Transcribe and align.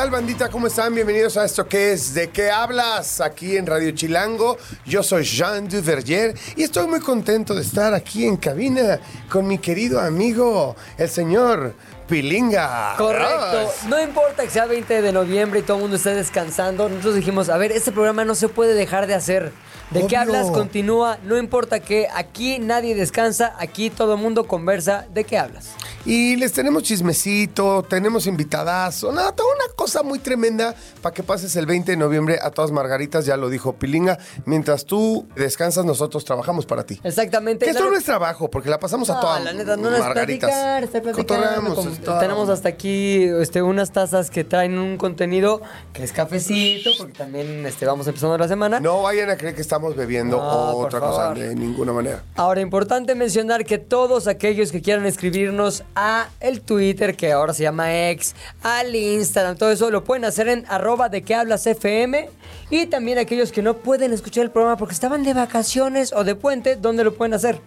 Hola, 0.00 0.08
hola, 0.08 0.16
¿qué 0.16 0.16
tal 0.16 0.26
bandita? 0.26 0.48
¿Cómo 0.48 0.66
están? 0.66 0.94
Bienvenidos 0.94 1.36
a 1.36 1.44
esto 1.44 1.68
que 1.68 1.92
es 1.92 2.14
¿De 2.14 2.30
qué 2.30 2.50
hablas? 2.50 3.20
Aquí 3.20 3.58
en 3.58 3.66
Radio 3.66 3.90
Chilango. 3.90 4.56
Yo 4.86 5.02
soy 5.02 5.24
Jean 5.24 5.68
Duverger 5.68 6.34
y 6.56 6.62
estoy 6.62 6.86
muy 6.86 7.00
contento 7.00 7.54
de 7.54 7.60
estar 7.60 7.92
aquí 7.92 8.24
en 8.24 8.38
cabina 8.38 8.98
con 9.28 9.46
mi 9.46 9.58
querido 9.58 10.00
amigo, 10.00 10.74
el 10.96 11.10
señor 11.10 11.74
Pilinga. 12.08 12.94
Correcto. 12.96 13.70
No 13.88 14.00
importa 14.00 14.42
que 14.42 14.50
sea 14.50 14.64
20 14.64 15.02
de 15.02 15.12
noviembre 15.12 15.60
y 15.60 15.62
todo 15.64 15.76
el 15.76 15.82
mundo 15.82 15.96
esté 15.96 16.14
descansando. 16.14 16.88
Nosotros 16.88 17.16
dijimos, 17.16 17.50
a 17.50 17.58
ver, 17.58 17.70
este 17.70 17.92
programa 17.92 18.24
no 18.24 18.34
se 18.34 18.48
puede 18.48 18.72
dejar 18.72 19.06
de 19.06 19.14
hacer. 19.14 19.52
¿De 19.90 20.06
qué 20.06 20.16
hablas? 20.16 20.50
Continúa. 20.50 21.18
No 21.24 21.36
importa 21.36 21.80
que 21.80 22.08
aquí 22.14 22.58
nadie 22.58 22.94
descansa, 22.94 23.54
aquí 23.58 23.90
todo 23.90 24.14
el 24.14 24.20
mundo 24.20 24.44
conversa. 24.46 25.06
¿De 25.12 25.24
qué 25.24 25.36
hablas? 25.36 25.70
Y 26.06 26.36
les 26.36 26.52
tenemos 26.52 26.84
chismecito, 26.84 27.82
tenemos 27.82 28.26
invitadazo, 28.26 29.12
nada, 29.12 29.32
toda 29.32 29.54
una 29.54 29.74
cosa 29.74 30.02
muy 30.02 30.18
tremenda 30.18 30.74
para 31.02 31.12
que 31.12 31.22
pases 31.22 31.54
el 31.56 31.66
20 31.66 31.92
de 31.92 31.96
noviembre 31.98 32.38
a 32.40 32.50
todas 32.50 32.70
Margaritas, 32.70 33.26
ya 33.26 33.36
lo 33.36 33.50
dijo 33.50 33.74
Pilinga. 33.74 34.18
Mientras 34.46 34.86
tú 34.86 35.26
descansas, 35.36 35.84
nosotros 35.84 36.24
trabajamos 36.24 36.64
para 36.64 36.84
ti. 36.84 36.98
Exactamente. 37.04 37.66
Que 37.66 37.72
esto 37.72 37.90
no 37.90 37.96
es 37.96 38.04
trabajo, 38.04 38.48
porque 38.48 38.70
la 38.70 38.78
pasamos 38.78 39.10
a 39.10 39.20
todas 39.20 39.44
la 39.44 39.52
neta, 39.52 39.76
no, 39.76 39.90
Margaritas. 39.90 40.48
platicar, 40.50 40.84
estar 40.84 41.02
platicando. 41.02 42.18
Tenemos 42.18 42.48
hasta 42.48 42.70
aquí 42.70 43.24
este, 43.24 43.60
unas 43.60 43.92
tazas 43.92 44.30
que 44.30 44.44
traen 44.44 44.78
un 44.78 44.96
contenido 44.96 45.60
que 45.92 46.04
es 46.04 46.12
cafecito, 46.12 46.90
porque 46.96 47.12
también 47.12 47.66
este, 47.66 47.84
vamos 47.84 48.06
empezando 48.06 48.38
la 48.38 48.48
semana. 48.48 48.80
No 48.80 49.02
vayan 49.02 49.28
a 49.28 49.36
creer 49.36 49.54
que 49.54 49.60
estamos 49.60 49.79
bebiendo 49.96 50.36
No, 50.36 50.72
por 50.72 50.86
otra 50.86 51.00
cosa 51.00 51.34
de 51.34 51.54
ninguna 51.54 51.92
manera. 51.92 52.22
Ahora, 52.36 52.60
importante 52.60 53.14
mencionar 53.14 53.64
que 53.64 53.78
todos 53.78 54.26
aquellos 54.26 54.70
que 54.72 54.80
quieran 54.82 55.06
escribirnos 55.06 55.82
a 55.94 56.28
el 56.40 56.60
Twitter, 56.60 57.16
que 57.16 57.32
ahora 57.32 57.54
se 57.54 57.62
llama 57.62 58.10
X, 58.10 58.34
al 58.62 58.94
Instagram, 58.94 59.56
todo 59.56 59.70
eso, 59.70 59.90
lo 59.90 60.04
pueden 60.04 60.24
hacer 60.24 60.48
en 60.48 60.64
arroba 60.68 61.08
de 61.08 61.22
que 61.22 61.34
hablas 61.34 61.66
FM. 61.66 62.28
Y 62.70 62.86
también 62.86 63.18
aquellos 63.18 63.50
que 63.52 63.62
no 63.62 63.78
pueden 63.78 64.12
escuchar 64.12 64.44
el 64.44 64.50
programa 64.50 64.76
porque 64.76 64.94
estaban 64.94 65.24
de 65.24 65.34
vacaciones 65.34 66.12
o 66.12 66.24
de 66.24 66.34
puente, 66.34 66.76
¿dónde 66.76 67.04
lo 67.04 67.14
pueden 67.14 67.34
hacer? 67.34 67.60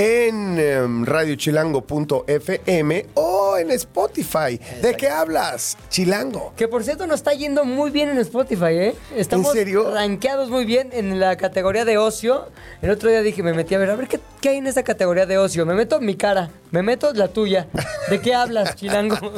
En 0.00 0.56
em, 0.60 1.04
radiochilango.fm 1.04 3.06
o 3.14 3.56
en 3.58 3.72
Spotify. 3.72 4.60
¿De 4.80 4.94
qué 4.96 5.08
hablas? 5.08 5.76
Chilango. 5.88 6.52
Que 6.56 6.68
por 6.68 6.84
cierto 6.84 7.08
nos 7.08 7.16
está 7.16 7.32
yendo 7.32 7.64
muy 7.64 7.90
bien 7.90 8.08
en 8.08 8.18
Spotify, 8.18 8.70
¿eh? 8.70 8.94
Estamos 9.16 9.48
¿En 9.48 9.52
serio? 9.54 9.92
rankeados 9.92 10.50
muy 10.50 10.66
bien 10.66 10.90
en 10.92 11.18
la 11.18 11.36
categoría 11.36 11.84
de 11.84 11.98
ocio. 11.98 12.46
El 12.80 12.90
otro 12.90 13.10
día 13.10 13.22
dije, 13.22 13.42
me 13.42 13.52
metí 13.52 13.74
a 13.74 13.78
ver, 13.78 13.90
a 13.90 13.96
ver 13.96 14.06
qué, 14.06 14.20
qué 14.40 14.50
hay 14.50 14.58
en 14.58 14.68
esa 14.68 14.84
categoría 14.84 15.26
de 15.26 15.36
ocio. 15.36 15.66
Me 15.66 15.74
meto 15.74 16.00
mi 16.00 16.14
cara, 16.14 16.48
me 16.70 16.84
meto 16.84 17.12
la 17.12 17.26
tuya. 17.26 17.66
¿De 18.08 18.20
qué 18.20 18.36
hablas, 18.36 18.76
chilango? 18.76 19.16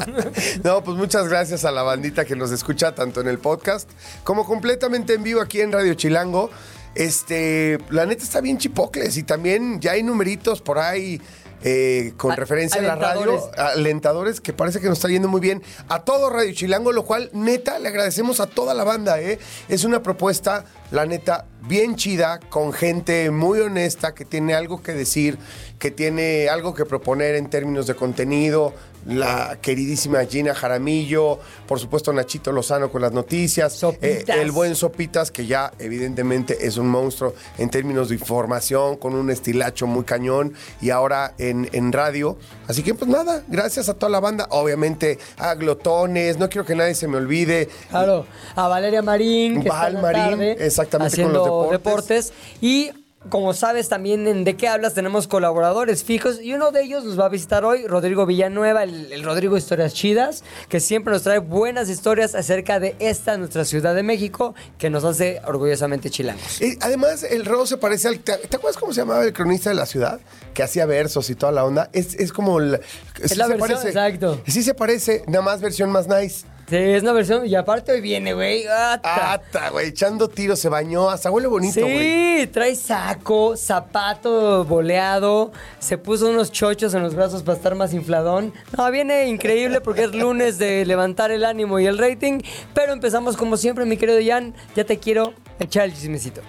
No, 0.63 0.85
pues 0.85 0.99
muchas 0.99 1.27
gracias 1.27 1.65
a 1.65 1.71
la 1.71 1.83
bandita 1.83 2.27
que 2.27 2.37
nos 2.37 2.51
escucha 2.51 2.95
tanto 2.95 3.23
en 3.23 3.29
el 3.29 3.39
podcast 3.39 3.89
como 4.25 4.45
completamente 4.45 5.15
en 5.15 5.23
vivo 5.23 5.41
aquí 5.41 5.63
en 5.63 5.73
Radio 5.73 5.95
Chilango. 5.95 6.51
Este, 6.95 7.79
la 7.91 8.05
neta 8.07 8.23
está 8.25 8.41
bien 8.41 8.59
chipocles 8.59 9.17
y 9.17 9.23
también 9.23 9.81
ya 9.81 9.93
hay 9.93 10.03
numeritos 10.03 10.61
por 10.61 10.79
ahí 10.79 11.21
eh, 11.63 12.15
con 12.17 12.33
A- 12.33 12.37
referencia 12.37 12.81
a 12.81 12.83
la 12.85 12.97
radio, 12.97 13.21
alentadores. 13.23 13.59
alentadores 13.59 14.41
que 14.41 14.53
parece 14.53 14.81
que 14.81 14.89
nos 14.89 14.99
está 14.99 15.09
yendo 15.09 15.29
muy 15.29 15.41
bien 15.41 15.63
a 15.89 16.03
todo 16.05 16.31
Radio 16.31 16.53
Chilango, 16.53 16.91
lo 16.93 17.05
cual 17.05 17.31
neta 17.33 17.79
le 17.79 17.89
agradecemos 17.89 18.41
a 18.41 18.47
toda 18.47 18.73
la 18.75 18.83
banda, 18.83 19.21
¿eh? 19.21 19.39
Es 19.69 19.85
una 19.85 20.03
propuesta, 20.03 20.65
la 20.91 21.05
neta, 21.07 21.45
bien 21.69 21.97
chida, 21.97 22.41
con 22.49 22.73
gente 22.73 23.31
muy 23.31 23.61
honesta 23.61 24.15
que 24.15 24.25
tiene 24.25 24.55
algo 24.55 24.83
que 24.83 24.93
decir, 24.93 25.37
que 25.79 25.91
tiene 25.91 26.49
algo 26.49 26.75
que 26.75 26.87
proponer 26.87 27.35
en 27.37 27.51
términos 27.51 27.87
de 27.87 27.95
contenido. 27.95 28.75
La 29.07 29.59
queridísima 29.61 30.25
Gina 30.27 30.55
Jaramillo, 30.55 31.39
por 31.67 31.81
supuesto 31.81 32.13
Nachito 32.13 32.53
Lozano 32.53 32.91
con 32.91 33.03
las 33.03 33.13
noticias, 33.13 33.83
eh, 34.03 34.25
el 34.27 34.53
buen 34.53 34.75
Sopitas 34.75 35.31
que 35.31 35.47
ya 35.47 35.73
evidentemente 35.79 36.67
es 36.67 36.77
un 36.77 36.89
monstruo 36.89 37.35
en 37.59 37.71
términos 37.71 38.11
de 38.11 38.17
información, 38.17 38.97
con 38.97 39.15
un 39.15 39.31
estilacho 39.31 39.87
muy 39.87 40.05
cañón 40.05 40.55
y 40.81 40.91
ahora 40.91 41.35
en, 41.39 41.69
en 41.73 41.93
radio. 41.93 42.37
Así 42.69 42.83
que 42.83 42.95
pues 42.95 43.11
nada, 43.11 43.43
gracias 43.49 43.89
a 43.89 43.95
toda 43.95 44.11
la 44.11 44.21
banda, 44.21 44.47
obviamente 44.51 45.19
a 45.39 45.55
Glotones, 45.55 46.39
no 46.39 46.49
quiero 46.49 46.67
que 46.67 46.75
nadie 46.75 46.95
se 46.95 47.09
me 47.09 47.17
olvide. 47.17 47.69
Claro, 47.89 48.27
a 48.55 48.69
Valeria 48.69 49.03
Marín, 49.03 49.63
que 49.63 49.69
Val 49.69 49.97
está 49.97 50.03
Marín, 50.03 50.23
tarde 50.23 50.57
exactamente, 50.61 51.23
con 51.23 51.33
los 51.33 51.71
deportes. 51.71 52.33
Y 52.61 52.91
como 53.29 53.53
sabes 53.53 53.89
también 53.91 54.27
en 54.27 54.45
De 54.45 54.57
qué 54.57 54.67
hablas 54.67 54.95
tenemos 54.95 55.29
colaboradores 55.29 56.05
fijos 56.05 56.41
y 56.41 56.55
uno 56.55 56.71
de 56.73 56.83
ellos 56.83 57.05
nos 57.05 57.21
va 57.21 57.27
a 57.27 57.29
visitar 57.29 57.65
hoy, 57.67 57.87
Rodrigo 57.87 58.25
Villanueva, 58.25 58.83
el, 58.85 59.13
el 59.13 59.23
Rodrigo 59.23 59.57
Historias 59.59 59.93
Chidas, 59.93 60.43
que 60.71 60.81
siempre 60.81 61.13
nos 61.13 61.23
trae 61.23 61.39
buenas 61.39 61.91
historias 61.91 62.35
acerca 62.35 62.81
de 62.81 62.97
esta 62.99 63.37
nuestra 63.37 63.65
Ciudad 63.67 63.95
de 63.95 64.03
México 64.03 64.55
que 64.79 64.89
nos 64.89 65.05
hace 65.05 65.41
orgullosamente 65.47 66.09
chilangos. 66.09 66.61
Eh, 66.63 66.79
además, 66.81 67.23
el 67.23 67.45
Ro 67.45 67.67
se 67.67 67.77
parece 67.77 68.09
al. 68.09 68.21
¿Te, 68.21 68.37
te 68.39 68.57
acuerdas 68.57 68.79
cómo 68.81 68.93
se 68.95 69.03
llamaba 69.03 69.23
el 69.25 69.33
cronista 69.35 69.69
de 69.69 69.77
la 69.77 69.85
ciudad? 69.87 70.19
Que 70.55 70.63
hacía 70.63 70.87
versos 70.87 71.29
y 71.29 71.35
toda 71.35 71.53
la 71.53 71.65
onda. 71.65 71.91
Es, 71.93 72.15
es 72.15 72.33
como. 72.33 72.59
el- 72.59 72.81
sí 73.23 73.35
la 73.35 73.49
versión, 73.49 73.69
parece. 73.69 73.89
exacto. 73.89 74.41
Sí 74.47 74.63
se 74.63 74.73
parece, 74.75 75.25
nada 75.27 75.43
más 75.43 75.61
versión 75.61 75.91
más 75.91 76.09
nice. 76.09 76.47
Sí, 76.71 76.77
es 76.77 77.03
una 77.03 77.13
versión 77.13 77.45
y 77.47 77.55
aparte 77.57 77.91
hoy 77.91 78.01
viene, 78.01 78.33
güey. 78.33 78.65
¡Ata! 78.69 79.33
Ata, 79.33 79.71
güey, 79.71 79.89
echando 79.89 80.29
tiros, 80.29 80.61
se 80.61 80.69
bañó, 80.69 81.11
hasta 81.11 81.29
huele 81.29 81.49
bonito, 81.49 81.81
güey. 81.81 82.43
Sí, 82.43 82.47
trae 82.47 82.77
saco, 82.77 83.57
zapato 83.57 84.65
boleado, 84.65 85.51
se 85.81 85.99
puso 85.99 86.31
unos 86.31 86.53
chochos 86.53 86.95
en 86.95 87.03
los 87.03 87.17
brazos 87.17 87.43
para 87.43 87.57
estar 87.57 87.75
más 87.75 87.93
infladón. 87.93 88.55
No, 88.79 88.89
viene 88.93 89.27
increíble 89.27 89.81
porque 89.81 90.05
es 90.05 90.15
lunes 90.15 90.59
de 90.59 90.87
levantar 90.87 91.33
el 91.33 91.45
ánimo 91.45 91.81
y 91.81 91.87
el 91.87 91.99
rating, 91.99 92.41
pero 92.73 92.93
empezamos 92.93 93.37
como 93.37 93.57
siempre, 93.57 93.85
mi 93.85 93.97
querido 93.97 94.21
Jan, 94.25 94.55
ya 94.77 94.85
te 94.85 95.01
quiero 95.01 95.35
echar 95.59 95.87
el 95.87 95.93
chismecito. 95.93 96.41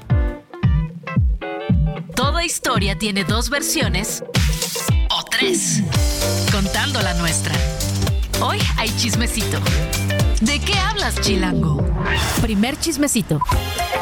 Toda 2.15 2.45
historia 2.45 2.95
tiene 2.95 3.23
dos 3.23 3.49
versiones 3.49 4.23
o 5.09 5.23
tres, 5.31 5.81
contando 6.51 7.01
la 7.01 7.15
nuestra. 7.15 7.55
Hoy 8.39 8.59
hay 8.77 8.89
chismecito. 8.97 9.57
¿De 10.41 10.59
qué 10.59 10.73
hablas, 10.73 11.21
Chilango? 11.21 11.77
Primer 12.41 12.75
chismecito. 12.75 13.39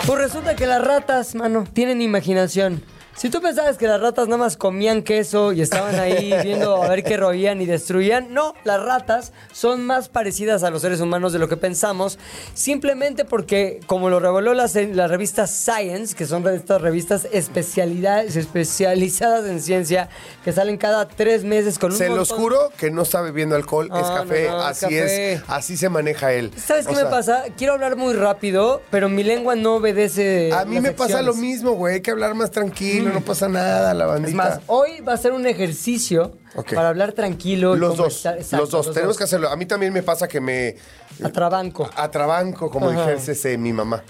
Pues 0.07 0.19
resulta 0.19 0.55
que 0.55 0.65
las 0.65 0.81
ratas, 0.81 1.35
mano, 1.35 1.65
tienen 1.73 2.01
imaginación. 2.01 2.81
Si 3.19 3.29
tú 3.29 3.41
pensabas 3.41 3.77
que 3.77 3.85
las 3.85 3.99
ratas 3.99 4.27
nada 4.29 4.37
más 4.37 4.55
comían 4.55 5.01
queso 5.03 5.51
y 5.51 5.61
estaban 5.61 5.99
ahí 5.99 6.33
viendo 6.43 6.81
a 6.81 6.87
ver 6.87 7.03
qué 7.03 7.17
roían 7.17 7.59
y 7.61 7.65
destruían, 7.65 8.33
no, 8.33 8.53
las 8.63 8.81
ratas 8.81 9.33
son 9.51 9.85
más 9.85 10.07
parecidas 10.07 10.63
a 10.63 10.69
los 10.69 10.83
seres 10.83 11.01
humanos 11.01 11.33
de 11.33 11.39
lo 11.39 11.49
que 11.49 11.57
pensamos, 11.57 12.17
simplemente 12.53 13.25
porque, 13.25 13.81
como 13.87 14.09
lo 14.09 14.21
reveló 14.21 14.53
la, 14.53 14.69
la 14.93 15.07
revista 15.09 15.47
Science, 15.47 16.15
que 16.15 16.25
son 16.25 16.47
estas 16.47 16.81
revistas 16.81 17.27
especialidades, 17.33 18.37
especializadas 18.37 19.45
en 19.49 19.59
ciencia, 19.61 20.07
que 20.45 20.53
salen 20.53 20.77
cada 20.77 21.05
tres 21.09 21.43
meses 21.43 21.77
con 21.77 21.91
un 21.91 21.97
Se 21.97 22.07
los 22.07 22.29
montón- 22.29 22.37
juro 22.37 22.71
que 22.77 22.89
no 22.89 23.01
está 23.01 23.19
bebiendo 23.19 23.57
alcohol, 23.57 23.89
es 23.93 24.07
café, 24.07 24.45
no, 24.47 24.51
no, 24.59 24.61
es 24.61 24.65
así 24.81 24.85
café. 24.85 25.33
es, 25.33 25.41
así 25.49 25.75
se 25.75 25.89
maneja 25.89 26.31
él. 26.31 26.51
¿Sabes 26.55 26.87
O 26.87 26.91
qué 26.91 26.95
me 26.95 27.05
pasa? 27.09 27.43
Quiero 27.57 27.73
hablar 27.73 27.97
muy 27.97 28.13
rápido, 28.13 28.81
pero 28.89 29.09
mi 29.09 29.23
lengua 29.23 29.55
no 29.57 29.75
obedece. 29.75 30.53
A 30.53 30.63
mí 30.63 30.79
me 30.79 30.93
pasa 30.93 31.21
lo 31.21 31.33
mismo, 31.33 31.73
güey, 31.73 31.95
hay 31.95 32.01
que 32.01 32.11
hablar 32.11 32.33
más 32.33 32.51
tranquilo, 32.51 33.08
no 33.13 33.21
pasa 33.21 33.47
nada, 33.47 33.93
la 33.93 34.05
bandita. 34.05 34.29
Es 34.29 34.35
más, 34.35 34.61
hoy 34.67 35.01
va 35.01 35.13
a 35.13 35.17
ser 35.17 35.31
un 35.33 35.45
ejercicio 35.45 36.37
para 36.73 36.89
hablar 36.89 37.13
tranquilo. 37.13 37.75
los 37.75 37.97
dos, 37.97 38.25
exacto, 38.25 38.57
los 38.57 38.69
dos, 38.69 38.93
tenemos 38.93 39.17
que 39.17 39.23
hacerlo. 39.23 39.49
A 39.49 39.55
mí 39.55 39.65
también 39.65 39.93
me 39.93 40.03
pasa 40.03 40.27
que 40.27 40.41
me 40.41 40.75
Atrabanco. 41.23 41.89
atrabanco, 41.95 42.69
como 42.69 42.91
dijese 42.91 43.57
mi 43.57 43.73
mamá. 43.73 44.03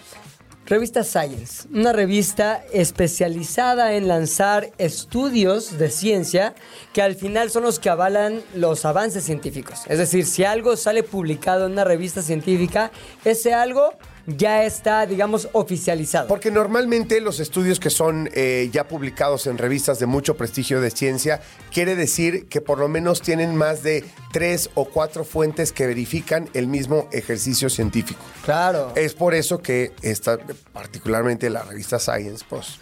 Revista 0.69 1.03
Science, 1.03 1.67
una 1.73 1.93
revista 1.93 2.63
especializada 2.71 3.93
en 3.93 4.07
lanzar 4.07 4.69
estudios 4.77 5.79
de 5.79 5.89
ciencia 5.89 6.53
que 6.93 7.01
al 7.01 7.15
final 7.15 7.49
son 7.49 7.63
los 7.63 7.79
que 7.79 7.89
avalan 7.89 8.43
los 8.53 8.85
avances 8.85 9.23
científicos. 9.23 9.81
Es 9.87 9.97
decir, 9.97 10.27
si 10.27 10.43
algo 10.43 10.77
sale 10.77 11.01
publicado 11.01 11.65
en 11.65 11.71
una 11.71 11.85
revista 11.85 12.21
científica, 12.21 12.91
ese 13.25 13.55
algo 13.55 13.93
ya 14.37 14.63
está, 14.63 15.05
digamos, 15.05 15.49
oficializado. 15.53 16.27
Porque 16.27 16.51
normalmente 16.51 17.21
los 17.21 17.39
estudios 17.39 17.79
que 17.79 17.89
son 17.89 18.29
eh, 18.33 18.69
ya 18.71 18.87
publicados 18.87 19.47
en 19.47 19.57
revistas 19.57 19.99
de 19.99 20.05
mucho 20.05 20.35
prestigio 20.37 20.81
de 20.81 20.91
ciencia, 20.91 21.41
quiere 21.71 21.95
decir 21.95 22.47
que 22.47 22.61
por 22.61 22.79
lo 22.79 22.87
menos 22.87 23.21
tienen 23.21 23.55
más 23.55 23.83
de 23.83 24.03
tres 24.31 24.69
o 24.75 24.85
cuatro 24.85 25.23
fuentes 25.23 25.71
que 25.71 25.87
verifican 25.87 26.49
el 26.53 26.67
mismo 26.67 27.07
ejercicio 27.11 27.69
científico. 27.69 28.21
Claro. 28.45 28.93
Es 28.95 29.13
por 29.13 29.33
eso 29.33 29.59
que 29.61 29.91
esta, 30.01 30.37
particularmente 30.73 31.49
la 31.49 31.63
revista 31.63 31.99
Science, 31.99 32.45
pues 32.47 32.79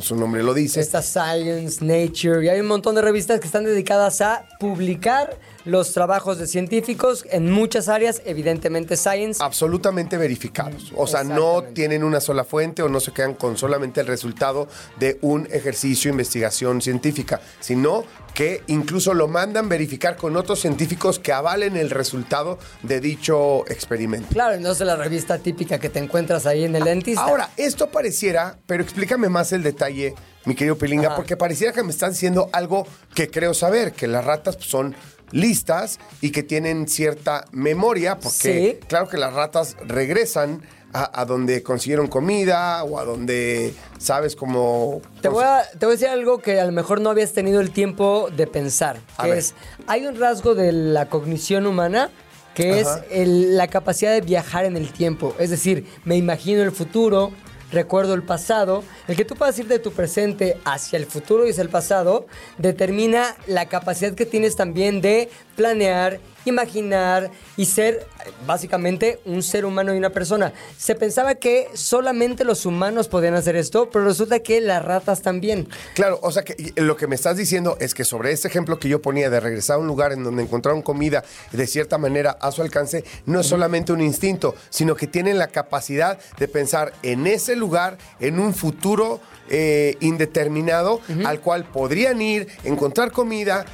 su 0.00 0.16
nombre 0.16 0.42
lo 0.42 0.54
dice, 0.54 0.80
Está 0.80 1.02
Science, 1.02 1.84
Nature, 1.84 2.44
y 2.44 2.48
hay 2.48 2.60
un 2.60 2.66
montón 2.66 2.94
de 2.94 3.02
revistas 3.02 3.40
que 3.40 3.46
están 3.46 3.64
dedicadas 3.64 4.20
a 4.20 4.46
publicar 4.58 5.38
los 5.68 5.92
trabajos 5.92 6.38
de 6.38 6.46
científicos 6.46 7.24
en 7.30 7.50
muchas 7.50 7.88
áreas, 7.88 8.22
evidentemente 8.24 8.96
Science. 8.96 9.42
absolutamente 9.42 10.16
verificados. 10.16 10.92
O 10.96 11.06
sea, 11.06 11.24
no 11.24 11.62
tienen 11.62 12.02
una 12.02 12.20
sola 12.20 12.44
fuente 12.44 12.82
o 12.82 12.88
no 12.88 13.00
se 13.00 13.12
quedan 13.12 13.34
con 13.34 13.56
solamente 13.56 14.00
el 14.00 14.06
resultado 14.06 14.68
de 14.98 15.18
un 15.20 15.46
ejercicio 15.52 16.08
de 16.08 16.14
investigación 16.14 16.80
científica, 16.80 17.40
sino 17.60 18.04
que 18.34 18.62
incluso 18.68 19.14
lo 19.14 19.28
mandan 19.28 19.68
verificar 19.68 20.16
con 20.16 20.36
otros 20.36 20.60
científicos 20.60 21.18
que 21.18 21.32
avalen 21.32 21.76
el 21.76 21.90
resultado 21.90 22.58
de 22.82 23.00
dicho 23.00 23.64
experimento. 23.68 24.28
Claro, 24.32 24.56
y 24.56 24.62
no 24.62 24.70
es 24.70 24.80
la 24.80 24.96
revista 24.96 25.38
típica 25.38 25.78
que 25.78 25.88
te 25.88 25.98
encuentras 25.98 26.46
ahí 26.46 26.64
en 26.64 26.74
el 26.76 26.84
dentista. 26.84 27.22
Ahora, 27.22 27.50
esto 27.56 27.90
pareciera, 27.90 28.58
pero 28.66 28.82
explícame 28.82 29.28
más 29.28 29.52
el 29.52 29.62
detalle, 29.62 30.14
mi 30.44 30.54
querido 30.54 30.78
Pilinga, 30.78 31.08
Ajá. 31.08 31.16
porque 31.16 31.36
pareciera 31.36 31.72
que 31.72 31.82
me 31.82 31.90
estás 31.90 32.12
diciendo 32.12 32.48
algo 32.52 32.86
que 33.14 33.28
creo 33.28 33.54
saber, 33.54 33.92
que 33.92 34.06
las 34.06 34.24
ratas 34.24 34.56
pues, 34.56 34.68
son 34.68 34.94
listas 35.32 35.98
y 36.20 36.30
que 36.30 36.42
tienen 36.42 36.88
cierta 36.88 37.44
memoria, 37.52 38.18
porque 38.18 38.78
Sí. 38.80 38.86
claro 38.88 39.08
que 39.08 39.16
las 39.18 39.32
ratas 39.34 39.76
regresan 39.86 40.62
a, 40.92 41.20
a 41.20 41.24
donde 41.26 41.62
consiguieron 41.62 42.06
comida 42.06 42.82
o 42.84 42.98
a 42.98 43.04
donde, 43.04 43.74
sabes, 43.98 44.34
como... 44.34 45.02
Te 45.20 45.28
voy, 45.28 45.44
a, 45.44 45.62
te 45.78 45.84
voy 45.84 45.92
a 45.92 45.96
decir 45.96 46.08
algo 46.08 46.38
que 46.38 46.58
a 46.60 46.64
lo 46.64 46.72
mejor 46.72 47.00
no 47.02 47.10
habías 47.10 47.32
tenido 47.34 47.60
el 47.60 47.70
tiempo 47.72 48.30
de 48.34 48.46
pensar, 48.46 48.98
A 49.18 49.24
que 49.24 49.28
ver. 49.30 49.38
es, 49.38 49.54
hay 49.86 50.06
un 50.06 50.18
rasgo 50.18 50.54
de 50.54 50.72
la 50.72 51.10
cognición 51.10 51.66
humana 51.66 52.10
que 52.54 52.80
Ajá. 52.80 52.80
es 52.80 53.04
el- 53.10 53.56
la 53.58 53.68
capacidad 53.68 54.12
de 54.12 54.22
viajar 54.22 54.64
en 54.64 54.76
el 54.78 54.90
tiempo. 54.92 55.34
Es 55.38 55.50
decir, 55.50 55.86
me 56.04 56.16
imagino 56.16 56.62
el 56.62 56.72
futuro, 56.72 57.32
recuerdo 57.70 58.14
el 58.14 58.22
pasado. 58.22 58.84
El 59.06 59.16
que 59.16 59.24
tú 59.24 59.34
puedas 59.34 59.58
ir 59.58 59.66
de 59.66 59.78
tu 59.78 59.92
presente 59.92 60.58
hacia 60.64 60.98
el 60.98 61.06
futuro 61.06 61.46
y 61.46 61.50
hacia 61.50 61.62
el 61.62 61.68
pasado 61.68 62.26
determina 62.58 63.36
la 63.46 63.66
capacidad 63.66 64.14
que 64.14 64.26
tienes 64.26 64.56
también 64.56 65.00
de 65.00 65.30
planear, 65.56 66.20
imaginar 66.48 67.30
y 67.56 67.66
ser 67.66 68.06
eh, 68.26 68.30
básicamente 68.46 69.20
un 69.24 69.42
ser 69.42 69.64
humano 69.64 69.94
y 69.94 69.98
una 69.98 70.10
persona. 70.10 70.52
Se 70.76 70.94
pensaba 70.94 71.36
que 71.36 71.68
solamente 71.74 72.44
los 72.44 72.66
humanos 72.66 73.08
podían 73.08 73.34
hacer 73.34 73.56
esto, 73.56 73.90
pero 73.90 74.04
resulta 74.04 74.40
que 74.40 74.60
las 74.60 74.84
ratas 74.84 75.22
también. 75.22 75.68
Claro, 75.94 76.18
o 76.22 76.30
sea 76.32 76.42
que 76.42 76.56
y 76.58 76.80
lo 76.80 76.96
que 76.96 77.06
me 77.06 77.14
estás 77.14 77.36
diciendo 77.36 77.76
es 77.80 77.94
que 77.94 78.04
sobre 78.04 78.32
este 78.32 78.48
ejemplo 78.48 78.78
que 78.78 78.88
yo 78.88 79.00
ponía 79.00 79.30
de 79.30 79.40
regresar 79.40 79.76
a 79.76 79.78
un 79.78 79.86
lugar 79.86 80.12
en 80.12 80.24
donde 80.24 80.42
encontraron 80.42 80.82
comida 80.82 81.24
de 81.52 81.66
cierta 81.66 81.98
manera 81.98 82.36
a 82.40 82.52
su 82.52 82.62
alcance, 82.62 83.04
no 83.26 83.40
es 83.40 83.46
solamente 83.46 83.92
un 83.92 84.00
instinto, 84.00 84.54
sino 84.70 84.96
que 84.96 85.06
tienen 85.06 85.38
la 85.38 85.48
capacidad 85.48 86.18
de 86.38 86.48
pensar 86.48 86.92
en 87.02 87.26
ese 87.26 87.56
lugar, 87.56 87.98
en 88.20 88.38
un 88.38 88.54
futuro 88.54 89.20
eh, 89.50 89.96
indeterminado, 90.00 91.00
al 91.24 91.40
cual 91.40 91.64
podrían 91.64 92.20
ir, 92.20 92.48
encontrar 92.64 93.12
comida, 93.12 93.64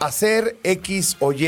hacer 0.00 0.56
X 0.64 1.16
o 1.20 1.32
Y 1.32 1.46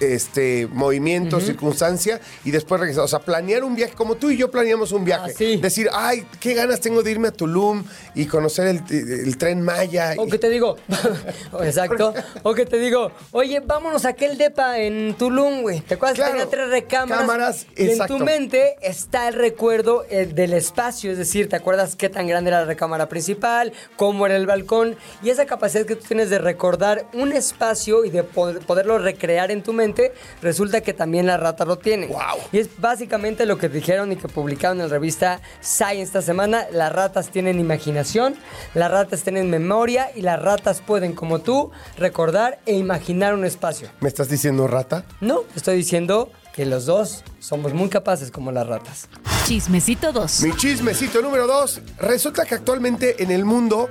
este, 0.00 0.68
movimiento, 0.72 1.40
circunstancia 1.40 2.20
y 2.44 2.50
después 2.50 2.80
regresar. 2.80 3.04
O 3.04 3.08
sea, 3.08 3.20
planear 3.20 3.62
un 3.62 3.76
viaje, 3.76 3.94
como 3.94 4.16
tú 4.16 4.30
y 4.30 4.36
yo 4.36 4.50
planeamos 4.50 4.90
un 4.90 5.04
viaje. 5.04 5.30
Así. 5.30 5.56
Decir, 5.56 5.88
ay, 5.92 6.26
qué 6.40 6.54
ganas 6.54 6.80
tengo 6.80 7.02
de 7.02 7.12
irme 7.12 7.28
a 7.28 7.30
Tulum 7.30 7.84
y 8.16 8.26
conocer 8.26 8.66
el, 8.66 8.82
el 8.90 9.38
tren 9.38 9.62
Maya. 9.62 10.14
O 10.18 10.26
que 10.26 10.38
te 10.38 10.50
digo, 10.50 10.76
exacto, 11.62 12.12
o 12.42 12.52
que 12.52 12.66
te 12.66 12.78
digo, 12.78 13.12
oye, 13.30 13.60
vámonos 13.60 14.04
a 14.04 14.10
aquel 14.10 14.36
depa 14.36 14.78
en 14.78 15.14
Tulum, 15.14 15.62
güey. 15.62 15.80
¿Te 15.80 15.94
acuerdas 15.94 16.16
Claro, 16.16 16.32
que 16.32 16.38
tenía 16.40 16.50
tres 16.50 16.70
recámaras? 16.70 17.20
cámaras, 17.20 17.66
y 17.76 17.90
en 17.90 18.06
tu 18.06 18.18
mente 18.18 18.76
está 18.82 19.28
el 19.28 19.34
recuerdo 19.34 20.04
eh, 20.10 20.26
del 20.26 20.52
espacio, 20.52 21.12
es 21.12 21.18
decir, 21.18 21.48
¿te 21.48 21.54
acuerdas 21.54 21.94
qué 21.94 22.08
tan 22.08 22.26
grande 22.26 22.50
era 22.50 22.60
la 22.60 22.66
recámara 22.66 23.08
principal? 23.08 23.72
¿Cómo 23.96 24.26
era 24.26 24.34
el 24.34 24.46
balcón? 24.46 24.96
Y 25.22 25.30
esa 25.30 25.46
capacidad 25.46 25.86
que 25.86 25.94
tú 25.94 26.04
tienes 26.08 26.28
de 26.28 26.38
recordar 26.38 27.06
un 27.12 27.32
espacio 27.32 27.67
y 28.04 28.10
de 28.10 28.22
poder- 28.24 28.60
poderlo 28.60 28.98
recrear 28.98 29.50
en 29.50 29.62
tu 29.62 29.72
mente, 29.72 30.12
resulta 30.42 30.80
que 30.80 30.92
también 30.92 31.26
la 31.26 31.36
rata 31.36 31.64
lo 31.64 31.78
tiene. 31.78 32.06
Guau. 32.06 32.38
Y 32.52 32.58
es 32.58 32.68
básicamente 32.78 33.46
lo 33.46 33.58
que 33.58 33.68
dijeron 33.68 34.12
y 34.12 34.16
que 34.16 34.28
publicaron 34.28 34.78
en 34.80 34.84
la 34.86 34.92
revista 34.92 35.40
Science 35.60 36.02
esta 36.02 36.22
semana. 36.22 36.66
Las 36.72 36.92
ratas 36.92 37.30
tienen 37.30 37.60
imaginación, 37.60 38.34
las 38.74 38.90
ratas 38.90 39.22
tienen 39.22 39.50
memoria 39.50 40.10
y 40.14 40.22
las 40.22 40.40
ratas 40.40 40.80
pueden, 40.80 41.14
como 41.14 41.40
tú, 41.40 41.70
recordar 41.96 42.60
e 42.66 42.74
imaginar 42.74 43.34
un 43.34 43.44
espacio. 43.44 43.88
¿Me 44.00 44.08
estás 44.08 44.28
diciendo 44.28 44.66
rata? 44.66 45.04
No, 45.20 45.42
estoy 45.56 45.76
diciendo 45.76 46.30
que 46.54 46.66
los 46.66 46.86
dos 46.86 47.22
somos 47.38 47.72
muy 47.72 47.88
capaces 47.88 48.30
como 48.32 48.50
las 48.50 48.66
ratas. 48.66 49.08
Chismecito 49.46 50.12
2. 50.12 50.40
Mi 50.42 50.56
chismecito 50.56 51.22
número 51.22 51.46
dos. 51.46 51.80
Resulta 51.98 52.44
que 52.44 52.54
actualmente 52.56 53.22
en 53.22 53.30
el 53.30 53.44
mundo, 53.44 53.88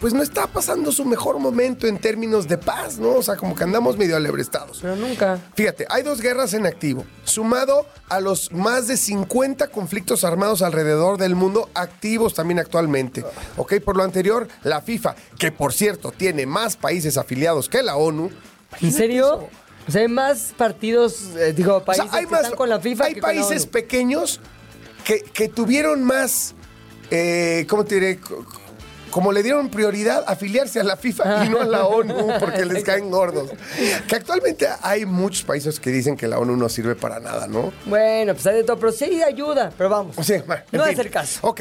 pues 0.00 0.12
no 0.12 0.22
está 0.22 0.46
pasando 0.46 0.92
su 0.92 1.04
mejor 1.04 1.38
momento 1.38 1.86
en 1.86 1.98
términos 1.98 2.48
de 2.48 2.58
paz, 2.58 2.98
¿no? 2.98 3.10
O 3.10 3.22
sea, 3.22 3.36
como 3.36 3.54
que 3.54 3.64
andamos 3.64 3.96
medio 3.96 4.16
alebrestados. 4.16 4.78
Pero 4.82 4.96
nunca. 4.96 5.38
Fíjate, 5.54 5.86
hay 5.88 6.02
dos 6.02 6.20
guerras 6.20 6.54
en 6.54 6.66
activo, 6.66 7.04
sumado 7.24 7.86
a 8.08 8.20
los 8.20 8.52
más 8.52 8.86
de 8.86 8.96
50 8.96 9.68
conflictos 9.68 10.24
armados 10.24 10.62
alrededor 10.62 11.18
del 11.18 11.34
mundo 11.34 11.68
activos 11.74 12.34
también 12.34 12.58
actualmente. 12.58 13.24
Ok, 13.56 13.74
por 13.84 13.96
lo 13.96 14.02
anterior, 14.02 14.48
la 14.62 14.80
FIFA, 14.80 15.14
que 15.38 15.52
por 15.52 15.72
cierto 15.72 16.12
tiene 16.12 16.46
más 16.46 16.76
países 16.76 17.16
afiliados 17.16 17.68
que 17.68 17.82
la 17.82 17.96
ONU. 17.96 18.30
¿En 18.80 18.92
serio? 18.92 19.48
O 19.86 19.90
sea, 19.90 20.02
hay 20.02 20.08
más 20.08 20.54
partidos, 20.56 21.20
eh, 21.38 21.52
digo, 21.52 21.76
O 21.76 21.78
sea, 21.78 21.84
países 21.84 22.12
hay 22.12 22.24
que 22.24 22.30
más, 22.30 22.42
están 22.42 22.56
con 22.56 22.68
la 22.68 22.80
FIFA 22.80 23.04
hay 23.04 23.14
que 23.14 23.20
con 23.20 23.30
la 23.30 23.34
países 23.42 23.62
ONU. 23.64 23.70
pequeños 23.72 24.40
que, 25.04 25.20
que 25.20 25.48
tuvieron 25.48 26.02
más, 26.02 26.54
eh, 27.10 27.66
¿cómo 27.68 27.84
te 27.84 27.96
diré? 27.96 28.18
Co- 29.14 29.20
Como 29.20 29.32
le 29.32 29.42
dieron 29.42 29.68
prioridad 29.68 30.24
afiliarse 30.26 30.80
a 30.80 30.84
la 30.84 30.96
FIFA 30.96 31.44
y 31.46 31.48
no 31.48 31.60
a 31.60 31.64
la 31.64 31.86
ONU 31.86 32.32
porque 32.40 32.64
les 32.64 32.82
caen 32.88 33.10
gordos. 33.10 33.50
Que 34.08 34.16
actualmente 34.16 34.66
hay 34.82 35.06
muchos 35.06 35.44
países 35.44 35.78
que 35.80 35.90
dicen 35.90 36.16
que 36.16 36.26
la 36.28 36.38
ONU 36.38 36.56
no 36.56 36.68
sirve 36.68 36.94
para 36.96 37.20
nada, 37.20 37.46
¿no? 37.46 37.72
Bueno, 37.86 38.34
pues 38.34 38.46
hay 38.46 38.56
de 38.56 38.64
todo, 38.64 38.76
pero 38.78 38.92
sí 38.92 39.22
ayuda, 39.22 39.70
pero 39.78 39.88
vamos. 39.88 40.18
O 40.18 40.22
sea, 40.24 40.42
no 40.72 40.84
es 40.84 40.98
el 40.98 41.10
caso. 41.10 41.38
Ok. 41.42 41.60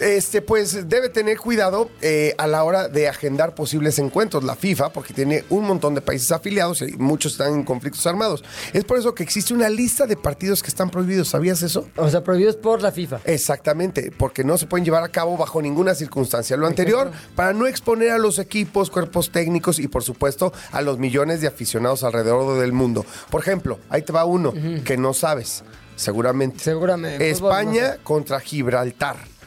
Este, 0.00 0.42
pues 0.42 0.88
debe 0.88 1.08
tener 1.08 1.38
cuidado 1.38 1.90
eh, 2.00 2.34
a 2.38 2.46
la 2.46 2.64
hora 2.64 2.88
de 2.88 3.08
agendar 3.08 3.54
posibles 3.54 3.98
encuentros. 3.98 4.44
La 4.44 4.54
FIFA, 4.54 4.92
porque 4.92 5.12
tiene 5.12 5.44
un 5.50 5.64
montón 5.64 5.94
de 5.94 6.00
países 6.00 6.30
afiliados 6.32 6.82
y 6.82 6.96
muchos 6.96 7.32
están 7.32 7.54
en 7.54 7.64
conflictos 7.64 8.06
armados. 8.06 8.44
Es 8.72 8.84
por 8.84 8.98
eso 8.98 9.14
que 9.14 9.22
existe 9.22 9.54
una 9.54 9.68
lista 9.68 10.06
de 10.06 10.16
partidos 10.16 10.62
que 10.62 10.68
están 10.68 10.90
prohibidos. 10.90 11.28
¿Sabías 11.28 11.62
eso? 11.62 11.88
O 11.96 12.08
sea, 12.08 12.22
prohibidos 12.22 12.56
por 12.56 12.82
la 12.82 12.92
FIFA. 12.92 13.20
Exactamente, 13.24 14.12
porque 14.16 14.44
no 14.44 14.58
se 14.58 14.66
pueden 14.66 14.84
llevar 14.84 15.02
a 15.02 15.08
cabo 15.08 15.36
bajo 15.36 15.60
ninguna 15.60 15.94
circunstancia. 15.94 16.56
Lo 16.56 16.66
anterior, 16.66 17.10
para 17.34 17.52
no 17.52 17.66
exponer 17.66 18.10
a 18.10 18.18
los 18.18 18.38
equipos, 18.38 18.90
cuerpos 18.90 19.30
técnicos 19.30 19.78
y 19.78 19.88
por 19.88 20.02
supuesto 20.02 20.52
a 20.72 20.82
los 20.82 20.98
millones 20.98 21.40
de 21.40 21.48
aficionados 21.48 22.04
alrededor 22.04 22.60
del 22.60 22.72
mundo. 22.72 23.04
Por 23.30 23.40
ejemplo, 23.40 23.78
ahí 23.88 24.02
te 24.02 24.12
va 24.12 24.24
uno 24.24 24.52
que 24.84 24.96
no 24.96 25.14
sabes, 25.14 25.64
seguramente. 25.96 26.60
Seguramente. 26.60 27.30
España 27.30 27.96
contra 28.02 28.40
Gibraltar. 28.40 29.37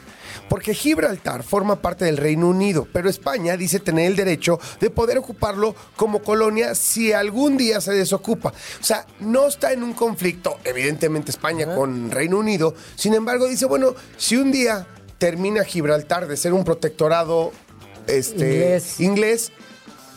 Porque 0.52 0.74
Gibraltar 0.74 1.44
forma 1.44 1.80
parte 1.80 2.04
del 2.04 2.18
Reino 2.18 2.46
Unido, 2.46 2.86
pero 2.92 3.08
España 3.08 3.56
dice 3.56 3.80
tener 3.80 4.04
el 4.04 4.16
derecho 4.16 4.60
de 4.80 4.90
poder 4.90 5.16
ocuparlo 5.16 5.74
como 5.96 6.22
colonia 6.22 6.74
si 6.74 7.10
algún 7.10 7.56
día 7.56 7.80
se 7.80 7.92
desocupa. 7.94 8.50
O 8.50 8.84
sea, 8.84 9.06
no 9.20 9.46
está 9.46 9.72
en 9.72 9.82
un 9.82 9.94
conflicto, 9.94 10.58
evidentemente 10.64 11.30
España 11.30 11.74
con 11.74 12.10
Reino 12.10 12.36
Unido, 12.36 12.74
sin 12.96 13.14
embargo 13.14 13.48
dice, 13.48 13.64
bueno, 13.64 13.94
si 14.18 14.36
un 14.36 14.52
día 14.52 14.86
termina 15.16 15.64
Gibraltar 15.64 16.28
de 16.28 16.36
ser 16.36 16.52
un 16.52 16.64
protectorado 16.64 17.50
este, 18.06 18.44
Inglés. 18.44 19.00
inglés, 19.00 19.52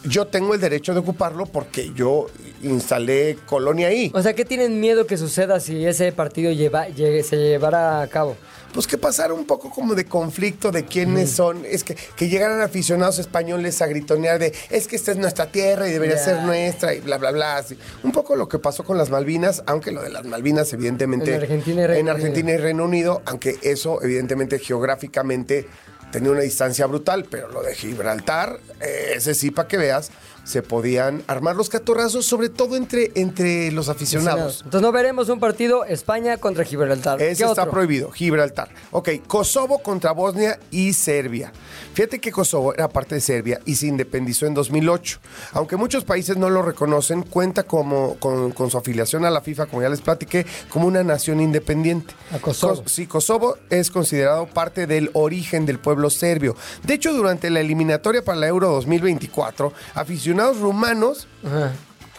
yo 0.07 0.27
tengo 0.27 0.53
el 0.53 0.61
derecho 0.61 0.93
de 0.93 0.99
ocuparlo 0.99 1.45
porque 1.45 1.91
yo 1.93 2.27
instalé 2.61 3.37
colonia 3.45 3.87
ahí. 3.87 4.11
O 4.13 4.21
sea, 4.21 4.33
¿qué 4.33 4.45
tienen 4.45 4.79
miedo 4.79 5.05
que 5.07 5.17
suceda 5.17 5.59
si 5.59 5.85
ese 5.85 6.11
partido 6.11 6.51
lleva, 6.51 6.87
llegue- 6.89 7.23
se 7.23 7.35
llevara 7.37 8.01
a 8.01 8.07
cabo? 8.07 8.35
pues 8.73 8.87
que 8.87 8.97
pasara 8.97 9.33
un 9.33 9.45
poco 9.45 9.69
como 9.69 9.95
de 9.95 10.03
conflicto 10.03 10.69
de 10.69 10.83
quiénes 10.83 11.31
son, 11.31 11.63
es 11.65 11.85
que, 11.85 11.95
que 12.17 12.27
llegaran 12.27 12.59
aficionados 12.59 13.19
españoles 13.19 13.81
a 13.81 13.87
gritonear 13.87 14.37
de 14.37 14.51
es 14.69 14.89
que 14.89 14.97
esta 14.97 15.11
es 15.11 15.17
nuestra 15.17 15.49
tierra 15.49 15.87
y 15.87 15.93
debería 15.93 16.17
ser 16.17 16.41
nuestra 16.43 16.93
y 16.93 16.99
bla, 16.99 17.17
bla, 17.17 17.31
bla. 17.31 17.55
así. 17.55 17.77
Un 18.03 18.11
poco 18.11 18.35
lo 18.35 18.49
que 18.49 18.59
pasó 18.59 18.83
con 18.83 18.97
las 18.97 19.09
Malvinas, 19.09 19.63
aunque 19.65 19.93
lo 19.93 20.01
de 20.01 20.09
las 20.09 20.25
Malvinas 20.25 20.73
evidentemente 20.73 21.33
En 21.35 21.39
Argentina 21.41 21.83
y 21.83 21.87
Reino 21.87 21.99
en 22.01 22.09
Argentina 22.09 22.51
y 22.51 22.57
Reino 22.57 22.83
Unido, 22.83 23.21
aunque 23.25 23.55
eso 23.61 24.03
evidentemente 24.03 24.59
geográficamente 24.59 25.67
tenía 26.15 26.31
una 26.31 26.43
distancia 26.43 26.85
brutal, 26.85 27.25
pero 27.29 27.49
lo 27.49 27.61
de 27.61 27.75
Gibraltar, 27.75 28.57
eh, 28.79 29.15
ese 29.15 29.35
sí 29.35 29.51
para 29.51 29.67
que 29.67 29.75
veas, 29.75 30.11
se 30.45 30.61
podían 30.61 31.21
armar 31.27 31.57
los 31.57 31.67
catorrazos, 31.69 32.25
sobre 32.25 32.47
todo 32.47 32.77
entre, 32.77 33.11
entre 33.15 33.69
los 33.73 33.89
aficionados. 33.89 34.61
Entonces 34.63 34.81
no 34.81 34.91
veremos 34.93 35.27
un 35.27 35.41
partido 35.41 35.83
España 35.83 36.37
contra 36.37 36.63
Gibraltar. 36.63 37.17
¿Qué 37.17 37.31
Ese 37.31 37.43
está 37.43 37.63
otro? 37.63 37.71
prohibido, 37.73 38.11
Gibraltar. 38.11 38.69
Ok, 38.91 39.09
Kosovo 39.27 39.79
contra 39.79 40.11
Bosnia 40.13 40.57
y 40.71 40.93
Serbia. 40.93 41.51
Fíjate 41.93 42.19
que 42.19 42.31
Kosovo 42.31 42.73
era 42.73 42.87
parte 42.87 43.15
de 43.15 43.21
Serbia 43.21 43.59
y 43.65 43.75
se 43.75 43.87
independizó 43.87 44.45
en 44.45 44.53
2008. 44.53 45.19
Aunque 45.53 45.75
muchos 45.77 46.03
países 46.05 46.37
no 46.37 46.49
lo 46.49 46.61
reconocen, 46.61 47.23
cuenta 47.23 47.63
como, 47.63 48.15
con, 48.19 48.51
con 48.51 48.69
su 48.69 48.77
afiliación 48.77 49.25
a 49.25 49.31
la 49.31 49.41
FIFA, 49.41 49.65
como 49.65 49.81
ya 49.81 49.89
les 49.89 50.01
platiqué, 50.01 50.45
como 50.69 50.87
una 50.87 51.03
nación 51.03 51.41
independiente. 51.41 52.13
A 52.31 52.39
Kosovo. 52.39 52.83
Kos- 52.83 52.89
sí, 52.91 53.07
Kosovo 53.07 53.57
es 53.71 53.89
considerado 53.89 54.45
parte 54.45 54.85
del 54.85 55.09
origen 55.13 55.65
del 55.65 55.79
pueblo 55.79 56.11
serbio. 56.11 56.55
De 56.83 56.93
hecho, 56.93 57.13
durante 57.13 57.49
la 57.49 57.61
eliminatoria 57.61 58.23
para 58.23 58.37
la 58.37 58.47
Euro 58.47 58.69
2024, 58.69 59.73
aficionados 59.95 60.34
rumanos 60.59 61.27
Ajá. 61.45 61.71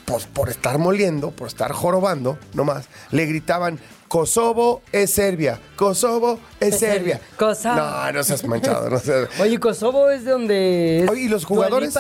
pues 0.05 0.27
por 0.27 0.49
estar 0.49 0.79
moliendo, 0.79 1.31
por 1.31 1.49
estar 1.49 1.73
jorobando, 1.73 2.39
nomás, 2.55 2.87
le 3.11 3.27
gritaban, 3.27 3.79
Kosovo 4.09 4.83
es 4.93 5.13
Serbia, 5.13 5.61
Kosovo 5.75 6.39
es 6.61 6.75
Es 6.75 6.81
Serbia. 6.81 7.21
Kosovo. 7.37 7.75
No, 7.75 8.13
no 8.13 8.23
seas 8.23 8.45
manchado, 8.45 8.89
no 8.89 8.99
seas... 9.01 9.29
Oye, 9.41 9.59
Kosovo 9.59 10.09
es 10.11 10.25
de 10.25 10.31
donde 10.31 11.05
es 11.05 11.11
Oye, 11.11 11.23
¿y 11.23 11.29
los 11.29 11.45
jugadores? 11.45 11.93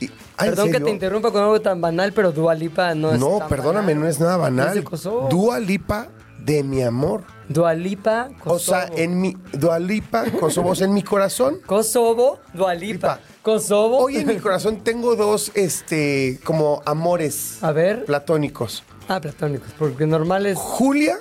Y- 0.00 0.10
ah, 0.36 0.44
¿en 0.46 0.50
Perdón 0.50 0.72
que 0.72 0.80
te 0.80 0.90
interrumpa 0.90 1.30
con 1.30 1.40
algo 1.42 1.60
tan 1.60 1.80
banal, 1.80 2.12
pero 2.12 2.32
Dualipa 2.32 2.94
no 2.96 3.12
es 3.12 3.20
No, 3.20 3.38
tan 3.38 3.48
perdóname, 3.48 3.92
banal. 3.94 4.00
no 4.00 4.08
es 4.08 4.18
nada 4.20 4.36
banal. 4.38 4.68
Es 4.68 4.74
de 4.74 4.84
Kosovo. 4.84 5.28
Dua 5.30 5.60
Lipa 5.60 6.08
de 6.40 6.64
mi 6.64 6.82
amor. 6.82 7.22
Dualipa, 7.48 8.30
Kosovo. 8.40 8.54
O 8.54 8.58
sea, 8.58 8.88
en 8.96 9.20
mi 9.20 9.36
Dua 9.52 9.78
Lipa, 9.78 10.24
Kosovo, 10.40 10.70
o 10.70 10.74
sea, 10.74 10.88
en 10.88 10.94
mi 10.94 11.02
corazón. 11.04 11.58
Kosovo, 11.64 12.40
Dualipa. 12.54 13.14
Lipa. 13.16 13.20
Kosovo. 13.42 13.98
Hoy 13.98 14.16
en 14.18 14.26
mi 14.28 14.36
corazón 14.36 14.82
tengo 14.84 15.16
dos, 15.16 15.50
este, 15.54 16.38
como 16.44 16.82
amores 16.86 17.58
A 17.62 17.72
ver. 17.72 18.04
platónicos. 18.04 18.84
Ah, 19.08 19.20
platónicos, 19.20 19.68
porque 19.78 20.06
normales. 20.06 20.56
Julia 20.58 21.18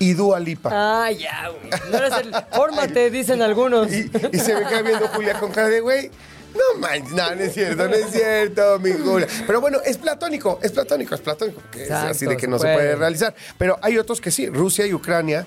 y 0.00 0.14
Dua 0.14 0.40
Lipa. 0.40 0.70
Ah, 0.72 1.10
ya, 1.12 1.48
güey. 1.50 1.70
No 1.92 1.98
eres 1.98 2.12
el. 2.20 2.34
Fórmate, 2.52 3.10
dicen 3.10 3.40
algunos. 3.40 3.92
Y, 3.92 4.10
y 4.32 4.38
se 4.40 4.54
me 4.54 4.66
queda 4.66 4.82
viendo 4.82 5.06
Julia 5.08 5.38
con 5.38 5.52
cara 5.52 5.68
de 5.68 5.80
güey. 5.80 6.10
No 6.54 6.78
manches, 6.80 7.10
no, 7.12 7.34
no 7.34 7.40
es 7.42 7.52
cierto, 7.52 7.88
no 7.88 7.94
es 7.94 8.10
cierto, 8.12 8.78
mi 8.78 8.92
Julia. 8.92 9.26
Pero 9.44 9.60
bueno, 9.60 9.78
es 9.84 9.96
platónico, 9.98 10.60
es 10.62 10.70
platónico, 10.70 11.14
es 11.16 11.20
platónico. 11.20 11.60
Que 11.72 11.78
es 11.82 11.88
Exacto, 11.88 12.10
así 12.10 12.26
de 12.26 12.36
que 12.36 12.46
no 12.46 12.58
se 12.58 12.62
puede. 12.64 12.74
puede 12.76 12.96
realizar. 12.96 13.34
Pero 13.58 13.76
hay 13.82 13.98
otros 13.98 14.20
que 14.20 14.30
sí, 14.30 14.48
Rusia 14.48 14.86
y 14.86 14.94
Ucrania. 14.94 15.46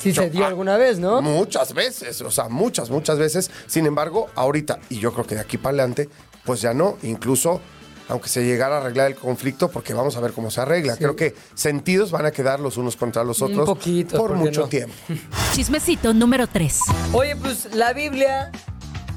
Sí 0.00 0.12
se 0.14 0.30
dio 0.30 0.44
Ah, 0.44 0.48
alguna 0.48 0.76
vez, 0.76 0.98
¿no? 0.98 1.20
Muchas 1.22 1.72
veces, 1.74 2.20
o 2.22 2.30
sea, 2.30 2.48
muchas, 2.48 2.90
muchas 2.90 3.18
veces. 3.18 3.50
Sin 3.66 3.86
embargo, 3.86 4.28
ahorita, 4.34 4.78
y 4.88 4.98
yo 4.98 5.12
creo 5.12 5.26
que 5.26 5.34
de 5.34 5.40
aquí 5.42 5.58
para 5.58 5.70
adelante, 5.70 6.08
pues 6.44 6.60
ya 6.60 6.74
no, 6.74 6.96
incluso 7.02 7.60
aunque 8.08 8.28
se 8.28 8.42
llegara 8.44 8.78
a 8.78 8.80
arreglar 8.80 9.06
el 9.06 9.14
conflicto, 9.14 9.70
porque 9.70 9.94
vamos 9.94 10.16
a 10.16 10.20
ver 10.20 10.32
cómo 10.32 10.50
se 10.50 10.60
arregla. 10.60 10.96
Creo 10.96 11.14
que 11.14 11.32
sentidos 11.54 12.10
van 12.10 12.26
a 12.26 12.32
quedar 12.32 12.58
los 12.58 12.76
unos 12.76 12.96
contra 12.96 13.22
los 13.22 13.40
Un 13.40 13.52
otros 13.52 13.68
poquito, 13.68 14.16
por 14.16 14.30
¿por 14.30 14.38
qué 14.38 14.44
mucho 14.46 14.60
no? 14.62 14.66
tiempo. 14.68 14.94
Chismecito 15.54 16.12
número 16.12 16.48
3. 16.48 16.80
Oye, 17.12 17.36
pues 17.36 17.72
la 17.72 17.92
Biblia 17.92 18.50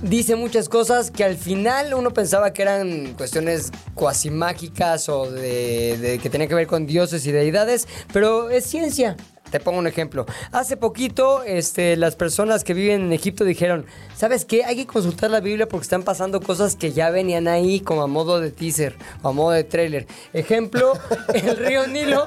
dice 0.03 0.35
muchas 0.35 0.69
cosas 0.69 1.09
que 1.09 1.23
al 1.23 1.37
final 1.37 1.93
uno 1.95 2.11
pensaba 2.11 2.53
que 2.53 2.61
eran 2.61 3.13
cuestiones 3.13 3.71
cuasi 3.95 4.29
mágicas 4.29 5.09
o 5.09 5.31
de, 5.31 5.97
de 5.97 6.19
que 6.19 6.29
tenían 6.29 6.47
que 6.49 6.55
ver 6.55 6.67
con 6.67 6.85
dioses 6.85 7.25
y 7.25 7.31
deidades, 7.31 7.87
pero 8.11 8.51
es 8.51 8.63
ciencia. 8.65 9.15
Te 9.53 9.59
pongo 9.59 9.77
un 9.77 9.85
ejemplo. 9.85 10.25
Hace 10.51 10.77
poquito, 10.77 11.43
este, 11.43 11.95
las 11.95 12.15
personas 12.15 12.63
que 12.63 12.73
viven 12.73 13.01
en 13.01 13.13
Egipto 13.13 13.43
dijeron, 13.45 13.85
¿sabes 14.17 14.45
qué? 14.45 14.65
Hay 14.65 14.75
que 14.75 14.87
consultar 14.87 15.29
la 15.29 15.41
Biblia 15.41 15.67
porque 15.67 15.83
están 15.83 16.01
pasando 16.01 16.41
cosas 16.41 16.75
que 16.75 16.91
ya 16.91 17.11
venían 17.11 17.47
ahí 17.47 17.79
como 17.79 18.01
a 18.01 18.07
modo 18.07 18.39
de 18.41 18.49
teaser 18.49 18.95
o 19.21 19.29
a 19.29 19.31
modo 19.31 19.51
de 19.51 19.63
trailer. 19.63 20.07
Ejemplo, 20.33 20.93
el 21.35 21.55
río 21.55 21.85
Nilo 21.85 22.25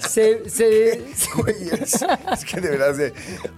se... 0.00 0.50
se- 0.50 1.04
Güey, 1.36 1.54
es, 1.80 2.04
es 2.32 2.44
que 2.44 2.60
de 2.60 2.70
verdad, 2.70 2.96
se- 2.96 3.12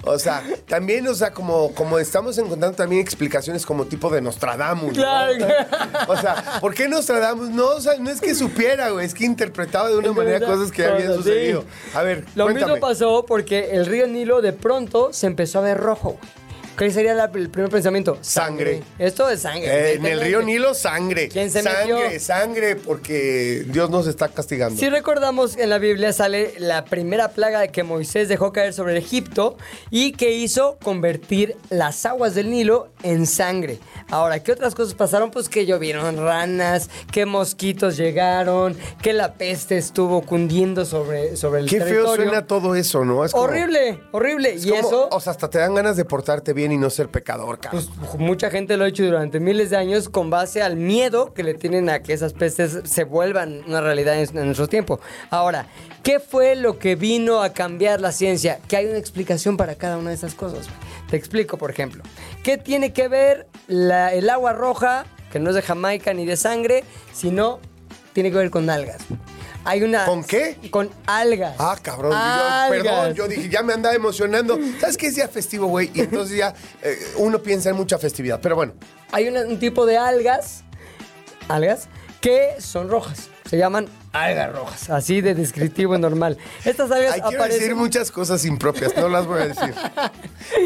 o 0.04 0.18
sea, 0.18 0.42
también, 0.68 1.08
o 1.08 1.14
sea, 1.14 1.32
como, 1.32 1.72
como 1.74 1.98
estamos 1.98 2.36
encontrando 2.36 2.76
también 2.76 3.00
explicaciones 3.00 3.64
como 3.64 3.86
tipo 3.86 4.10
de 4.10 4.20
Nostradamus. 4.20 4.88
¿no? 4.88 4.92
Claro. 4.92 5.46
O 6.08 6.16
sea, 6.18 6.58
¿por 6.60 6.74
qué 6.74 6.86
Nostradamus? 6.86 7.48
No, 7.48 7.68
o 7.68 7.80
sea, 7.80 7.94
no 7.98 8.10
es 8.10 8.20
que 8.20 8.34
supiera, 8.34 8.90
güey, 8.90 9.06
es 9.06 9.14
que 9.14 9.24
interpretaba 9.24 9.88
de 9.88 9.96
una 9.96 10.12
manera 10.12 10.44
cosas 10.46 10.70
que 10.70 10.84
habían 10.84 11.14
sucedido. 11.14 11.64
A 11.94 12.02
ver, 12.02 12.26
Lo 12.34 12.44
cuéntame. 12.44 12.72
mismo 12.72 12.86
pasó 12.86 13.05
porque 13.26 13.70
el 13.72 13.86
río 13.86 14.06
Nilo 14.06 14.42
de 14.42 14.52
pronto 14.52 15.12
se 15.12 15.26
empezó 15.26 15.60
a 15.60 15.62
ver 15.62 15.78
rojo. 15.78 16.18
¿Qué 16.76 16.90
sería 16.90 17.14
la- 17.14 17.30
el 17.34 17.48
primer 17.48 17.70
pensamiento? 17.70 18.18
Sangre. 18.20 18.82
Esto 18.98 19.28
es 19.30 19.40
sangre. 19.40 19.92
Eh, 19.92 19.94
en 19.94 20.04
el 20.06 20.20
río 20.20 20.42
Nilo, 20.42 20.74
sangre. 20.74 21.28
¿Quién 21.28 21.50
se 21.50 21.62
sangre, 21.62 21.94
metió? 22.04 22.20
sangre, 22.20 22.76
porque 22.76 23.64
Dios 23.68 23.88
nos 23.90 24.06
está 24.06 24.28
castigando. 24.28 24.78
Si 24.78 24.88
recordamos, 24.90 25.56
en 25.56 25.70
la 25.70 25.78
Biblia 25.78 26.12
sale 26.12 26.54
la 26.58 26.84
primera 26.84 27.28
plaga 27.28 27.66
que 27.68 27.82
Moisés 27.82 28.28
dejó 28.28 28.52
caer 28.52 28.72
sobre 28.74 28.96
Egipto 28.98 29.56
y 29.90 30.12
que 30.12 30.32
hizo 30.32 30.76
convertir 30.82 31.56
las 31.70 32.04
aguas 32.04 32.34
del 32.34 32.50
Nilo 32.50 32.88
en 33.02 33.26
sangre. 33.26 33.78
Ahora, 34.10 34.42
¿qué 34.42 34.52
otras 34.52 34.74
cosas 34.74 34.94
pasaron? 34.94 35.30
Pues 35.30 35.48
que 35.48 35.64
llovieron 35.66 36.16
ranas, 36.18 36.90
que 37.10 37.24
mosquitos 37.26 37.96
llegaron, 37.96 38.76
que 39.02 39.12
la 39.12 39.34
peste 39.34 39.78
estuvo 39.78 40.22
cundiendo 40.22 40.84
sobre, 40.84 41.36
sobre 41.36 41.60
el 41.60 41.68
Qué 41.68 41.78
feo 41.78 41.86
territorio. 41.88 42.24
suena 42.30 42.46
todo 42.46 42.74
eso, 42.74 43.04
¿no? 43.04 43.24
Es 43.24 43.32
como- 43.32 43.44
Horrible, 43.44 44.00
horrible. 44.12 44.54
es 44.54 44.66
y 44.66 44.70
como- 44.70 44.80
eso... 44.88 45.08
O 45.10 45.20
sea, 45.20 45.32
hasta 45.32 45.48
te 45.48 45.58
dan 45.58 45.74
ganas 45.74 45.96
de 45.96 46.04
portarte 46.04 46.52
bien 46.52 46.65
y 46.72 46.78
no 46.78 46.90
ser 46.90 47.08
pecador. 47.08 47.58
Pues 47.70 47.88
mucha 48.18 48.50
gente 48.50 48.76
lo 48.76 48.84
ha 48.84 48.88
hecho 48.88 49.04
durante 49.04 49.40
miles 49.40 49.70
de 49.70 49.76
años 49.76 50.08
con 50.08 50.30
base 50.30 50.62
al 50.62 50.76
miedo 50.76 51.32
que 51.32 51.42
le 51.42 51.54
tienen 51.54 51.88
a 51.90 52.02
que 52.02 52.12
esas 52.12 52.32
pestes 52.32 52.80
se 52.84 53.04
vuelvan 53.04 53.62
una 53.66 53.80
realidad 53.80 54.20
en, 54.20 54.36
en 54.36 54.46
nuestro 54.46 54.68
tiempo. 54.68 55.00
Ahora, 55.30 55.66
¿qué 56.02 56.20
fue 56.20 56.56
lo 56.56 56.78
que 56.78 56.96
vino 56.96 57.42
a 57.42 57.52
cambiar 57.52 58.00
la 58.00 58.12
ciencia? 58.12 58.60
Que 58.68 58.76
hay 58.76 58.86
una 58.86 58.98
explicación 58.98 59.56
para 59.56 59.74
cada 59.74 59.98
una 59.98 60.10
de 60.10 60.16
esas 60.16 60.34
cosas. 60.34 60.66
Te 61.10 61.16
explico, 61.16 61.56
por 61.56 61.70
ejemplo. 61.70 62.02
¿Qué 62.42 62.58
tiene 62.58 62.92
que 62.92 63.08
ver 63.08 63.46
el 63.68 64.30
agua 64.30 64.52
roja, 64.52 65.06
que 65.30 65.38
no 65.38 65.50
es 65.50 65.56
de 65.56 65.62
Jamaica 65.62 66.12
ni 66.14 66.26
de 66.26 66.36
sangre, 66.36 66.84
sino 67.12 67.60
tiene 68.12 68.30
que 68.30 68.36
ver 68.38 68.50
con 68.50 68.68
algas? 68.70 68.98
Hay 69.66 69.82
una... 69.82 70.04
¿Con 70.06 70.22
qué? 70.24 70.56
Con 70.70 70.90
algas. 71.06 71.56
Ah, 71.58 71.76
cabrón. 71.82 72.12
yo- 72.12 72.70
perdón, 72.70 73.14
yo 73.14 73.28
dije, 73.28 73.48
ya 73.48 73.62
me 73.62 73.72
andaba 73.72 73.94
emocionando. 73.94 74.58
¿Sabes 74.80 74.96
qué 74.96 75.08
es 75.08 75.16
día 75.16 75.28
festivo, 75.28 75.66
güey? 75.66 75.90
Y 75.92 76.00
entonces 76.00 76.36
ya 76.36 76.54
eh, 76.82 76.96
uno 77.16 77.42
piensa 77.42 77.70
en 77.70 77.76
mucha 77.76 77.98
festividad. 77.98 78.40
Pero 78.40 78.54
bueno, 78.56 78.74
hay 79.12 79.28
un 79.28 79.58
tipo 79.58 79.84
de 79.84 79.98
algas, 79.98 80.62
algas, 81.48 81.88
que 82.20 82.54
son 82.58 82.88
rojas. 82.88 83.28
Se 83.48 83.56
llaman 83.58 83.86
algas 84.12 84.52
rojas, 84.52 84.90
así 84.90 85.20
de 85.20 85.34
descriptivo 85.34 85.94
y 85.94 85.98
normal. 85.98 86.36
Estas 86.64 86.90
algas 86.90 87.14
hay 87.14 87.20
quiero 87.20 87.36
aparecen. 87.42 87.60
decir 87.60 87.76
muchas 87.76 88.10
cosas 88.10 88.44
impropias. 88.44 88.96
No 88.96 89.08
las 89.08 89.26
voy 89.26 89.42
a 89.42 89.46
decir. 89.48 89.74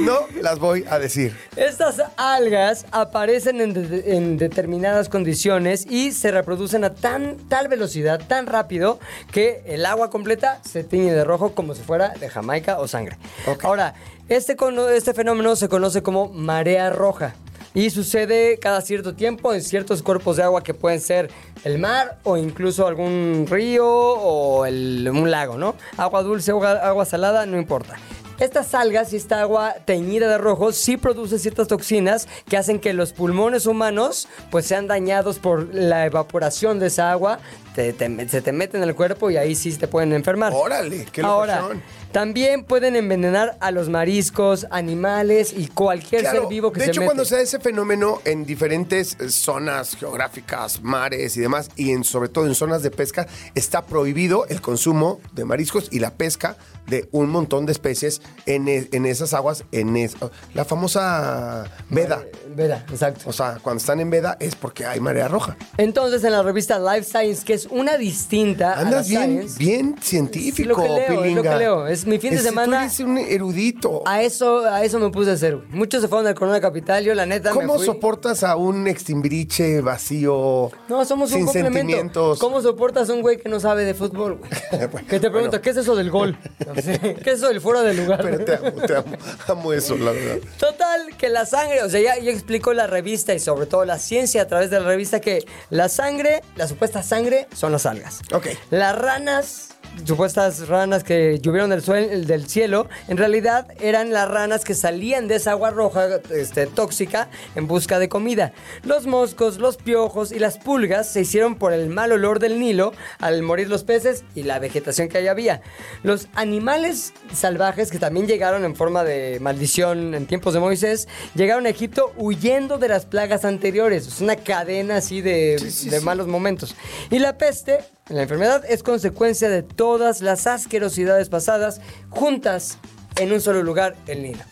No 0.03 0.21
las 0.41 0.59
voy 0.59 0.85
a 0.89 0.99
decir. 0.99 1.35
Estas 1.57 1.97
algas 2.17 2.85
aparecen 2.93 3.61
en, 3.61 3.73
de- 3.73 4.17
en 4.17 4.37
determinadas 4.39 5.09
condiciones 5.09 5.87
y 5.89 6.13
se 6.13 6.31
reproducen 6.31 6.85
a 6.85 6.95
tan 6.95 7.37
tal 7.49 7.69
velocidad, 7.69 8.21
tan 8.27 8.47
rápido, 8.47 8.99
que 9.33 9.63
el 9.67 9.85
agua 9.87 10.11
completa 10.11 10.61
se 10.63 10.85
tiñe 10.85 11.13
de 11.13 11.25
rojo 11.25 11.55
como 11.55 11.75
si 11.75 11.83
fuera 11.83 12.11
de 12.11 12.29
Jamaica 12.29 12.79
o 12.79 12.89
sangre. 12.89 13.17
Ahora, 13.63 13.95
este, 14.29 14.57
este 14.95 15.15
fenómeno 15.15 15.57
se 15.57 15.69
conoce 15.69 16.03
como 16.03 16.29
marea 16.29 16.91
roja 16.91 17.35
y 17.75 17.91
sucede 17.91 18.59
cada 18.59 18.81
cierto 18.81 19.15
tiempo 19.15 19.53
en 19.55 19.63
ciertos 19.63 20.03
cuerpos 20.03 20.37
de 20.37 20.43
agua 20.43 20.63
que 20.63 20.75
pueden 20.75 21.01
ser 21.01 21.31
el 21.65 21.79
mar 21.79 22.19
o 22.25 22.37
incluso 22.37 22.87
algún 22.87 23.47
río 23.49 23.87
o 23.89 24.67
el- 24.67 25.09
un 25.13 25.31
lago, 25.31 25.57
¿no? 25.59 25.75
Agua 25.97 26.23
dulce, 26.23 26.51
agua, 26.51 26.73
agua 26.73 27.05
salada, 27.05 27.47
no 27.47 27.59
importa. 27.59 27.97
Estas 28.41 28.75
algas 28.75 29.13
y 29.13 29.17
esta 29.17 29.41
agua 29.43 29.75
teñida 29.85 30.27
de 30.29 30.39
rojo 30.39 30.73
sí 30.73 30.97
produce 30.97 31.39
ciertas 31.39 31.69
toxinas 31.69 32.27
que 32.49 32.57
hacen 32.57 32.81
que 32.81 32.95
los 32.95 33.13
pulmones 33.13 33.67
humanos 33.67 34.29
pues 34.51 34.65
sean 34.67 34.87
dañados 34.87 35.39
por 35.39 35.75
la 35.75 36.07
evaporación 36.07 36.79
de 36.79 36.87
esa 36.87 37.13
agua, 37.13 37.39
te- 37.75 37.93
te- 37.93 38.29
se 38.29 38.41
te 38.41 38.53
meten 38.53 38.83
en 38.83 38.89
el 38.89 38.95
cuerpo 38.95 39.31
y 39.31 39.37
ahí 39.37 39.55
sí 39.55 39.73
te 39.77 39.87
pueden 39.89 40.13
enfermar. 40.15 40.53
Órale, 40.55 41.05
qué 41.13 41.21
Ahora, 41.21 41.69
también 42.13 42.65
pueden 42.65 42.97
envenenar 42.97 43.57
a 43.61 43.71
los 43.71 43.89
mariscos, 43.91 44.67
animales 44.71 45.53
y 45.57 45.69
cualquier 45.69 46.23
Claro, 46.23 46.41
ser 46.41 46.49
vivo 46.49 46.73
que 46.73 46.81
de 46.81 46.87
se 46.87 46.91
hecho, 46.93 47.01
mete. 47.03 47.09
cuando 47.09 47.25
se 47.27 47.37
da 47.37 47.43
ese 47.43 47.61
fenómeno 47.61 48.21
en 48.25 48.45
diferentes 48.47 49.17
eh, 49.21 49.29
zonas 49.29 49.95
geográficas, 49.97 50.83
mares 50.83 51.37
y 51.37 51.41
demás, 51.41 51.69
y 51.77 51.91
en, 51.91 52.05
sobre 52.05 52.31
todo 52.31 52.47
en 52.47 52.55
zonas 52.55 52.83
de 52.83 52.91
pesca, 52.91 53.29
está 53.55 53.85
prohibido 53.85 54.47
el 54.49 54.61
consumo 54.63 55.21
de 55.35 55.45
mariscos 55.45 55.89
y 55.93 55.99
la 56.01 56.11
pesca 56.15 56.57
de 56.89 57.09
un 57.13 57.29
montón 57.31 57.67
de 57.67 57.73
especies 57.73 58.21
en, 58.47 58.69
e- 58.69 58.89
en 58.93 59.07
esas 59.07 59.35
aguas, 59.35 59.65
en 59.73 59.97
es- 59.97 60.17
la 60.55 60.65
famosa 60.65 61.65
veda. 61.89 62.25
Veda, 62.55 62.85
exacto. 62.91 63.23
O 63.29 63.33
sea, 63.33 63.59
cuando 63.63 63.79
están 63.81 64.01
en 64.01 64.11
veda 64.11 64.37
es 64.41 64.55
porque 64.57 64.85
hay 64.87 65.01
marea 65.01 65.29
roja. 65.29 65.57
Entonces, 65.77 66.25
en 66.25 66.33
la 66.33 66.43
revista 66.43 66.79
Life 66.79 67.05
Science, 67.05 67.45
que 67.45 67.55
es 67.55 67.67
una 67.67 67.97
distinta 67.97 68.73
a 68.73 68.77
la 68.77 68.83
Andas 68.83 69.09
bien, 69.09 69.23
Science. 69.49 69.59
bien 69.59 69.97
Es 69.99 70.05
científico, 70.07 70.69
lo 70.71 70.77
que 70.77 70.89
leo, 70.89 71.25
es 71.25 71.35
lo 71.35 71.43
que 71.43 71.55
leo. 71.57 71.87
Es 71.87 72.07
mi 72.07 72.19
fin 72.19 72.31
de 72.33 72.39
semana. 72.41 72.79
Tú 72.79 72.83
eres 72.85 73.01
un 73.01 73.19
erudito. 73.19 74.03
A 74.07 74.23
eso, 74.23 74.65
a 74.65 74.83
eso 74.85 74.99
me 74.99 75.11
puse 75.11 75.31
a 75.31 75.35
hacer. 75.35 75.59
Muchos 75.71 76.03
se 76.03 76.09
fueron 76.09 76.27
al 76.27 76.35
Corona 76.35 76.61
Capital, 76.61 77.05
yo 77.05 77.15
la 77.15 77.27
neta 77.27 77.53
me 77.55 77.61
¿Cómo 77.61 77.77
fui. 77.77 77.87
soportas 77.87 78.43
a 78.43 78.57
un 78.57 78.87
extimbiriche 78.89 79.81
vacío? 79.81 80.71
No, 80.89 81.05
somos 81.05 81.31
un 81.33 81.37
sin 81.39 81.45
complemento. 81.47 81.79
sentimientos? 81.79 82.39
¿Cómo 82.39 82.61
soportas 82.63 83.09
a 83.11 83.13
un 83.15 83.23
güey 83.23 83.39
que 83.39 83.49
no 83.49 83.61
sabe 83.61 83.85
de 83.85 83.95
fútbol, 83.95 84.39
güey? 84.39 84.51
que 85.09 85.21
te 85.21 85.31
pregunta, 85.31 85.59
Bueno. 85.59 85.63
¿qué 85.63 85.71
es 85.71 85.77
eso 85.77 85.95
del 85.97 86.11
gol? 86.11 86.37
¿Qué 86.75 87.23
es 87.27 87.39
eso 87.39 87.49
del 87.49 87.61
fuera 87.61 87.83
del 87.83 87.97
lugar? 87.97 88.20
Pero 88.23 88.45
te 88.45 88.55
amo, 88.55 88.73
te 88.87 88.97
amo. 88.97 89.17
Amo 89.49 89.73
eso, 89.73 89.97
la 89.97 90.13
verdad. 90.13 90.39
Total, 90.59 91.17
que 91.17 91.29
la 91.29 91.47
sangre, 91.47 91.83
o 91.83 91.89
sea, 91.89 92.01
ya, 92.01 92.19
ya 92.19 92.31
explicó 92.31 92.73
la 92.73 92.87
revista 92.87 93.35
y 93.35 93.41
sobre 93.41 93.67
todo 93.67 93.85
la 93.85 93.99
ciencia 93.99 94.43
a 94.43 94.47
través 94.47 94.71
de 94.71 94.81
la 94.81 94.87
revista 94.87 95.21
que 95.21 95.45
la 95.71 95.89
sangre, 95.89 96.43
la 96.57 96.69
supuesta 96.69 97.03
sangre, 97.03 97.47
son 97.55 97.73
las 97.73 97.87
algas. 97.87 98.21
Ok. 98.33 98.49
Las 98.71 98.97
ranas, 98.97 99.69
supuestas 100.05 100.69
ranas 100.69 101.05
que 101.05 101.39
llovieron 101.41 101.71
del, 101.71 101.83
suel- 101.83 102.25
del 102.25 102.49
cielo, 102.49 102.89
en 103.09 103.17
realidad 103.17 103.67
eran 103.81 104.13
las 104.13 104.29
ranas 104.29 104.65
que 104.65 104.75
salían 104.75 105.29
de 105.29 105.37
esa 105.37 105.53
agua 105.53 105.71
roja 105.71 106.21
este, 106.31 106.67
tóxica 106.67 107.29
en 107.55 107.67
busca 107.67 107.99
de 107.99 108.09
comida. 108.09 108.53
Los 108.83 109.07
moscos, 109.07 109.59
los 109.59 109.77
piojos 109.77 110.33
y 110.33 110.39
las 110.39 110.59
pulgas 110.59 111.13
se 111.13 111.21
hicieron 111.21 111.57
por 111.57 111.73
el 111.73 111.89
mal 111.91 112.13
olor 112.13 112.39
del 112.39 112.59
Nilo 112.59 112.93
al 113.19 113.43
morir 113.43 113.69
los 113.69 113.85
peces 113.85 114.25
y 114.35 114.45
la 114.45 114.59
vegetación 114.59 115.09
que 115.09 115.19
ahí 115.19 115.29
había. 115.29 115.63
Los 116.03 116.29
animales 116.35 117.13
salvajes 117.33 117.91
que 117.91 117.99
también 117.99 118.27
llegaron 118.27 118.65
en 118.65 118.75
forma 118.77 119.05
de 119.05 119.39
maldición 119.41 120.15
en 120.15 120.27
tiempos 120.27 120.55
de 120.55 120.61
Moisés, 120.61 121.09
llegaron 121.35 121.67
a 121.67 121.69
Egipto 121.69 122.13
huyendo 122.17 122.79
de 122.79 122.89
las 122.89 123.07
plagas 123.07 123.45
anteriores. 123.45 124.07
Es 124.07 124.21
una 124.21 124.37
cadena 124.37 124.97
así 124.97 125.21
de, 125.21 125.57
de 125.91 126.01
malos 126.01 126.27
momentos. 126.27 126.75
Y 127.11 127.19
la 127.19 127.37
peste, 127.37 127.81
la 128.09 128.23
enfermedad, 128.23 128.65
es 128.69 128.83
consecuencia 128.83 129.49
de 129.49 129.63
todas 129.63 130.21
las 130.21 130.47
asquerosidades 130.47 131.29
pasadas 131.29 131.81
juntas 132.09 132.79
en 133.17 133.33
un 133.33 133.41
solo 133.41 133.63
lugar, 133.63 133.97
el 134.07 134.23
Nilo. 134.23 134.43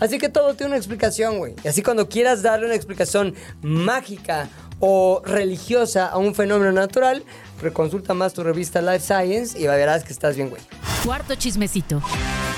Así 0.00 0.18
que 0.18 0.28
todo 0.28 0.54
tiene 0.54 0.68
una 0.68 0.76
explicación, 0.76 1.38
güey. 1.38 1.54
Y 1.64 1.68
así 1.68 1.82
cuando 1.82 2.08
quieras 2.08 2.42
darle 2.42 2.66
una 2.66 2.74
explicación 2.74 3.34
mágica 3.62 4.48
o 4.80 5.22
religiosa 5.24 6.06
a 6.06 6.18
un 6.18 6.34
fenómeno 6.34 6.72
natural, 6.72 7.24
reconsulta 7.62 8.12
más 8.12 8.34
tu 8.34 8.42
revista 8.42 8.82
Life 8.82 9.00
Science 9.00 9.58
y 9.58 9.66
verás 9.66 10.04
que 10.04 10.12
estás 10.12 10.36
bien, 10.36 10.50
güey. 10.50 10.62
Cuarto 11.04 11.34
chismecito. 11.34 12.02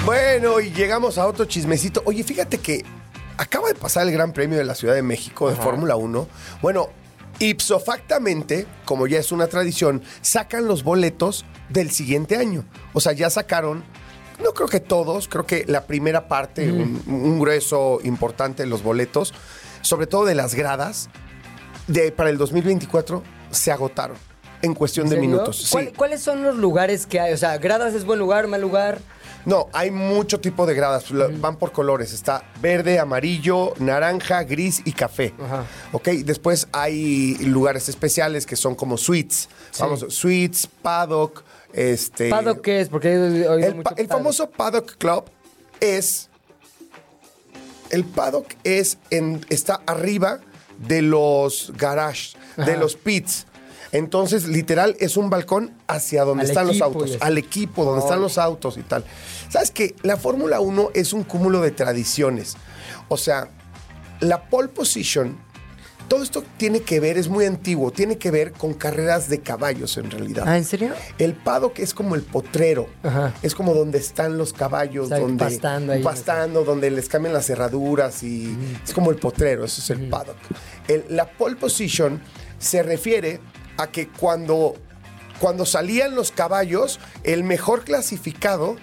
Bueno, 0.04 0.60
y 0.60 0.72
llegamos 0.72 1.18
a 1.18 1.26
otro 1.26 1.44
chismecito. 1.44 2.02
Oye, 2.06 2.24
fíjate 2.24 2.58
que 2.58 2.84
acaba 3.36 3.68
de 3.68 3.74
pasar 3.74 4.06
el 4.06 4.12
Gran 4.12 4.32
Premio 4.32 4.58
de 4.58 4.64
la 4.64 4.74
Ciudad 4.74 4.94
de 4.94 5.02
México 5.02 5.48
de 5.48 5.56
Fórmula 5.56 5.96
1. 5.96 6.28
Bueno, 6.60 6.88
ipso 7.40 7.78
factamente, 7.80 8.66
como 8.84 9.06
ya 9.06 9.18
es 9.18 9.32
una 9.32 9.46
tradición, 9.46 10.02
sacan 10.22 10.66
los 10.66 10.82
boletos 10.82 11.44
del 11.68 11.90
siguiente 11.90 12.36
año. 12.36 12.64
O 12.92 13.00
sea, 13.00 13.12
ya 13.12 13.30
sacaron, 13.30 13.84
no 14.42 14.52
creo 14.52 14.68
que 14.68 14.80
todos, 14.80 15.28
creo 15.28 15.46
que 15.46 15.64
la 15.68 15.86
primera 15.86 16.28
parte, 16.28 16.70
un, 16.72 17.02
un 17.06 17.38
grueso 17.38 18.00
importante 18.04 18.62
de 18.64 18.68
los 18.68 18.82
boletos, 18.82 19.34
sobre 19.82 20.06
todo 20.06 20.24
de 20.24 20.34
las 20.34 20.54
gradas, 20.54 21.08
de, 21.86 22.12
para 22.12 22.30
el 22.30 22.38
2024 22.38 23.22
se 23.50 23.72
agotaron 23.72 24.16
en 24.60 24.74
cuestión 24.74 25.06
¿En 25.06 25.10
de 25.14 25.20
minutos. 25.20 25.56
Sí. 25.62 25.68
¿Cuál- 25.70 25.92
¿Cuáles 25.96 26.20
son 26.20 26.42
los 26.42 26.56
lugares 26.56 27.06
que 27.06 27.20
hay? 27.20 27.32
O 27.32 27.36
sea, 27.36 27.56
Gradas 27.58 27.94
es 27.94 28.04
buen 28.04 28.18
lugar, 28.18 28.46
mal 28.48 28.60
lugar. 28.60 28.98
No, 29.44 29.68
hay 29.72 29.90
mucho 29.90 30.40
tipo 30.40 30.66
de 30.66 30.74
gradas. 30.74 31.04
Van 31.40 31.56
por 31.56 31.72
colores. 31.72 32.12
Está 32.12 32.42
verde, 32.60 32.98
amarillo, 32.98 33.72
naranja, 33.78 34.42
gris 34.42 34.82
y 34.84 34.92
café. 34.92 35.32
Ajá. 35.42 35.64
Ok, 35.92 36.08
después 36.24 36.68
hay 36.72 37.36
lugares 37.38 37.88
especiales 37.88 38.44
que 38.44 38.56
son 38.56 38.74
como 38.74 38.96
suites. 38.98 39.48
Vamos, 39.78 40.04
suites, 40.10 40.66
paddock, 40.82 41.42
este... 41.72 42.28
¿Paddock 42.28 42.60
qué 42.60 42.80
es? 42.80 42.88
Porque 42.88 43.12
he 43.12 43.18
oído 43.48 43.54
El, 43.68 43.74
mucho 43.76 43.82
pa- 43.84 43.94
el 43.96 44.06
paddock. 44.06 44.22
famoso 44.22 44.50
paddock 44.50 44.96
club 44.98 45.24
es... 45.80 46.28
El 47.90 48.04
paddock 48.04 48.48
es 48.64 48.98
en, 49.10 49.44
está 49.48 49.80
arriba 49.86 50.40
de 50.78 51.00
los 51.00 51.72
garages, 51.76 52.36
de 52.56 52.76
los 52.76 52.96
pits. 52.96 53.46
Entonces, 53.92 54.46
literal, 54.46 54.96
es 55.00 55.16
un 55.16 55.30
balcón 55.30 55.72
hacia 55.86 56.24
donde 56.24 56.42
Al 56.44 56.48
están 56.50 56.66
los 56.66 56.76
equipo 56.76 56.84
autos, 56.86 57.16
al 57.20 57.38
equipo, 57.38 57.84
donde 57.84 58.00
están 58.02 58.20
los 58.20 58.36
autos 58.38 58.76
y 58.76 58.82
tal. 58.82 59.04
¿Sabes 59.48 59.70
qué? 59.70 59.94
La 60.02 60.16
Fórmula 60.16 60.60
1 60.60 60.90
es 60.94 61.12
un 61.12 61.24
cúmulo 61.24 61.60
de 61.60 61.70
tradiciones. 61.70 62.56
O 63.08 63.16
sea, 63.16 63.48
la 64.20 64.50
pole 64.50 64.68
position, 64.68 65.38
todo 66.08 66.22
esto 66.22 66.42
tiene 66.58 66.80
que 66.80 67.00
ver, 67.00 67.16
es 67.18 67.28
muy 67.28 67.44
antiguo, 67.46 67.90
tiene 67.90 68.18
que 68.18 68.30
ver 68.30 68.52
con 68.52 68.74
carreras 68.74 69.28
de 69.28 69.40
caballos 69.40 69.96
en 69.96 70.10
realidad. 70.10 70.44
Ah, 70.46 70.58
¿en 70.58 70.64
serio? 70.64 70.92
El 71.18 71.34
paddock 71.34 71.78
es 71.78 71.94
como 71.94 72.14
el 72.14 72.22
potrero. 72.22 72.88
Ajá. 73.02 73.32
Es 73.42 73.54
como 73.54 73.72
donde 73.74 73.98
están 73.98 74.36
los 74.36 74.52
caballos, 74.52 75.06
O 75.06 75.08
sea, 75.08 75.18
donde 75.18 75.44
pastando 75.44 75.92
ahí. 75.94 76.02
pastando, 76.02 76.64
donde 76.64 76.90
les 76.90 77.08
cambian 77.08 77.32
las 77.34 77.46
cerraduras 77.46 78.22
y 78.22 78.54
es 78.84 78.92
como 78.92 79.10
el 79.10 79.16
potrero, 79.16 79.64
eso 79.64 79.80
es 79.80 79.90
el 79.90 80.08
paddock. 80.10 80.36
El- 80.88 81.04
la 81.10 81.26
pole 81.26 81.56
position 81.56 82.20
se 82.58 82.82
refiere 82.82 83.40
a 83.78 83.86
que 83.86 84.08
cuando, 84.08 84.74
cuando 85.38 85.64
salían 85.64 86.14
los 86.14 86.30
caballos, 86.30 87.00
el 87.24 87.44
mejor 87.44 87.84
clasificado 87.84 88.76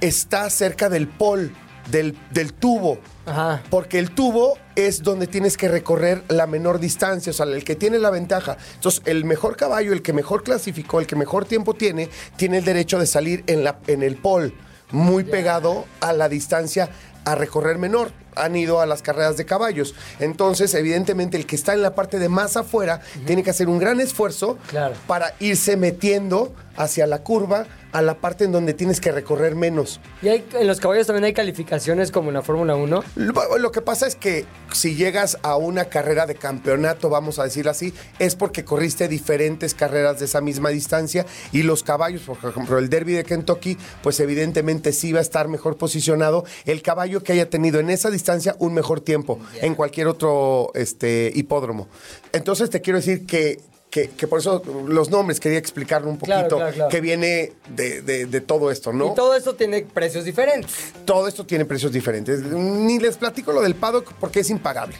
está 0.00 0.48
cerca 0.50 0.88
del 0.88 1.08
pole, 1.08 1.50
del, 1.90 2.16
del 2.30 2.52
tubo. 2.52 2.98
Ajá. 3.26 3.62
Porque 3.70 3.98
el 3.98 4.10
tubo 4.12 4.56
es 4.76 5.02
donde 5.02 5.26
tienes 5.26 5.56
que 5.56 5.68
recorrer 5.68 6.22
la 6.28 6.46
menor 6.46 6.78
distancia, 6.78 7.30
o 7.30 7.34
sea, 7.34 7.46
el 7.46 7.64
que 7.64 7.74
tiene 7.74 7.98
la 7.98 8.10
ventaja. 8.10 8.56
Entonces, 8.74 9.02
el 9.06 9.24
mejor 9.24 9.56
caballo, 9.56 9.92
el 9.92 10.02
que 10.02 10.12
mejor 10.12 10.44
clasificó, 10.44 11.00
el 11.00 11.06
que 11.06 11.16
mejor 11.16 11.44
tiempo 11.44 11.74
tiene, 11.74 12.08
tiene 12.36 12.58
el 12.58 12.64
derecho 12.64 12.98
de 12.98 13.06
salir 13.06 13.42
en, 13.46 13.64
la, 13.64 13.80
en 13.86 14.02
el 14.02 14.16
pole, 14.16 14.52
muy 14.90 15.24
pegado 15.24 15.84
a 16.00 16.12
la 16.12 16.28
distancia 16.28 16.88
a 17.32 17.34
recorrer 17.34 17.78
menor. 17.78 18.10
Han 18.36 18.54
ido 18.56 18.80
a 18.80 18.86
las 18.86 19.02
carreras 19.02 19.36
de 19.36 19.44
caballos. 19.44 19.94
Entonces, 20.20 20.72
evidentemente, 20.74 21.36
el 21.36 21.44
que 21.46 21.56
está 21.56 21.74
en 21.74 21.82
la 21.82 21.94
parte 21.94 22.18
de 22.18 22.28
más 22.28 22.56
afuera 22.56 23.00
tiene 23.26 23.42
que 23.42 23.50
hacer 23.50 23.68
un 23.68 23.78
gran 23.78 24.00
esfuerzo 24.00 24.58
Claro. 24.68 24.94
para 25.06 25.34
irse 25.40 25.76
metiendo 25.76 26.54
hacia 26.76 27.06
la 27.06 27.18
curva, 27.24 27.66
a 27.92 28.02
la 28.02 28.18
parte 28.18 28.44
en 28.44 28.52
donde 28.52 28.74
tienes 28.74 29.00
que 29.00 29.12
recorrer 29.12 29.54
menos. 29.54 30.00
¿Y 30.22 30.28
hay, 30.28 30.46
en 30.54 30.66
los 30.66 30.80
caballos 30.80 31.06
también 31.06 31.24
hay 31.24 31.32
calificaciones 31.32 32.10
como 32.10 32.28
en 32.28 32.34
la 32.34 32.42
Fórmula 32.42 32.76
1? 32.76 33.04
Lo, 33.16 33.58
lo 33.58 33.72
que 33.72 33.80
pasa 33.80 34.06
es 34.06 34.14
que 34.14 34.44
si 34.72 34.94
llegas 34.94 35.38
a 35.42 35.56
una 35.56 35.86
carrera 35.86 36.26
de 36.26 36.34
campeonato, 36.34 37.08
vamos 37.08 37.38
a 37.38 37.44
decirlo 37.44 37.70
así, 37.70 37.94
es 38.18 38.36
porque 38.36 38.64
corriste 38.64 39.08
diferentes 39.08 39.74
carreras 39.74 40.18
de 40.18 40.26
esa 40.26 40.40
misma 40.40 40.70
distancia 40.70 41.26
y 41.52 41.62
los 41.62 41.82
caballos, 41.82 42.22
por 42.22 42.50
ejemplo, 42.50 42.78
el 42.78 42.88
Derby 42.88 43.12
de 43.12 43.24
Kentucky, 43.24 43.78
pues 44.02 44.20
evidentemente 44.20 44.92
sí 44.92 45.12
va 45.12 45.20
a 45.20 45.22
estar 45.22 45.48
mejor 45.48 45.76
posicionado 45.76 46.44
el 46.66 46.82
caballo 46.82 47.22
que 47.22 47.32
haya 47.32 47.48
tenido 47.48 47.80
en 47.80 47.90
esa 47.90 48.10
distancia 48.10 48.56
un 48.58 48.74
mejor 48.74 49.00
tiempo 49.00 49.38
en 49.60 49.74
cualquier 49.74 50.08
otro 50.08 50.70
este, 50.74 51.32
hipódromo. 51.34 51.88
Entonces 52.32 52.70
te 52.70 52.80
quiero 52.80 52.98
decir 52.98 53.26
que... 53.26 53.60
Que, 53.90 54.10
que 54.10 54.26
por 54.28 54.38
eso 54.40 54.62
los 54.86 55.08
nombres 55.10 55.40
quería 55.40 55.58
explicarlo 55.58 56.10
un 56.10 56.18
Claro, 56.18 56.42
poquito, 56.42 56.56
claro, 56.56 56.74
claro. 56.74 56.90
que 56.90 57.00
viene 57.00 57.52
de, 57.70 58.02
de- 58.02 58.26
de 58.26 58.40
todo 58.42 58.70
esto, 58.70 58.92
¿no? 58.92 59.12
Y 59.12 59.14
todo 59.14 59.34
esto 59.34 59.54
tiene 59.54 59.80
precios 59.82 60.24
diferentes. 60.26 60.92
todo 61.06 61.26
esto 61.26 61.46
tiene 61.46 61.64
precios 61.64 61.90
diferentes. 61.92 62.40
Ni 62.42 62.98
les 62.98 63.16
platico 63.16 63.50
lo 63.52 63.62
del 63.62 63.74
paddock 63.74 64.12
porque 64.20 64.40
es 64.40 64.50
impagable. 64.50 64.96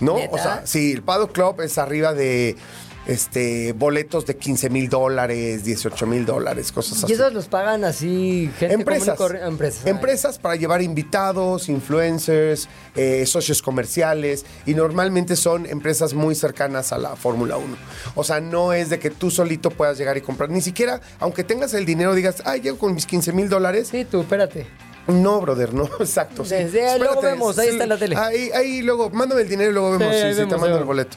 ¿No? 0.00 0.16
¿Neta? 0.16 0.34
O 0.34 0.38
sea, 0.38 0.66
sí, 0.66 0.90
el 0.92 1.02
paddock 1.02 1.30
club 1.30 1.60
es 1.60 1.78
arriba 1.78 2.12
de 2.12 2.56
este 3.06 3.72
boletos 3.72 4.26
de 4.26 4.36
15 4.36 4.70
mil 4.70 4.88
dólares, 4.88 5.64
18 5.64 6.06
mil 6.06 6.24
dólares, 6.24 6.72
cosas 6.72 7.04
así. 7.04 7.12
Y 7.12 7.14
esos 7.14 7.32
los 7.32 7.46
pagan 7.46 7.84
así 7.84 8.50
gente 8.58 8.74
Empresas. 8.74 9.16
común 9.16 9.36
y 9.42 9.46
empresas. 9.46 9.86
Empresas 9.86 10.38
para 10.38 10.56
llevar 10.56 10.82
invitados, 10.82 11.68
influencers, 11.68 12.68
eh, 12.94 13.26
socios 13.26 13.62
comerciales 13.62 14.44
y 14.66 14.74
normalmente 14.74 15.36
son 15.36 15.66
empresas 15.66 16.14
muy 16.14 16.34
cercanas 16.34 16.92
a 16.92 16.98
la 16.98 17.16
Fórmula 17.16 17.56
1. 17.56 17.76
O 18.14 18.24
sea, 18.24 18.40
no 18.40 18.72
es 18.72 18.90
de 18.90 18.98
que 18.98 19.10
tú 19.10 19.30
solito 19.30 19.70
puedas 19.70 19.98
llegar 19.98 20.16
y 20.16 20.20
comprar. 20.20 20.50
Ni 20.50 20.60
siquiera, 20.60 21.00
aunque 21.20 21.44
tengas 21.44 21.74
el 21.74 21.84
dinero, 21.84 22.14
digas, 22.14 22.42
ay, 22.44 22.60
llego 22.60 22.78
con 22.78 22.94
mis 22.94 23.06
15 23.06 23.32
mil 23.32 23.48
dólares. 23.48 23.88
Sí, 23.90 24.04
tú, 24.04 24.20
espérate. 24.22 24.66
No, 25.06 25.40
brother, 25.40 25.74
no, 25.74 25.84
exacto. 26.00 26.44
sí. 26.44 26.54
Ahí, 26.54 26.98
luego 26.98 27.20
vemos, 27.20 27.58
ahí 27.58 27.68
está 27.68 27.82
en 27.82 27.88
la 27.90 27.98
tele. 27.98 28.16
Ahí, 28.16 28.50
ahí 28.54 28.80
luego, 28.82 29.10
mándame 29.10 29.42
el 29.42 29.48
dinero 29.48 29.70
y 29.70 29.74
luego 29.74 29.98
vemos 29.98 30.14
Sí, 30.14 30.32
si, 30.34 30.42
si 30.42 30.48
te 30.48 30.56
mando 30.56 30.78
el 30.78 30.84
boleto. 30.84 31.16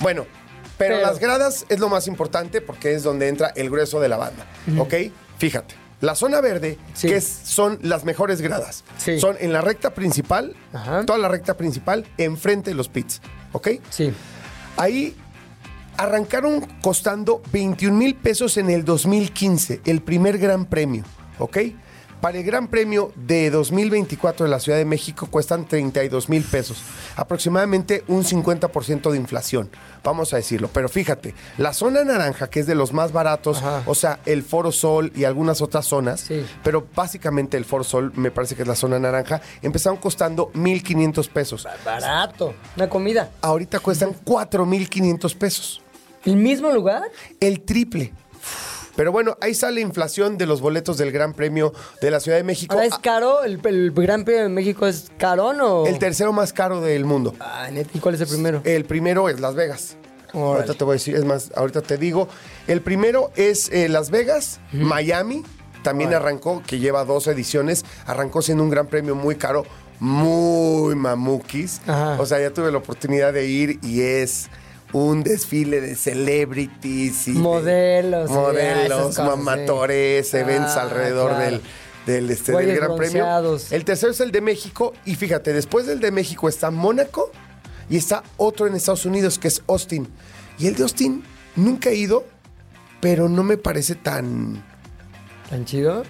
Bueno, 0.00 0.26
pero, 0.78 0.96
Pero- 0.96 1.06
las 1.06 1.18
gradas 1.18 1.66
es 1.68 1.78
lo 1.80 1.88
más 1.88 2.06
importante 2.06 2.60
porque 2.60 2.94
es 2.94 3.02
donde 3.02 3.28
entra 3.28 3.48
el 3.56 3.68
grueso 3.70 4.00
de 4.00 4.08
la 4.08 4.16
banda, 4.16 4.46
¿ok? 4.78 4.94
Fíjate, 5.38 5.74
la 6.00 6.14
zona 6.14 6.40
verde, 6.40 6.78
Sí. 6.94 7.08
que 7.08 7.16
es- 7.16 7.26
son 7.44 7.78
las 7.82 8.04
mejores 8.04 8.40
gradas, 8.40 8.84
Sí. 8.98 9.18
son 9.20 9.36
en 9.40 9.52
la 9.52 9.60
recta 9.60 9.90
principal, 9.94 10.54
Ajá. 10.72 11.04
toda 11.04 11.18
la 11.18 11.28
recta 11.28 11.56
principal, 11.56 12.06
enfrente 12.16 12.70
de 12.70 12.74
los 12.76 12.88
pits, 12.88 13.20
¿ok? 13.52 13.68
Sí. 13.90 14.12
Ahí 14.76 15.16
arrancaron 15.96 16.60
costando 16.82 17.42
21 17.52 17.96
mil 17.98 18.14
pesos 18.14 18.56
en 18.56 18.70
el 18.70 18.84
2015, 18.84 19.80
el 19.84 20.00
primer 20.00 20.38
gran 20.38 20.64
premio, 20.66 21.02
¿ok? 21.38 21.58
Para 22.20 22.38
el 22.38 22.44
Gran 22.44 22.66
Premio 22.66 23.12
de 23.14 23.48
2024 23.48 24.44
de 24.46 24.50
la 24.50 24.58
Ciudad 24.58 24.76
de 24.76 24.84
México 24.84 25.28
cuestan 25.30 25.68
32 25.68 26.28
mil 26.28 26.42
pesos, 26.42 26.82
aproximadamente 27.14 28.02
un 28.08 28.24
50% 28.24 29.12
de 29.12 29.16
inflación, 29.16 29.70
vamos 30.02 30.32
a 30.34 30.36
decirlo. 30.36 30.68
Pero 30.72 30.88
fíjate, 30.88 31.36
la 31.58 31.72
zona 31.72 32.02
naranja, 32.02 32.50
que 32.50 32.58
es 32.58 32.66
de 32.66 32.74
los 32.74 32.92
más 32.92 33.12
baratos, 33.12 33.58
Ajá. 33.58 33.82
o 33.86 33.94
sea, 33.94 34.18
el 34.26 34.42
Foro 34.42 34.72
Sol 34.72 35.12
y 35.14 35.24
algunas 35.24 35.60
otras 35.62 35.86
zonas, 35.86 36.20
Sí. 36.22 36.44
pero 36.64 36.88
básicamente 36.92 37.56
el 37.56 37.64
Foro 37.64 37.84
Sol 37.84 38.12
me 38.16 38.32
parece 38.32 38.56
que 38.56 38.62
es 38.62 38.68
la 38.68 38.74
zona 38.74 38.98
naranja, 38.98 39.40
empezaron 39.62 39.98
costando 39.98 40.50
1.500 40.54 41.28
pesos. 41.28 41.68
Barato. 41.84 42.52
Una 42.76 42.88
comida. 42.88 43.30
Ahorita 43.42 43.78
cuestan 43.78 44.12
4.500 44.24 45.36
pesos. 45.36 45.82
¿El 46.24 46.34
mismo 46.36 46.72
lugar? 46.72 47.02
El 47.38 47.60
triple. 47.60 48.12
Pero 48.98 49.12
bueno, 49.12 49.36
ahí 49.40 49.54
sale 49.54 49.80
inflación 49.80 50.38
de 50.38 50.46
los 50.46 50.60
boletos 50.60 50.98
del 50.98 51.12
Gran 51.12 51.32
Premio 51.32 51.72
de 52.02 52.10
la 52.10 52.18
Ciudad 52.18 52.36
de 52.36 52.42
México. 52.42 52.74
Ahora 52.74 52.84
es 52.86 52.94
Ah, 52.94 53.00
caro. 53.00 53.44
¿El, 53.44 53.60
el 53.64 53.92
Gran 53.92 54.24
Premio 54.24 54.42
de 54.42 54.48
México 54.48 54.88
es 54.88 55.12
carón 55.18 55.60
o...? 55.60 55.86
El 55.86 56.00
tercero 56.00 56.32
más 56.32 56.52
caro 56.52 56.80
del 56.80 57.04
mundo. 57.04 57.32
Ah, 57.38 57.68
neta, 57.70 57.90
¿Y 57.94 58.00
cuál 58.00 58.16
es 58.16 58.20
el 58.22 58.26
primero? 58.26 58.60
El 58.64 58.84
primero 58.86 59.28
es 59.28 59.38
Las 59.38 59.54
Vegas. 59.54 59.96
Órale. 60.32 60.62
Ahorita 60.64 60.74
te 60.74 60.82
voy 60.82 60.94
a 60.94 60.94
decir, 60.94 61.14
es 61.14 61.24
más, 61.24 61.52
ahorita 61.54 61.80
te 61.82 61.96
digo. 61.96 62.26
El 62.66 62.80
primero 62.80 63.30
es 63.36 63.70
eh, 63.70 63.88
Las 63.88 64.10
Vegas, 64.10 64.58
Miami. 64.72 65.44
También 65.84 66.12
arrancó, 66.12 66.60
que 66.66 66.80
lleva 66.80 67.04
dos 67.04 67.28
ediciones. 67.28 67.84
Arrancó 68.04 68.42
siendo 68.42 68.64
un 68.64 68.70
gran 68.70 68.88
premio 68.88 69.14
muy 69.14 69.36
caro, 69.36 69.64
muy 70.00 70.96
mamukis. 70.96 71.82
Ajá. 71.86 72.16
O 72.20 72.26
sea, 72.26 72.40
ya 72.40 72.50
tuve 72.50 72.72
la 72.72 72.78
oportunidad 72.78 73.32
de 73.32 73.46
ir 73.46 73.78
y 73.80 74.00
es 74.00 74.48
un 74.92 75.22
desfile 75.22 75.80
de 75.80 75.94
celebrities 75.94 77.28
y 77.28 77.32
de 77.32 77.38
Modelos, 77.38 78.30
modelos, 78.30 79.02
cosas, 79.02 79.26
mamatores, 79.26 80.28
sí. 80.30 80.36
eventos 80.38 80.76
Ah, 80.76 80.82
alrededor 80.82 81.30
claro. 81.30 81.44
del, 81.44 81.60
del, 82.06 82.30
este, 82.30 82.52
del 82.52 82.76
Gran 82.76 82.96
Premio. 82.96 83.56
El 83.70 83.84
tercero 83.84 84.12
es 84.12 84.20
el 84.20 84.30
de 84.30 84.40
México. 84.40 84.94
Y 85.04 85.14
fíjate, 85.14 85.52
después 85.52 85.86
del 85.86 86.00
de 86.00 86.10
México 86.10 86.48
está 86.48 86.70
Mónaco 86.70 87.30
y 87.90 87.96
está 87.96 88.22
otro 88.36 88.66
en 88.66 88.74
Estados 88.74 89.04
Unidos 89.04 89.38
que 89.38 89.48
es 89.48 89.62
Austin. 89.68 90.08
Y 90.58 90.66
el 90.66 90.74
de 90.74 90.82
Austin 90.82 91.22
nunca 91.56 91.90
he 91.90 91.94
ido, 91.96 92.24
pero 93.00 93.28
no 93.28 93.42
me 93.42 93.58
parece 93.58 93.94
tan. 93.94 94.64
¿Tan 95.50 95.64
chido? 95.64 96.02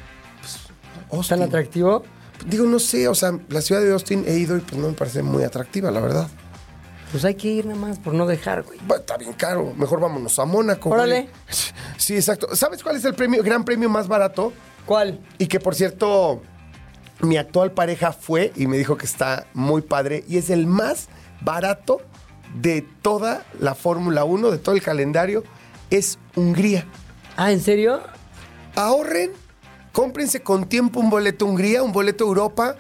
Austin. 1.11 1.39
¿Tan 1.39 1.49
atractivo? 1.49 2.05
Digo, 2.47 2.65
no 2.67 2.79
sé, 2.79 3.09
o 3.09 3.15
sea, 3.15 3.37
la 3.49 3.61
ciudad 3.61 3.83
de 3.83 3.93
Austin 3.93 4.25
he 4.27 4.37
ido 4.39 4.57
y 4.57 4.61
pues 4.61 4.81
no 4.81 4.87
me 4.89 4.95
parece 4.95 5.23
muy 5.23 5.43
atractiva, 5.43 5.91
la 5.91 6.01
verdad. 6.01 6.29
Pues 7.11 7.25
hay 7.25 7.35
que 7.35 7.49
ir 7.49 7.67
nada 7.67 7.79
más 7.79 7.99
por 7.99 8.13
no 8.15 8.27
dejar, 8.27 8.63
güey. 8.63 8.79
Bueno, 8.87 9.01
está 9.01 9.17
bien 9.17 9.33
caro. 9.33 9.73
Mejor 9.77 10.01
vámonos 10.01 10.39
a 10.39 10.45
Mónaco. 10.45 10.91
Órale. 10.91 11.23
güey. 11.23 11.31
Sí, 11.97 12.15
exacto. 12.15 12.55
¿Sabes 12.55 12.83
cuál 12.83 12.97
es 12.97 13.05
el 13.05 13.15
premio, 13.15 13.43
gran 13.43 13.65
premio 13.65 13.89
más 13.91 14.07
barato? 14.09 14.53
¿Cuál? 14.87 15.21
Y 15.39 15.47
que 15.47 15.59
por 15.61 15.75
cierto, 15.75 16.41
mi 17.21 17.37
actual 17.37 17.73
pareja 17.73 18.13
fue 18.13 18.53
y 18.57 18.67
me 18.67 18.79
dijo 18.79 18.97
que 18.97 19.05
está 19.05 19.47
muy 19.53 19.83
padre 19.83 20.25
y 20.29 20.39
es 20.39 20.49
el 20.51 20.67
más 20.67 21.09
barato 21.41 22.01
de 22.55 22.87
toda 23.03 23.45
la 23.61 23.75
Fórmula 23.75 24.25
1, 24.25 24.51
de 24.51 24.59
todo 24.59 24.75
el 24.75 24.83
calendario, 24.83 25.45
es 25.91 26.19
Hungría. 26.37 26.87
Ah, 27.37 27.53
¿en 27.53 27.61
serio? 27.61 28.01
Ahorren, 28.75 29.33
cómprense 29.93 30.41
con 30.41 30.69
tiempo 30.69 31.01
un 31.01 31.11
boleto 31.11 31.45
a 31.45 31.49
Hungría, 31.49 31.83
un 31.83 31.93
boleto 31.93 32.25
a 32.25 32.29
Europa. 32.29 32.77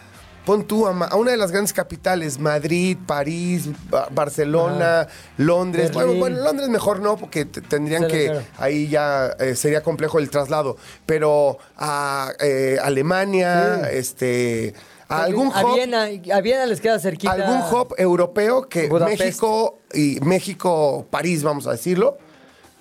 Pon 0.48 0.64
tú 0.66 0.86
a, 0.86 1.14
una 1.14 1.30
de 1.32 1.36
las 1.36 1.50
grandes 1.52 1.74
capitales, 1.74 2.38
Madrid, 2.38 2.96
París, 3.06 3.68
Ba- 3.90 4.08
Barcelona, 4.10 5.06
Londres. 5.36 5.92
Bueno, 5.92 6.14
Londres 6.30 6.70
mejor 6.70 7.00
no, 7.00 7.18
porque 7.18 7.44
te- 7.44 7.60
tendrían 7.60 8.04
Claro, 8.04 8.14
que, 8.14 8.24
claro. 8.28 8.42
ahí 8.56 8.88
ya 8.88 9.26
eh, 9.38 9.54
sería 9.54 9.82
complejo 9.82 10.18
el 10.18 10.30
traslado. 10.30 10.78
Pero 11.04 11.58
a 11.76 12.32
eh, 12.40 12.78
Alemania, 12.82 13.90
este, 13.90 14.72
a 15.06 15.24
algún 15.24 15.52
a 15.54 15.66
hub, 15.66 15.74
Viena, 15.74 16.04
a 16.34 16.40
Viena 16.40 16.64
les 16.64 16.80
queda 16.80 16.98
cerquita. 16.98 17.30
algún 17.34 17.58
hub 17.70 17.94
europeo 17.98 18.70
que 18.70 18.88
Budapest. 18.88 19.20
México 19.20 19.80
y 19.92 20.18
México, 20.22 21.06
París, 21.10 21.42
vamos 21.42 21.66
a 21.66 21.72
decirlo, 21.72 22.16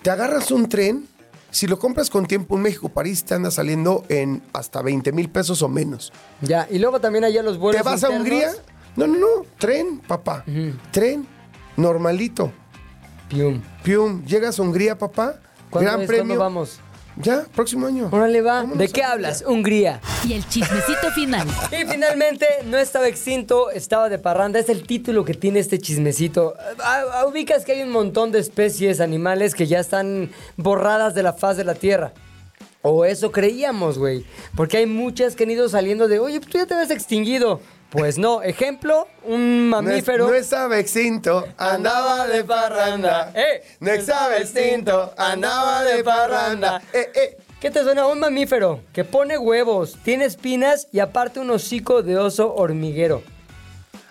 te 0.00 0.08
agarras 0.08 0.50
un 0.52 0.70
tren, 0.70 1.06
si 1.50 1.66
lo 1.66 1.78
compras 1.78 2.10
con 2.10 2.26
tiempo 2.26 2.56
en 2.56 2.62
México, 2.62 2.88
París 2.88 3.24
te 3.24 3.34
anda 3.34 3.50
saliendo 3.50 4.04
en 4.08 4.42
hasta 4.52 4.82
20 4.82 5.12
mil 5.12 5.30
pesos 5.30 5.62
o 5.62 5.68
menos. 5.68 6.12
Ya, 6.42 6.66
y 6.70 6.78
luego 6.78 7.00
también 7.00 7.24
allá 7.24 7.42
los 7.42 7.58
vuelos 7.58 7.82
¿Te 7.82 7.88
vas 7.88 8.04
a. 8.04 8.10
Hungría? 8.10 8.52
No, 8.96 9.06
no, 9.06 9.18
no, 9.18 9.26
tren, 9.58 10.00
papá, 10.06 10.44
tren, 10.90 11.26
normalito. 11.76 12.52
Pium. 13.28 13.62
Pium, 13.82 14.24
llegas 14.24 14.58
a 14.58 14.62
Hungría, 14.62 14.96
papá, 14.98 15.40
¿Cuándo 15.70 15.90
gran 15.90 16.00
es? 16.02 16.06
premio. 16.06 16.36
¿Cuándo 16.36 16.44
vamos? 16.44 16.80
Ya, 17.20 17.46
próximo 17.54 17.86
año. 17.86 18.08
Órale, 18.12 18.42
va. 18.42 18.60
Vámonos 18.60 18.78
¿De 18.78 18.88
qué 18.88 19.02
hablas? 19.02 19.42
Hungría. 19.46 20.00
Y 20.26 20.34
el 20.34 20.48
chismecito 20.48 21.10
final. 21.14 21.48
Y 21.72 21.84
finalmente, 21.86 22.46
no 22.64 22.78
estaba 22.78 23.08
extinto, 23.08 23.70
estaba 23.70 24.08
de 24.08 24.18
parranda. 24.18 24.58
Es 24.58 24.68
el 24.68 24.86
título 24.86 25.24
que 25.24 25.34
tiene 25.34 25.58
este 25.58 25.78
chismecito. 25.78 26.54
Ah, 26.80 27.02
ah, 27.12 27.26
ubicas 27.26 27.64
que 27.64 27.72
hay 27.72 27.82
un 27.82 27.90
montón 27.90 28.30
de 28.30 28.38
especies 28.38 29.00
animales 29.00 29.54
que 29.54 29.66
ya 29.66 29.80
están 29.80 30.30
borradas 30.56 31.14
de 31.14 31.22
la 31.22 31.32
faz 31.32 31.56
de 31.56 31.64
la 31.64 31.74
Tierra. 31.74 32.12
O 32.82 33.04
eso 33.04 33.32
creíamos, 33.32 33.98
güey. 33.98 34.24
Porque 34.56 34.78
hay 34.78 34.86
muchas 34.86 35.34
que 35.34 35.44
han 35.44 35.50
ido 35.50 35.68
saliendo 35.68 36.06
de, 36.06 36.20
oye, 36.20 36.40
tú 36.40 36.56
ya 36.58 36.66
te 36.66 36.74
ves 36.74 36.90
extinguido. 36.90 37.60
Pues 37.90 38.18
no. 38.18 38.42
Ejemplo, 38.42 39.08
un 39.24 39.70
mamífero. 39.70 40.28
No 40.28 40.34
estaba 40.34 40.78
extinto, 40.78 41.46
andaba 41.56 42.26
de 42.26 42.44
parranda. 42.44 43.32
Eh. 43.34 43.62
No 43.80 43.90
estaba 43.90 44.36
extinto, 44.36 45.14
andaba 45.16 45.82
de 45.84 46.04
parranda. 46.04 46.82
Eh, 46.92 47.10
eh. 47.14 47.38
¿Qué 47.60 47.70
te 47.70 47.82
suena? 47.82 48.06
Un 48.06 48.20
mamífero 48.20 48.80
que 48.92 49.04
pone 49.04 49.36
huevos, 49.36 49.96
tiene 50.04 50.26
espinas 50.26 50.86
y 50.92 51.00
aparte 51.00 51.40
un 51.40 51.50
hocico 51.50 52.02
de 52.02 52.16
oso 52.16 52.54
hormiguero. 52.54 53.22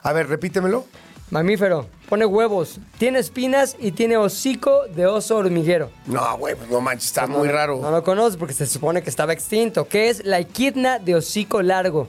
A 0.04 0.12
ver, 0.12 0.28
repítemelo. 0.28 0.86
Mamífero, 1.30 1.88
pone 2.08 2.26
huevos, 2.26 2.80
tiene 2.98 3.20
espinas 3.20 3.76
y 3.80 3.92
tiene 3.92 4.16
hocico 4.16 4.88
de 4.88 5.08
oso 5.08 5.38
hormiguero. 5.38 5.92
No, 6.06 6.38
güey, 6.38 6.56
pues 6.56 6.70
no 6.70 6.80
manches, 6.80 7.08
está 7.08 7.28
muy 7.28 7.50
raro. 7.50 7.80
No 7.82 7.92
lo 7.92 8.02
conoces 8.02 8.38
porque 8.38 8.54
se 8.54 8.66
supone 8.66 9.02
que 9.04 9.10
estaba 9.10 9.34
extinto, 9.34 9.88
que 9.90 10.10
es 10.10 10.26
la 10.26 10.40
equidna 10.40 11.00
de 11.00 11.16
hocico 11.16 11.62
largo. 11.62 12.08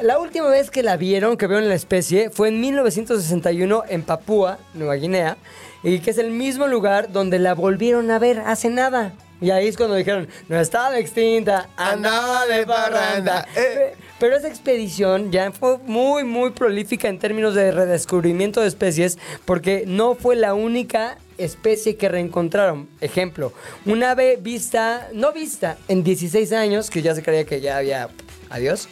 La 0.00 0.18
última 0.18 0.48
vez 0.48 0.70
que 0.70 0.82
la 0.82 0.96
vieron, 0.96 1.36
que 1.36 1.46
vieron 1.46 1.68
la 1.68 1.74
especie, 1.74 2.30
fue 2.30 2.48
en 2.48 2.60
1961 2.60 3.84
en 3.88 4.02
Papúa, 4.02 4.58
Nueva 4.74 4.94
Guinea, 4.94 5.36
y 5.82 5.98
que 6.00 6.10
es 6.10 6.18
el 6.18 6.30
mismo 6.30 6.66
lugar 6.66 7.12
donde 7.12 7.38
la 7.38 7.54
volvieron 7.54 8.10
a 8.10 8.18
ver 8.18 8.40
hace 8.40 8.70
nada. 8.70 9.12
Y 9.40 9.50
ahí 9.50 9.66
es 9.66 9.76
cuando 9.76 9.96
dijeron, 9.96 10.28
no 10.48 10.60
estaba 10.60 10.98
extinta, 10.98 11.68
andaba 11.76 12.46
de 12.46 12.64
parranda. 12.64 13.46
Eh. 13.56 13.94
Pero 14.20 14.36
esa 14.36 14.46
expedición 14.46 15.32
ya 15.32 15.50
fue 15.50 15.78
muy, 15.78 16.22
muy 16.22 16.50
prolífica 16.50 17.08
en 17.08 17.18
términos 17.18 17.56
de 17.56 17.72
redescubrimiento 17.72 18.60
de 18.60 18.68
especies, 18.68 19.18
porque 19.44 19.82
no 19.84 20.14
fue 20.14 20.36
la 20.36 20.54
única 20.54 21.18
especie 21.38 21.96
que 21.96 22.08
reencontraron. 22.08 22.88
Ejemplo, 23.00 23.52
un 23.84 24.04
ave 24.04 24.38
vista, 24.40 25.08
no 25.12 25.32
vista, 25.32 25.76
en 25.88 26.04
16 26.04 26.52
años, 26.52 26.88
que 26.88 27.02
ya 27.02 27.16
se 27.16 27.22
creía 27.24 27.44
que 27.44 27.60
ya 27.60 27.78
había, 27.78 28.10
adiós, 28.52 28.88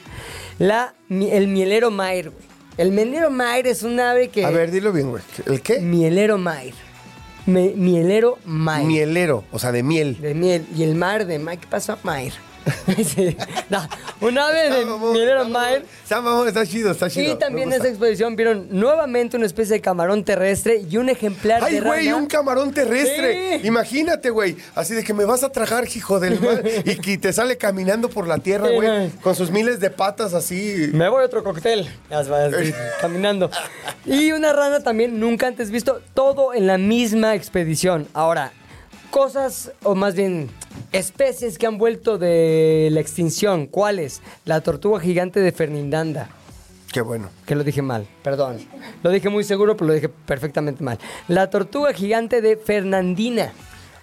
la, 0.58 0.94
el 1.08 1.48
mielero 1.48 1.90
mair. 1.90 2.30
güey. 2.30 2.44
El 2.76 2.92
mielero 2.92 3.30
mair 3.30 3.66
es 3.66 3.82
un 3.82 4.00
ave 4.00 4.28
que... 4.28 4.44
A 4.44 4.50
ver, 4.50 4.70
dilo 4.70 4.92
bien, 4.92 5.10
güey. 5.10 5.22
¿El 5.46 5.60
qué? 5.60 5.80
Mielero 5.80 6.38
mair. 6.38 6.72
Me- 7.46 7.74
mielero 7.74 8.38
mair. 8.44 8.86
Mielero, 8.86 9.44
o 9.52 9.58
sea, 9.58 9.70
de 9.72 9.82
miel. 9.82 10.18
De 10.20 10.34
miel. 10.34 10.66
Y 10.74 10.82
el 10.84 10.94
mar 10.94 11.26
de 11.26 11.38
mair. 11.38 11.58
¿Qué 11.58 11.66
pasó? 11.66 11.98
Sí. 13.04 13.36
No, 13.68 13.86
un 14.20 14.38
ave 14.38 14.70
de 14.70 14.84
mielero 15.12 15.44
mair 15.48 15.84
Está, 16.02 16.20
mamón, 16.20 16.48
está 16.48 16.66
chido, 16.66 16.90
está 16.90 17.08
chido. 17.08 17.32
y 17.32 17.38
también 17.38 17.68
en 17.68 17.74
esa 17.74 17.78
gusta. 17.84 17.88
expedición 17.90 18.36
vieron 18.36 18.66
nuevamente 18.70 19.36
una 19.36 19.46
especie 19.46 19.74
de 19.74 19.80
camarón 19.80 20.24
terrestre 20.24 20.82
y 20.88 20.96
un 20.96 21.08
ejemplar 21.08 21.62
Ay, 21.64 21.74
de 21.74 21.80
güey, 21.80 22.06
rana. 22.06 22.16
un 22.16 22.26
camarón 22.26 22.72
terrestre. 22.72 23.60
Sí. 23.60 23.66
Imagínate, 23.66 24.30
güey. 24.30 24.56
Así 24.74 24.94
de 24.94 25.04
que 25.04 25.14
me 25.14 25.24
vas 25.24 25.42
a 25.44 25.50
tragar, 25.50 25.84
hijo 25.94 26.18
del 26.20 26.40
mal. 26.40 26.62
y 26.84 26.96
que 26.96 27.16
te 27.18 27.32
sale 27.32 27.56
caminando 27.56 28.08
por 28.10 28.26
la 28.26 28.38
tierra, 28.38 28.68
Sí, 28.68 28.74
güey. 28.74 29.10
Con 29.22 29.34
sus 29.34 29.50
miles 29.50 29.80
de 29.80 29.90
patas 29.90 30.34
así. 30.34 30.90
Me 30.92 31.08
voy 31.08 31.22
a 31.22 31.26
otro 31.26 31.42
cóctel. 31.44 31.88
Caminando. 33.00 33.50
Y 34.04 34.32
una 34.32 34.52
rana 34.52 34.82
también 34.82 35.18
nunca 35.20 35.46
antes 35.46 35.70
visto. 35.70 36.00
Todo 36.14 36.54
en 36.54 36.66
la 36.66 36.78
misma 36.78 37.34
expedición. 37.34 38.08
Ahora, 38.14 38.52
cosas, 39.10 39.72
o 39.82 39.94
más 39.94 40.14
bien 40.14 40.48
especies 40.92 41.58
que 41.58 41.66
han 41.66 41.78
vuelto 41.78 42.18
de 42.18 42.88
la 42.92 43.00
extinción. 43.00 43.66
¿Cuáles? 43.66 44.22
La 44.44 44.60
tortuga 44.60 45.00
gigante 45.00 45.40
de 45.40 45.52
Fernindanda. 45.52 46.28
Qué 46.92 47.00
bueno. 47.02 47.28
Que 47.46 47.54
lo 47.54 47.62
dije 47.62 47.82
mal, 47.82 48.06
perdón. 48.22 48.58
Lo 49.02 49.10
dije 49.10 49.28
muy 49.28 49.44
seguro, 49.44 49.76
pero 49.76 49.88
lo 49.88 49.94
dije 49.94 50.08
perfectamente 50.08 50.82
mal. 50.82 50.98
La 51.28 51.48
tortuga 51.50 51.92
gigante 51.92 52.40
de 52.40 52.56
Fernandina. 52.56 53.52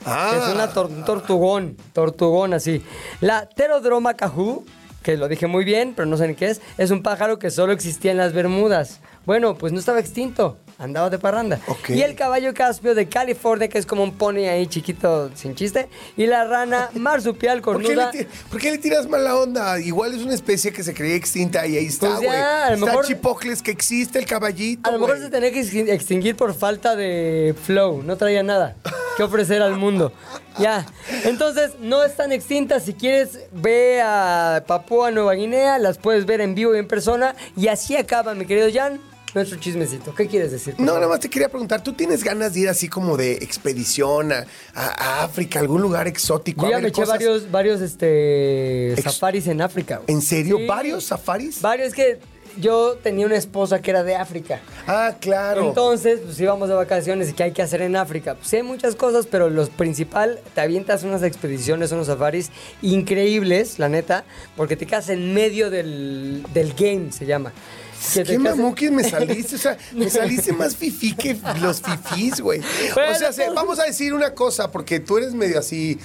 Ah. 0.06 0.30
Que 0.32 0.38
es 0.38 0.56
una 0.56 0.72
tor- 0.72 0.90
un 0.90 1.04
tortugón, 1.04 1.76
tortugón 1.92 2.54
así. 2.54 2.82
La 3.20 3.50
Pterodroma 3.50 4.14
cajú, 4.14 4.64
que 5.04 5.18
lo 5.18 5.28
dije 5.28 5.48
muy 5.48 5.66
bien, 5.66 5.94
pero 5.96 6.06
no 6.06 6.16
sé 6.16 6.28
ni 6.28 6.36
qué 6.36 6.48
es, 6.50 6.62
es 6.78 6.92
un 6.92 7.04
pájaro 7.04 7.40
que 7.40 7.50
solo 7.52 7.74
existía 7.74 8.12
en 8.12 8.18
las 8.18 8.32
Bermudas. 8.32 9.00
Bueno, 9.26 9.56
pues 9.58 9.74
no 9.74 9.80
estaba 9.80 10.00
extinto. 10.00 10.58
Andaba 10.80 11.10
de 11.10 11.18
parranda. 11.20 11.60
Ok. 11.68 11.90
Y 11.90 12.02
el 12.04 12.16
caballo 12.16 12.54
caspio 12.54 12.94
de 12.96 13.08
California, 13.10 13.68
que 13.68 13.78
es 13.78 13.86
como 13.86 14.04
un 14.04 14.14
pony 14.18 14.48
ahí 14.50 14.68
chiquito, 14.68 15.32
sin 15.36 15.56
chiste. 15.56 15.90
Y 16.16 16.28
la 16.28 16.46
rana 16.46 16.90
marsupial 16.96 17.62
¿Por 17.62 17.78
qué, 17.82 17.88
cornuda. 17.88 18.12
le, 18.14 18.28
por 18.50 18.60
qué 18.60 18.72
le 18.72 18.78
tiras 18.78 19.08
mala 19.08 19.36
onda? 19.36 19.80
Igual 19.80 20.14
es 20.14 20.22
una 20.24 20.34
especie 20.34 20.72
que 20.72 20.84
se 20.84 20.94
creía 20.94 21.16
extinta 21.16 21.66
y 21.66 21.78
ahí 21.78 21.86
está, 21.88 22.08
Pues 22.08 22.18
güey. 22.20 22.30
ya, 22.32 22.66
a 22.66 22.70
lo 22.70 22.76
está 22.76 22.86
mejor- 22.88 23.06
Chipocles 23.06 23.62
que 23.62 23.72
existe 23.72 24.20
el 24.20 24.26
caballito. 24.26 24.88
A 24.90 24.94
lo 24.94 25.00
mejor 25.00 25.16
güey. 25.18 25.26
se 25.28 25.32
tenía 25.32 25.52
que 25.52 25.62
extin- 25.62 25.90
extinguir 25.90 26.36
por 26.36 26.54
falta 26.54 26.96
de 26.96 27.56
flow, 27.64 28.04
no 28.04 28.16
traía 28.18 28.44
nada 28.44 28.76
que 29.18 29.24
ofrecer 29.24 29.62
al 29.62 29.76
mundo. 29.78 30.12
Ya, 30.60 30.88
entonces 31.26 31.74
no 31.80 32.04
están 32.04 32.32
extintas. 32.32 32.82
Si 32.86 32.96
quieres, 32.96 33.42
ve 33.52 34.02
a 34.04 34.64
Papúa 34.66 35.12
Nueva 35.12 35.34
Guinea, 35.34 35.78
las 35.78 36.00
puedes 36.00 36.26
ver 36.26 36.42
en 36.42 36.56
vivo 36.56 36.74
y 36.76 36.80
en 36.80 36.88
persona. 36.88 37.36
Y 37.56 37.68
así 37.68 37.96
acaba, 37.96 38.34
mi 38.34 38.48
querido 38.48 38.68
Jan, 38.74 39.00
nuestro 39.38 39.60
chismecito. 39.60 40.14
¿Qué 40.14 40.28
quieres 40.28 40.52
decir? 40.52 40.76
No, 40.78 40.96
nada 40.96 41.08
más 41.08 41.20
te 41.20 41.30
quería 41.30 41.50
preguntar, 41.50 41.82
¿tú 41.84 41.94
tienes 41.94 42.24
ganas 42.24 42.54
de 42.54 42.62
ir 42.62 42.70
así 42.70 42.88
como 42.90 43.16
de 43.18 43.34
expedición 43.34 44.32
a, 44.32 44.46
a- 44.74 45.22
a 45.22 45.24
África, 45.24 45.60
algún 45.60 45.82
lugar 45.82 46.08
exótico? 46.08 46.62
Yo 46.64 46.68
a 46.68 46.72
ya 46.72 46.76
ver 46.78 46.84
me 46.84 46.90
eché 46.90 47.02
cosas? 47.02 47.14
varios, 47.16 47.52
varios 47.52 47.82
este, 47.82 48.94
Ex- 48.94 49.04
safaris 49.04 49.48
en 49.48 49.62
África. 49.62 49.98
güey. 49.98 50.14
¿En 50.16 50.22
serio? 50.22 50.58
Sí. 50.58 50.66
¿Varios 50.68 51.04
safaris? 51.06 51.62
Varios, 51.62 51.88
es 51.90 51.94
que 51.94 52.20
yo 52.60 52.96
tenía 53.04 53.28
una 53.28 53.36
esposa 53.36 53.82
que 53.84 53.92
era 53.92 54.02
de 54.04 54.16
África. 54.16 54.60
Ah, 54.88 55.16
claro. 55.20 55.68
Entonces, 55.68 56.22
pues 56.26 56.40
íbamos 56.40 56.68
de 56.70 56.74
vacaciones 56.74 57.30
y 57.30 57.34
qué 57.34 57.44
hay 57.44 57.52
que 57.52 57.62
hacer 57.62 57.84
en 57.84 57.96
África. 57.96 58.34
Pues 58.34 58.52
hay 58.54 58.64
muchas 58.64 58.96
cosas, 58.96 59.28
pero 59.30 59.50
lo 59.52 59.68
principal, 59.68 60.40
te 60.56 60.62
avientas 60.62 61.04
unas 61.04 61.22
expediciones, 61.22 61.92
unos 61.92 62.08
safaris 62.08 62.50
increíbles, 62.82 63.78
la 63.78 63.90
neta, 63.90 64.24
porque 64.56 64.76
te 64.76 64.88
quedas 64.88 65.10
en 65.10 65.34
medio 65.36 65.70
del, 65.70 66.44
del 66.54 66.74
game, 66.74 67.12
se 67.12 67.26
llama. 67.28 67.54
Que 68.14 68.24
¿Qué 68.24 68.40
mamuquis 68.40 68.92
me 68.92 69.04
saliste? 69.04 69.56
O 69.56 69.60
sea, 69.60 69.78
me 69.94 70.10
saliste 70.10 70.54
más 70.54 70.76
fifí 70.76 71.16
que 71.16 71.40
los 71.62 71.82
fifís, 71.82 72.40
güey. 72.42 72.62
Bueno, 72.94 73.12
O 73.12 73.16
sea, 73.16 73.32
se- 73.34 73.50
vamos 73.50 73.80
a 73.80 73.84
decir 73.84 74.14
una 74.14 74.34
cosa, 74.34 74.72
porque 74.72 75.00
tú 75.00 75.18
eres 75.18 75.34
medio 75.34 75.60
así, 75.60 76.00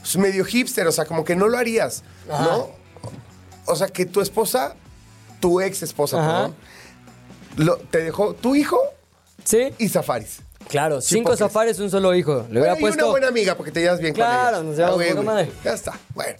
pues, 0.00 0.16
medio 0.16 0.44
hipster, 0.44 0.86
o 0.86 0.92
sea, 0.92 1.04
como 1.06 1.24
que 1.24 1.34
no 1.36 1.48
lo 1.48 1.56
harías, 1.58 2.02
¿no? 2.28 2.70
O 3.66 3.76
sea, 3.76 3.88
que 3.88 4.06
tu 4.06 4.20
esposa, 4.20 4.74
tu 5.40 5.60
ex 5.60 5.82
esposa, 5.82 6.20
Ajá. 6.20 6.32
perdón, 6.32 6.54
lo- 7.56 7.76
te 7.78 7.98
dejó 7.98 8.34
tu 8.34 8.54
hijo 8.54 8.78
Sí, 9.44 9.72
y 9.78 9.88
safaris. 9.88 10.40
claro, 10.68 11.00
cinco 11.00 11.36
safaris, 11.36 11.78
un 11.78 11.90
solo 11.90 12.14
hijo. 12.14 12.46
Le 12.50 12.60
Bueno, 12.60 12.76
y 12.78 12.84
una 12.92 13.04
buena 13.06 13.28
amiga, 13.28 13.56
porque 13.56 13.72
te 13.72 13.80
llevas 13.80 14.00
bien 14.00 14.14
Claro, 14.14 14.58
con 14.58 14.66
ella. 14.76 14.86
nos 14.90 14.98
llevamos 14.98 15.18
Ah, 15.18 15.22
madre. 15.22 15.50
Ya 15.64 15.72
está, 15.72 15.98
bueno. 16.14 16.38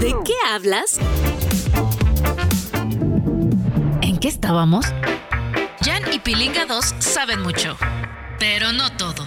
¿De 0.00 0.14
qué 0.24 0.34
hablas? 0.48 0.98
¿En 4.30 4.34
qué 4.34 4.46
estábamos? 4.46 4.86
Jan 5.84 6.04
y 6.12 6.20
Pilinga 6.20 6.64
2 6.64 6.94
saben 7.00 7.42
mucho, 7.42 7.76
pero 8.38 8.72
no 8.72 8.92
todo. 8.92 9.26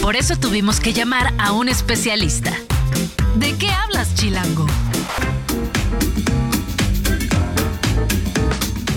Por 0.00 0.16
eso 0.16 0.34
tuvimos 0.36 0.80
que 0.80 0.94
llamar 0.94 1.34
a 1.36 1.52
un 1.52 1.68
especialista. 1.68 2.54
¿De 3.34 3.54
qué 3.58 3.70
hablas, 3.70 4.14
Chilango? 4.14 4.66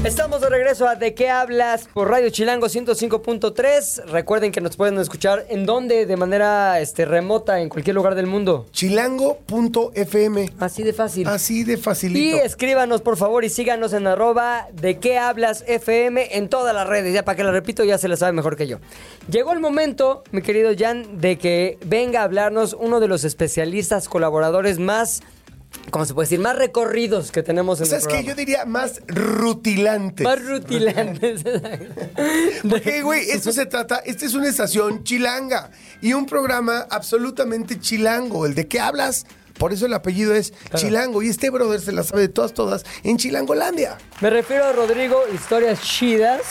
Estamos 0.06 0.40
de 0.40 0.48
regreso 0.50 0.88
a 0.88 0.96
¿De 0.96 1.14
qué 1.14 1.30
hablas? 1.30 1.90
por 1.94 2.10
Radio 2.10 2.30
Chilango 2.30 2.68
105.3. 2.68 4.06
Recuerden 4.06 4.54
que 4.54 4.62
nos 4.62 4.78
pueden 4.78 4.98
escuchar 4.98 5.46
en 5.50 5.66
donde, 5.66 6.06
de 6.06 6.16
manera 6.16 6.80
este, 6.80 7.04
remota, 7.04 7.60
en 7.60 7.68
cualquier 7.68 7.96
lugar 7.98 8.16
del 8.16 8.26
mundo. 8.26 8.66
Chilango.fm. 8.72 10.52
Así 10.58 10.84
de 10.84 10.94
fácil. 10.94 11.28
Así 11.28 11.66
de 11.66 11.74
Y 11.74 11.78
facilito. 11.78 12.38
escríbanos, 12.38 13.02
por 13.02 13.18
favor, 13.18 13.44
y 13.44 13.50
síganos 13.50 13.92
en 13.92 14.08
arroba 14.08 14.68
de 14.72 15.00
qué 15.00 15.18
hablas 15.18 15.66
FM 15.68 16.38
en 16.38 16.48
todas 16.48 16.74
las 16.74 16.88
redes. 16.88 17.14
Ya 17.14 17.26
para 17.26 17.36
que 17.36 17.44
la 17.44 17.52
repito, 17.52 17.84
ya 17.84 17.98
se 17.98 18.08
la 18.08 18.16
sabe 18.16 18.32
mejor 18.32 18.56
que 18.56 18.68
yo. 18.68 18.78
Llegó 19.30 19.52
el 19.52 19.60
momento, 19.60 20.24
mi 20.32 20.42
querido 20.42 20.72
Jan, 20.78 21.20
de 21.20 21.38
que 21.38 21.78
venga 21.86 22.22
a 22.22 22.24
hablarnos 22.24 22.74
uno 22.74 23.02
de 23.02 23.10
los 23.10 23.26
especialistas 23.26 24.08
colaboradores 24.08 24.80
más, 24.80 25.22
¿cómo 25.91 26.05
se 26.05 26.13
puede 26.13 26.25
decir? 26.25 26.39
Más 26.39 26.55
recorridos 26.55 27.32
que 27.32 27.43
tenemos 27.43 27.79
en 27.79 27.84
O 27.84 27.86
sea, 27.88 27.97
el 27.97 28.03
es 28.03 28.08
que 28.08 28.23
yo 28.23 28.36
diría 28.36 28.65
más 28.65 29.01
rutilantes. 29.08 30.25
Más 30.25 30.43
rutilantes. 30.45 31.43
Porque, 32.69 33.01
güey, 33.01 33.29
esto 33.29 33.51
se 33.51 33.65
trata, 33.65 33.97
esta 33.97 34.25
es 34.25 34.34
una 34.34 34.47
estación 34.47 35.03
chilanga 35.03 35.71
y 36.01 36.13
un 36.13 36.25
programa 36.25 36.88
absolutamente 36.89 37.79
chilango. 37.79 38.45
El 38.45 38.55
de 38.55 38.67
qué 38.67 38.79
hablas, 38.79 39.25
por 39.60 39.73
eso 39.73 39.86
el 39.86 39.93
apellido 39.93 40.34
es 40.34 40.53
Chilango. 40.73 41.21
Y 41.21 41.27
este 41.27 41.49
brother 41.49 41.82
se 41.82 41.91
la 41.91 42.03
sabe 42.03 42.21
de 42.23 42.29
todas, 42.29 42.53
todas 42.53 42.86
en 43.03 43.17
Chilangolandia. 43.17 43.97
Me 44.21 44.29
refiero 44.29 44.63
a 44.63 44.71
Rodrigo 44.71 45.21
Historias 45.34 45.82
Chidas, 45.82 46.41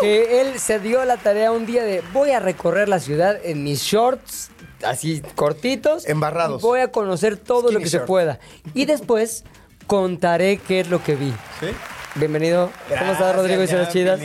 que 0.00 0.40
él 0.40 0.60
se 0.60 0.78
dio 0.78 1.04
la 1.04 1.16
tarea 1.16 1.50
un 1.50 1.66
día 1.66 1.82
de 1.82 2.02
voy 2.12 2.30
a 2.30 2.38
recorrer 2.38 2.88
la 2.88 3.00
ciudad 3.00 3.36
en 3.42 3.64
mis 3.64 3.82
shorts, 3.82 4.51
así 4.84 5.22
cortitos. 5.34 6.06
Embarrados. 6.06 6.62
Voy 6.62 6.80
a 6.80 6.90
conocer 6.90 7.36
todo 7.36 7.70
lo 7.70 7.78
que 7.78 7.88
se 7.88 8.00
pueda. 8.00 8.38
Y 8.74 8.84
después 8.84 9.44
contaré 9.86 10.58
qué 10.58 10.80
es 10.80 10.88
lo 10.88 11.02
que 11.02 11.16
vi. 11.16 11.30
¿Sí? 11.60 11.68
Bienvenido. 12.14 12.70
¿Cómo 12.98 13.12
estás, 13.12 13.34
Rodrigo 13.34 13.64
ya, 13.64 13.88
Chidas? 13.88 14.20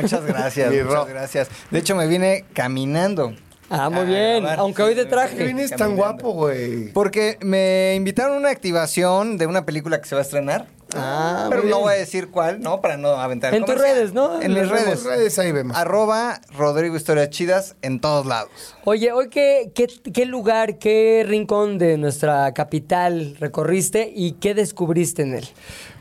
Muchas 0.00 0.24
gracias, 0.24 0.72
muchas 0.84 1.08
gracias. 1.08 1.48
De 1.70 1.78
hecho, 1.80 1.96
me 1.96 2.06
vine 2.06 2.44
caminando. 2.52 3.34
Ah, 3.70 3.88
muy 3.90 4.04
bien. 4.06 4.40
grabar. 4.40 4.58
Aunque 4.60 4.82
hoy 4.82 4.94
de 4.94 5.06
traje. 5.06 5.36
¿Qué 5.36 5.44
vienes 5.44 5.70
tan 5.70 5.96
guapo, 5.96 6.32
güey? 6.32 6.92
Porque 6.92 7.38
me 7.40 7.94
invitaron 7.96 8.34
a 8.36 8.38
una 8.38 8.50
activación 8.50 9.38
de 9.38 9.46
una 9.46 9.64
película 9.64 10.00
que 10.00 10.08
se 10.08 10.14
va 10.14 10.20
a 10.20 10.24
estrenar. 10.24 10.66
Ah, 10.96 11.46
pero 11.50 11.62
muy 11.62 11.70
no 11.70 11.78
bien. 11.78 11.86
voy 11.86 11.94
a 11.94 11.98
decir 11.98 12.30
cuál, 12.30 12.60
¿no? 12.60 12.80
Para 12.80 12.96
no 12.96 13.08
aventar 13.08 13.52
En 13.52 13.64
tus 13.64 13.74
redes, 13.76 14.12
¿no? 14.12 14.40
En 14.40 14.54
mis 14.54 14.68
redes. 14.68 14.86
Las 14.86 15.02
redes 15.04 15.38
ahí 15.40 15.50
vemos. 15.50 15.76
Arroba 15.76 16.40
Rodrigo 16.56 16.94
Historias 16.96 17.30
Chidas 17.30 17.74
en 17.82 17.98
todos 18.00 18.26
lados. 18.26 18.50
Oye, 18.84 19.10
hoy 19.10 19.28
qué, 19.28 19.72
qué, 19.74 19.88
qué 20.12 20.24
lugar, 20.24 20.78
qué 20.78 21.24
rincón 21.26 21.78
de 21.78 21.96
nuestra 21.98 22.52
capital 22.54 23.36
recorriste 23.40 24.12
y 24.14 24.32
qué 24.32 24.54
descubriste 24.54 25.22
en 25.22 25.34
él. 25.34 25.48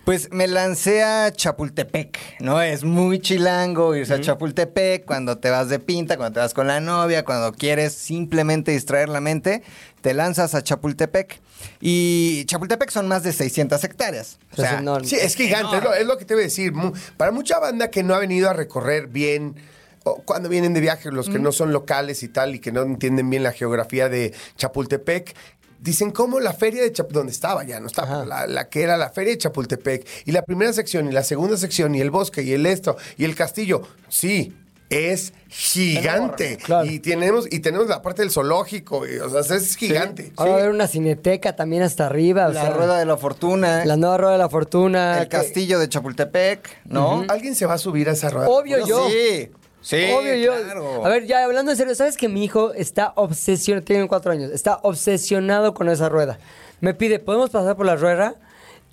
Pues 0.05 0.29
me 0.33 0.47
lancé 0.47 1.01
a 1.01 1.31
Chapultepec, 1.31 2.41
¿no? 2.41 2.61
Es 2.61 2.83
muy 2.83 3.19
chilango 3.19 3.95
irse 3.95 4.13
a 4.13 4.19
Chapultepec 4.19 5.05
cuando 5.05 5.37
te 5.37 5.49
vas 5.49 5.69
de 5.69 5.79
pinta, 5.79 6.17
cuando 6.17 6.33
te 6.33 6.39
vas 6.41 6.53
con 6.53 6.67
la 6.67 6.81
novia, 6.81 7.23
cuando 7.23 7.53
quieres 7.53 7.93
simplemente 7.93 8.71
distraer 8.71 9.07
la 9.07 9.21
mente, 9.21 9.63
te 10.01 10.13
lanzas 10.13 10.55
a 10.55 10.61
Chapultepec. 10.61 11.39
Y 11.79 12.43
Chapultepec 12.47 12.89
son 12.89 13.07
más 13.07 13.23
de 13.23 13.31
600 13.31 13.81
hectáreas. 13.85 14.39
O 14.57 14.61
Es 14.61 14.67
sea, 14.69 14.79
enorme. 14.79 15.07
Sí, 15.07 15.15
es 15.15 15.35
gigante, 15.35 15.77
es 15.77 15.83
lo, 15.83 15.93
es 15.93 16.05
lo 16.05 16.17
que 16.17 16.25
te 16.25 16.33
voy 16.33 16.43
a 16.43 16.47
decir. 16.47 16.73
Para 17.15 17.31
mucha 17.31 17.59
banda 17.59 17.89
que 17.89 18.03
no 18.03 18.13
ha 18.13 18.19
venido 18.19 18.49
a 18.49 18.53
recorrer 18.53 19.07
bien, 19.07 19.55
o 20.03 20.15
cuando 20.25 20.49
vienen 20.49 20.73
de 20.73 20.81
viaje, 20.81 21.11
los 21.11 21.29
que 21.29 21.39
no 21.39 21.53
son 21.53 21.71
locales 21.71 22.23
y 22.23 22.27
tal, 22.27 22.55
y 22.55 22.59
que 22.59 22.73
no 22.73 22.81
entienden 22.81 23.29
bien 23.29 23.43
la 23.43 23.53
geografía 23.53 24.09
de 24.09 24.33
Chapultepec, 24.57 25.33
dicen 25.83 26.11
cómo 26.11 26.39
la 26.39 26.53
feria 26.53 26.81
de 26.81 26.91
Chapultepec, 26.91 27.13
donde 27.19 27.31
estaba 27.33 27.63
ya, 27.63 27.79
no 27.79 27.87
estaba, 27.87 28.25
la, 28.25 28.47
la 28.47 28.69
que 28.69 28.81
era 28.83 28.97
la 28.97 29.09
feria 29.09 29.33
de 29.33 29.37
Chapultepec, 29.37 30.07
y 30.25 30.31
la 30.31 30.41
primera 30.43 30.71
sección, 30.73 31.07
y 31.07 31.11
la 31.11 31.23
segunda 31.23 31.57
sección, 31.57 31.93
y 31.93 32.01
el 32.01 32.09
bosque, 32.09 32.41
y 32.41 32.53
el 32.53 32.65
esto, 32.65 32.95
y 33.17 33.25
el 33.25 33.35
castillo, 33.35 33.81
sí. 34.09 34.53
Es 34.89 35.33
gigante. 35.49 36.57
Claro. 36.57 36.85
Y 36.85 36.99
tenemos, 36.99 37.47
y 37.51 37.61
tenemos 37.61 37.87
la 37.87 38.03
parte 38.03 38.21
del 38.21 38.29
zoológico. 38.29 39.07
y, 39.07 39.17
o 39.17 39.43
sea, 39.43 39.57
es 39.57 39.75
gigante. 39.75 40.31
Ahora 40.37 40.51
va 40.51 40.57
a 40.57 40.59
haber 40.61 40.71
una 40.73 40.87
cineteca 40.87 41.55
también 41.55 41.81
hasta 41.81 42.05
arriba. 42.05 42.45
o 42.47 42.51
la 42.51 42.61
sea, 42.61 42.69
Rueda 42.71 42.99
de 42.99 43.05
la 43.05 43.17
Fortuna, 43.17 43.85
La 43.85 43.97
nueva 43.97 44.17
rueda 44.19 44.33
de 44.33 44.37
la 44.37 44.49
fortuna. 44.49 45.17
el 45.17 45.23
que- 45.29 45.37
castillo 45.37 45.79
de 45.79 45.89
Chapultepec, 45.89 46.85
¿no? 46.85 47.25
¿Alguien 47.27 47.55
se 47.55 47.65
va 47.65 47.73
a 47.73 47.77
subir 47.79 48.07
a 48.07 48.11
esa 48.11 48.29
rueda? 48.29 48.47
Obvio 48.49 48.79
Yo 48.79 48.85
yo. 48.87 49.09
Sí, 49.09 49.49
sí, 49.83 50.05
Obvio 50.11 50.35
yo. 50.35 50.53
claro. 50.63 51.05
A 51.05 51.09
ver, 51.09 51.25
ya 51.27 51.43
hablando 51.43 51.71
en 51.71 51.77
serio, 51.77 51.93
¿sabes 51.93 52.17
que 52.17 52.27
mi 52.27 52.43
hijo 52.43 52.73
está 52.73 53.13
obsesionado, 53.15 53.85
tiene 53.85 54.07
cuatro 54.07 54.31
años, 54.31 54.49
está 54.51 54.79
obsesionado 54.81 55.75
con 55.75 55.87
esa 55.89 56.09
rueda? 56.09 56.39
Me 56.81 56.95
pide, 56.95 57.19
¿podemos 57.19 57.51
pasar 57.51 57.75
por 57.75 57.85
la 57.85 57.95
rueda? 57.95 58.35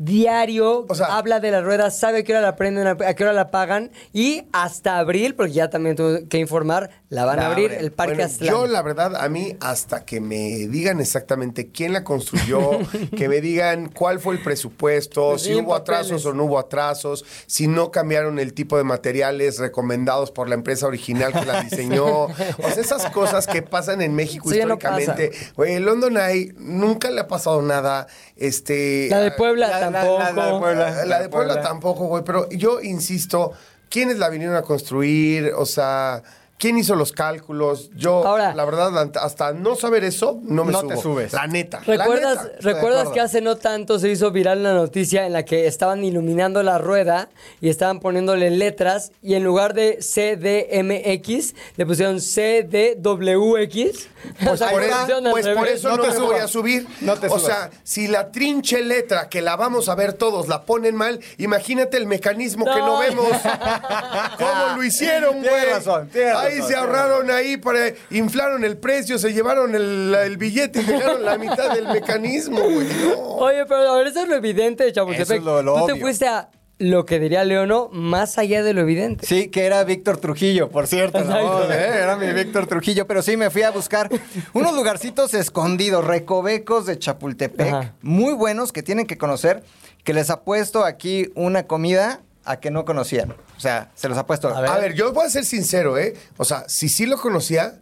Diario 0.00 0.86
O 0.88 0.94
sea- 0.94 1.16
habla 1.18 1.40
de 1.40 1.50
la 1.50 1.60
rueda, 1.60 1.90
sabe 1.90 2.20
a 2.20 2.22
qué 2.24 2.32
hora 2.32 2.40
la 2.40 2.56
prenden, 2.56 2.86
a 2.86 2.96
qué 3.14 3.22
hora 3.22 3.34
la 3.34 3.50
pagan 3.50 3.90
y 4.14 4.44
hasta 4.52 4.98
abril, 4.98 5.34
porque 5.34 5.52
ya 5.52 5.68
también 5.70 5.94
tuve 5.94 6.26
que 6.26 6.38
informar, 6.38 6.90
la 7.10 7.26
van 7.26 7.38
a 7.38 7.46
abrir 7.48 7.70
el 7.72 7.92
Parque 7.92 8.14
Bueno, 8.14 8.24
Aztlán. 8.26 8.50
yo, 8.50 8.66
la 8.66 8.80
verdad, 8.82 9.14
a 9.16 9.28
mí, 9.28 9.56
hasta 9.60 10.04
que 10.06 10.20
me 10.22 10.66
digan 10.68 11.00
exactamente 11.00 11.70
quién 11.70 11.92
la 11.92 12.02
construyó, 12.02 12.70
que 13.16 13.28
me 13.28 13.42
digan 13.42 13.90
cuál 13.90 14.20
fue 14.20 14.34
el 14.34 14.42
presupuesto, 14.42 15.30
Pues 15.32 15.42
si 15.42 15.54
hubo 15.54 15.74
atrasos 15.74 16.24
o 16.24 16.32
no 16.32 16.44
hubo 16.44 16.58
atrasos, 16.58 17.24
si 17.46 17.66
no 17.68 17.90
cambiaron 17.90 18.38
el 18.38 18.54
tipo 18.54 18.78
de 18.78 18.84
materiales 18.84 19.58
recomendados 19.58 20.30
por 20.30 20.48
la 20.48 20.54
empresa 20.54 20.86
original 20.86 21.32
que 21.32 21.44
la 21.44 21.60
diseñó. 21.64 22.06
o 22.24 22.34
sea, 22.34 22.80
esas 22.80 23.06
cosas 23.10 23.46
que 23.46 23.60
pasan 23.60 24.00
en 24.00 24.14
México 24.14 24.48
no 24.48 24.54
históricamente. 24.56 25.30
Güey, 25.56 25.74
el 25.74 25.84
London 25.84 26.16
Eye 26.16 26.54
nunca 26.56 27.10
le 27.10 27.20
ha 27.20 27.28
pasado 27.28 27.60
nada. 27.60 28.06
Este, 28.36 29.08
La 29.10 29.20
de 29.20 29.32
Puebla 29.32 29.68
La- 29.68 29.80
la- 29.80 29.89
tampoco. 29.92 30.18
la- 30.20 30.35
la 30.35 30.46
de 30.53 30.59
Puebla. 30.59 31.05
la 31.05 31.20
de 31.22 31.29
Puebla 31.29 31.61
tampoco, 31.62 32.07
güey, 32.07 32.22
pero 32.24 32.48
yo 32.50 32.81
insisto, 32.81 33.53
¿quiénes 33.88 34.18
la 34.18 34.29
vinieron 34.29 34.57
a 34.57 34.62
construir? 34.62 35.53
O 35.57 35.66
sea, 35.66 36.22
quién 36.61 36.79
hizo 36.79 36.94
los 36.94 37.11
cálculos. 37.12 37.90
Yo, 37.96 38.25
Ahora- 38.25 38.55
la 38.55 38.64
verdad, 38.64 39.11
hasta 39.20 39.53
no 39.53 39.75
saber 39.75 40.05
eso, 40.05 40.38
no 40.42 40.64
me 40.64 40.73
No 40.73 40.81
subo. 40.83 40.90
te 40.90 40.96
subes. 40.99 41.33
La 41.33 41.46
neta. 41.46 41.81
la 41.87 41.96
¿Recuerdas, 41.96 42.44
neta, 42.44 42.57
¿recuerdas 42.61 43.09
que 43.09 43.20
hace 43.20 43.40
no 43.40 43.57
tanto 43.57 43.99
se 43.99 44.11
hizo 44.11 44.31
viral 44.31 44.61
una 44.61 44.75
noticia 44.75 45.27
en 45.27 45.33
la 45.33 45.44
que 45.44 45.66
estaban 45.66 46.05
iluminando 46.05 46.62
la 46.62 46.79
rueda 46.79 47.31
y 47.62 47.70
estaban 47.70 47.99
poniéndole 47.99 48.51
letras 48.51 49.11
y 49.23 49.35
en 49.35 49.42
lugar 49.42 49.73
de 49.75 49.99
CDMX 50.03 51.55
le 51.77 51.87
pusieron 51.87 52.18
CDWX? 52.20 54.09
O 54.51 54.55
sea, 54.55 54.68
Por 54.70 54.83
al 54.83 55.31
pues 55.31 55.46
por 55.49 55.66
eso 55.66 55.88
No 55.88 55.96
no, 55.96 56.03
te 56.03 56.11
me 56.11 56.18
voy 56.18 56.37
a 56.37 56.46
subir. 56.46 56.87
No 57.01 57.16
te 57.16 57.27
o 57.29 57.38
subas. 57.38 57.42
sea, 57.42 57.70
si 57.85 58.07
la 58.07 58.31
trinche 58.31 58.83
letra 58.83 59.31
que 59.31 59.40
la 59.40 59.57
vamos 59.57 59.88
a 59.88 59.94
ver 59.94 60.12
todos 60.12 60.46
la 60.46 60.64
ponen 60.66 60.94
mal, 60.94 61.20
imagínate 61.38 61.96
el 61.96 62.07
mecanismo 62.07 62.66
que 62.66 62.79
no 62.81 62.99
vemos. 62.99 63.27
¿Cómo 64.38 64.77
lo 64.77 64.85
hicieron, 64.85 65.40
Tienes 65.40 65.51
güey? 65.51 65.73
razón, 65.73 66.09
tienes 66.09 66.35
Ahí 66.50 66.62
se 66.62 66.74
ahorraron 66.76 67.30
ahí 67.30 67.56
para 67.56 67.80
inflaron 68.10 68.64
el 68.64 68.76
precio, 68.78 69.18
se 69.18 69.32
llevaron 69.32 69.74
el, 69.74 70.14
el 70.14 70.36
billete 70.36 70.80
y 70.80 70.84
dejaron 70.84 71.24
la 71.24 71.38
mitad 71.38 71.74
del 71.74 71.88
mecanismo, 71.88 72.60
güey. 72.60 72.86
No. 73.04 73.18
Oye, 73.36 73.64
pero 73.66 73.92
a 73.92 73.96
ver, 73.98 74.08
eso 74.08 74.20
es 74.22 74.28
lo 74.28 74.36
evidente 74.36 74.84
de 74.84 74.92
Chapultepec. 74.92 75.24
Eso 75.24 75.34
es 75.34 75.42
lo- 75.42 75.62
lo 75.62 75.74
Tú 75.80 75.86
te 75.86 75.96
fuiste 76.00 76.26
a 76.28 76.48
lo 76.82 77.04
que 77.04 77.18
diría 77.20 77.44
Leono, 77.44 77.90
más 77.92 78.38
allá 78.38 78.62
de 78.62 78.72
lo 78.72 78.80
evidente. 78.80 79.26
Sí, 79.26 79.48
que 79.48 79.66
era 79.66 79.84
Víctor 79.84 80.16
Trujillo, 80.16 80.70
por 80.70 80.86
cierto. 80.86 81.22
voz, 81.22 81.70
¿eh? 81.70 81.90
Era 82.02 82.16
mi 82.16 82.32
Víctor 82.32 82.66
Trujillo, 82.66 83.06
pero 83.06 83.20
sí 83.20 83.36
me 83.36 83.50
fui 83.50 83.62
a 83.62 83.70
buscar 83.70 84.08
unos 84.54 84.74
lugarcitos 84.74 85.34
escondidos, 85.34 86.02
recovecos 86.06 86.86
de 86.86 86.98
Chapultepec, 86.98 87.68
Ajá. 87.68 87.94
muy 88.00 88.32
buenos 88.32 88.72
que 88.72 88.82
tienen 88.82 89.06
que 89.06 89.18
conocer, 89.18 89.62
que 90.04 90.14
les 90.14 90.30
ha 90.30 90.40
puesto 90.40 90.84
aquí 90.86 91.30
una 91.34 91.66
comida 91.66 92.20
a 92.44 92.59
que 92.61 92.70
no 92.70 92.85
conocían. 92.85 93.33
O 93.57 93.61
sea, 93.61 93.90
se 93.94 94.09
los 94.09 94.16
ha 94.18 94.26
puesto. 94.26 94.48
A 94.48 94.61
ver. 94.61 94.70
A 94.70 94.79
ver, 94.79 94.94
yo 94.94 95.12
voy 95.12 95.26
a 95.26 95.31
ser 95.31 95.44
sincero, 95.44 95.98
¿eh? 95.98 96.14
O 96.37 96.44
sea, 96.44 96.64
si 96.68 96.88
sí 96.88 97.07
lo 97.07 97.18
conocía, 97.18 97.79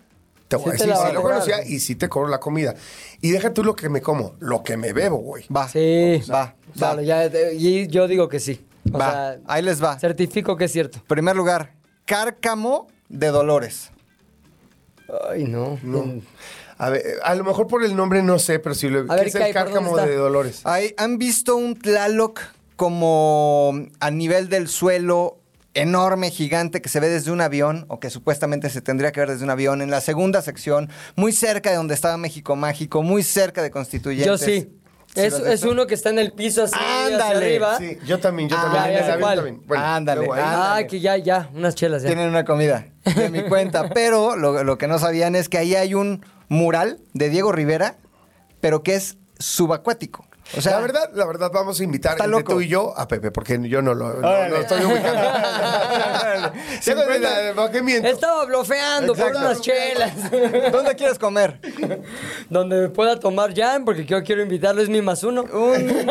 te 0.48 0.56
voy 0.56 0.64
Sí 0.64 0.70
a 0.70 0.72
decir, 0.72 0.94
sí 1.06 1.12
lo 1.14 1.22
conocía 1.22 1.64
y 1.66 1.80
sí 1.80 1.94
te 1.94 2.08
cobro 2.08 2.28
la 2.28 2.40
comida. 2.40 2.74
Y 3.20 3.30
deja 3.30 3.52
tú 3.52 3.62
lo 3.64 3.74
que 3.76 3.88
me 3.88 4.00
como, 4.00 4.34
lo 4.40 4.62
que 4.62 4.76
me 4.76 4.92
bebo, 4.92 5.18
güey. 5.18 5.44
Va. 5.54 5.68
Sí, 5.68 6.22
Va, 6.30 6.34
va. 6.42 6.54
Vale, 6.74 7.04
ya, 7.04 7.24
eh, 7.26 7.54
y 7.56 7.86
yo 7.88 8.08
digo 8.08 8.28
que 8.28 8.40
sí. 8.40 8.64
O 8.92 8.98
Va. 8.98 9.10
sea, 9.10 9.38
Ahí 9.46 9.62
les 9.62 9.82
va. 9.82 9.98
certifico 9.98 10.56
que 10.56 10.64
es 10.64 10.72
cierto. 10.72 11.02
Primer 11.06 11.36
lugar, 11.36 11.74
Cárcamo 12.06 12.88
de 13.08 13.28
Dolores. 13.28 13.90
Ay, 15.30 15.44
no. 15.44 15.78
No. 15.82 16.20
A 16.78 16.90
ver, 16.90 17.02
a 17.24 17.34
lo 17.34 17.44
mejor 17.44 17.66
por 17.66 17.84
el 17.84 17.96
nombre 17.96 18.22
no 18.22 18.38
sé, 18.38 18.58
pero 18.60 18.74
si 18.74 18.88
lo 18.88 19.00
A 19.12 19.16
ver, 19.16 19.24
¿qué 19.24 19.28
es 19.30 19.34
el 19.34 19.42
¿Por 19.42 19.52
cárcamo 19.52 19.96
de 19.96 20.14
Dolores. 20.14 20.60
Ahí, 20.64 20.94
¿Han 20.96 21.18
visto 21.18 21.56
un 21.56 21.76
Tlaloc 21.76 22.40
como 22.78 23.72
a 23.98 24.10
nivel 24.12 24.48
del 24.48 24.68
suelo 24.68 25.40
enorme, 25.74 26.30
gigante, 26.30 26.80
que 26.80 26.88
se 26.88 27.00
ve 27.00 27.08
desde 27.08 27.32
un 27.32 27.40
avión, 27.40 27.86
o 27.88 27.98
que 27.98 28.08
supuestamente 28.08 28.70
se 28.70 28.80
tendría 28.80 29.10
que 29.10 29.18
ver 29.18 29.30
desde 29.30 29.42
un 29.42 29.50
avión, 29.50 29.82
en 29.82 29.90
la 29.90 30.00
segunda 30.00 30.42
sección, 30.42 30.88
muy 31.16 31.32
cerca 31.32 31.70
de 31.70 31.76
donde 31.76 31.94
estaba 31.94 32.16
México 32.16 32.54
Mágico, 32.54 33.02
muy 33.02 33.24
cerca 33.24 33.62
de 33.62 33.72
Constituyentes? 33.72 34.26
Yo 34.26 34.38
sí. 34.38 34.72
¿Sí 35.12 35.20
Es, 35.22 35.64
uno 35.64 35.88
que 35.88 35.94
está 35.94 36.10
en 36.10 36.20
el 36.20 36.32
piso 36.32 36.62
así 36.62 36.74
hacia 36.76 37.06
Ándale, 37.06 37.46
arriba. 37.46 37.78
Sí, 37.78 37.98
yo 38.06 38.20
también, 38.20 38.48
yo 38.48 38.56
Ah, 38.56 38.62
también. 38.62 38.84
ya, 38.84 38.90
el 38.90 38.94
ya, 38.94 39.04
avión 39.06 39.20
¿cuál? 39.20 39.36
también. 39.38 39.62
Bueno, 39.66 39.84
Ándale, 39.84 40.18
luego 40.20 40.34
ándale. 40.34 40.84
Ah, 40.84 40.86
que 40.86 41.00
ya, 41.00 41.16
ya, 41.16 41.50
unas 41.54 41.74
chelas 41.74 42.02
ya. 42.02 42.08
Tienen 42.08 42.28
una 42.28 42.44
comida 42.44 42.86
de 43.16 43.28
mi 43.28 43.42
cuenta, 43.42 43.88
pero 43.94 44.36
lo, 44.36 44.62
lo 44.62 44.78
que 44.78 44.86
no 44.86 45.00
sabían 45.00 45.34
es 45.34 45.48
que 45.48 45.58
ahí 45.58 45.74
hay 45.74 45.94
un 45.94 46.24
mural 46.48 47.00
de 47.12 47.28
Diego 47.28 47.50
Rivera, 47.50 47.96
pero 48.60 48.84
que 48.84 48.94
es 48.94 49.16
subacuático. 49.40 50.27
O 50.56 50.62
sea, 50.62 50.72
la 50.76 50.80
verdad, 50.80 51.10
la 51.14 51.26
verdad, 51.26 51.50
vamos 51.52 51.78
a 51.78 51.84
invitar 51.84 52.12
Está 52.12 52.24
entre 52.24 52.40
loco. 52.40 52.52
tú 52.54 52.60
y 52.62 52.68
yo 52.68 52.94
a 52.96 53.06
Pepe, 53.06 53.30
porque 53.30 53.58
yo 53.68 53.82
no 53.82 53.94
lo 53.94 54.14
no, 54.14 54.48
no 54.48 54.56
estoy 54.56 54.82
ubicando. 54.84 55.28
Tengo 56.84 57.02
la- 57.04 57.52
¿para 57.54 57.70
qué 57.70 57.82
miento? 57.82 58.08
Estaba 58.08 58.44
blofeando 58.46 59.14
por 59.14 59.30
unas 59.30 59.60
chelas. 59.60 60.12
¿dónde 60.72 60.94
quieres 60.96 61.18
comer? 61.18 61.60
Donde 62.48 62.88
pueda 62.88 63.18
tomar 63.20 63.54
jam, 63.54 63.84
porque 63.84 64.04
yo 64.06 64.22
quiero 64.22 64.42
invitarlo, 64.42 64.80
es 64.82 64.88
mi 64.88 65.02
más 65.02 65.22
uno. 65.22 65.42
Un, 65.42 66.06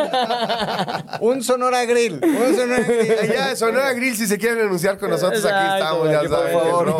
un 1.21 1.43
Sonora 1.43 1.85
Grill. 1.85 2.19
Un 2.23 2.55
Sonora 2.55 2.83
Grill. 2.83 3.11
Allá, 3.19 3.55
Sonora 3.55 3.93
Grill, 3.93 4.15
si 4.15 4.27
se 4.27 4.37
quieren 4.37 4.59
anunciar 4.61 4.97
con 4.97 5.09
nosotros, 5.09 5.43
aquí 5.45 5.73
estamos, 5.77 6.09
ya 6.11 6.19
aquí, 6.19 6.27
por 6.27 6.37
saben, 6.37 6.53
favor. 6.59 6.87
no 6.87 6.97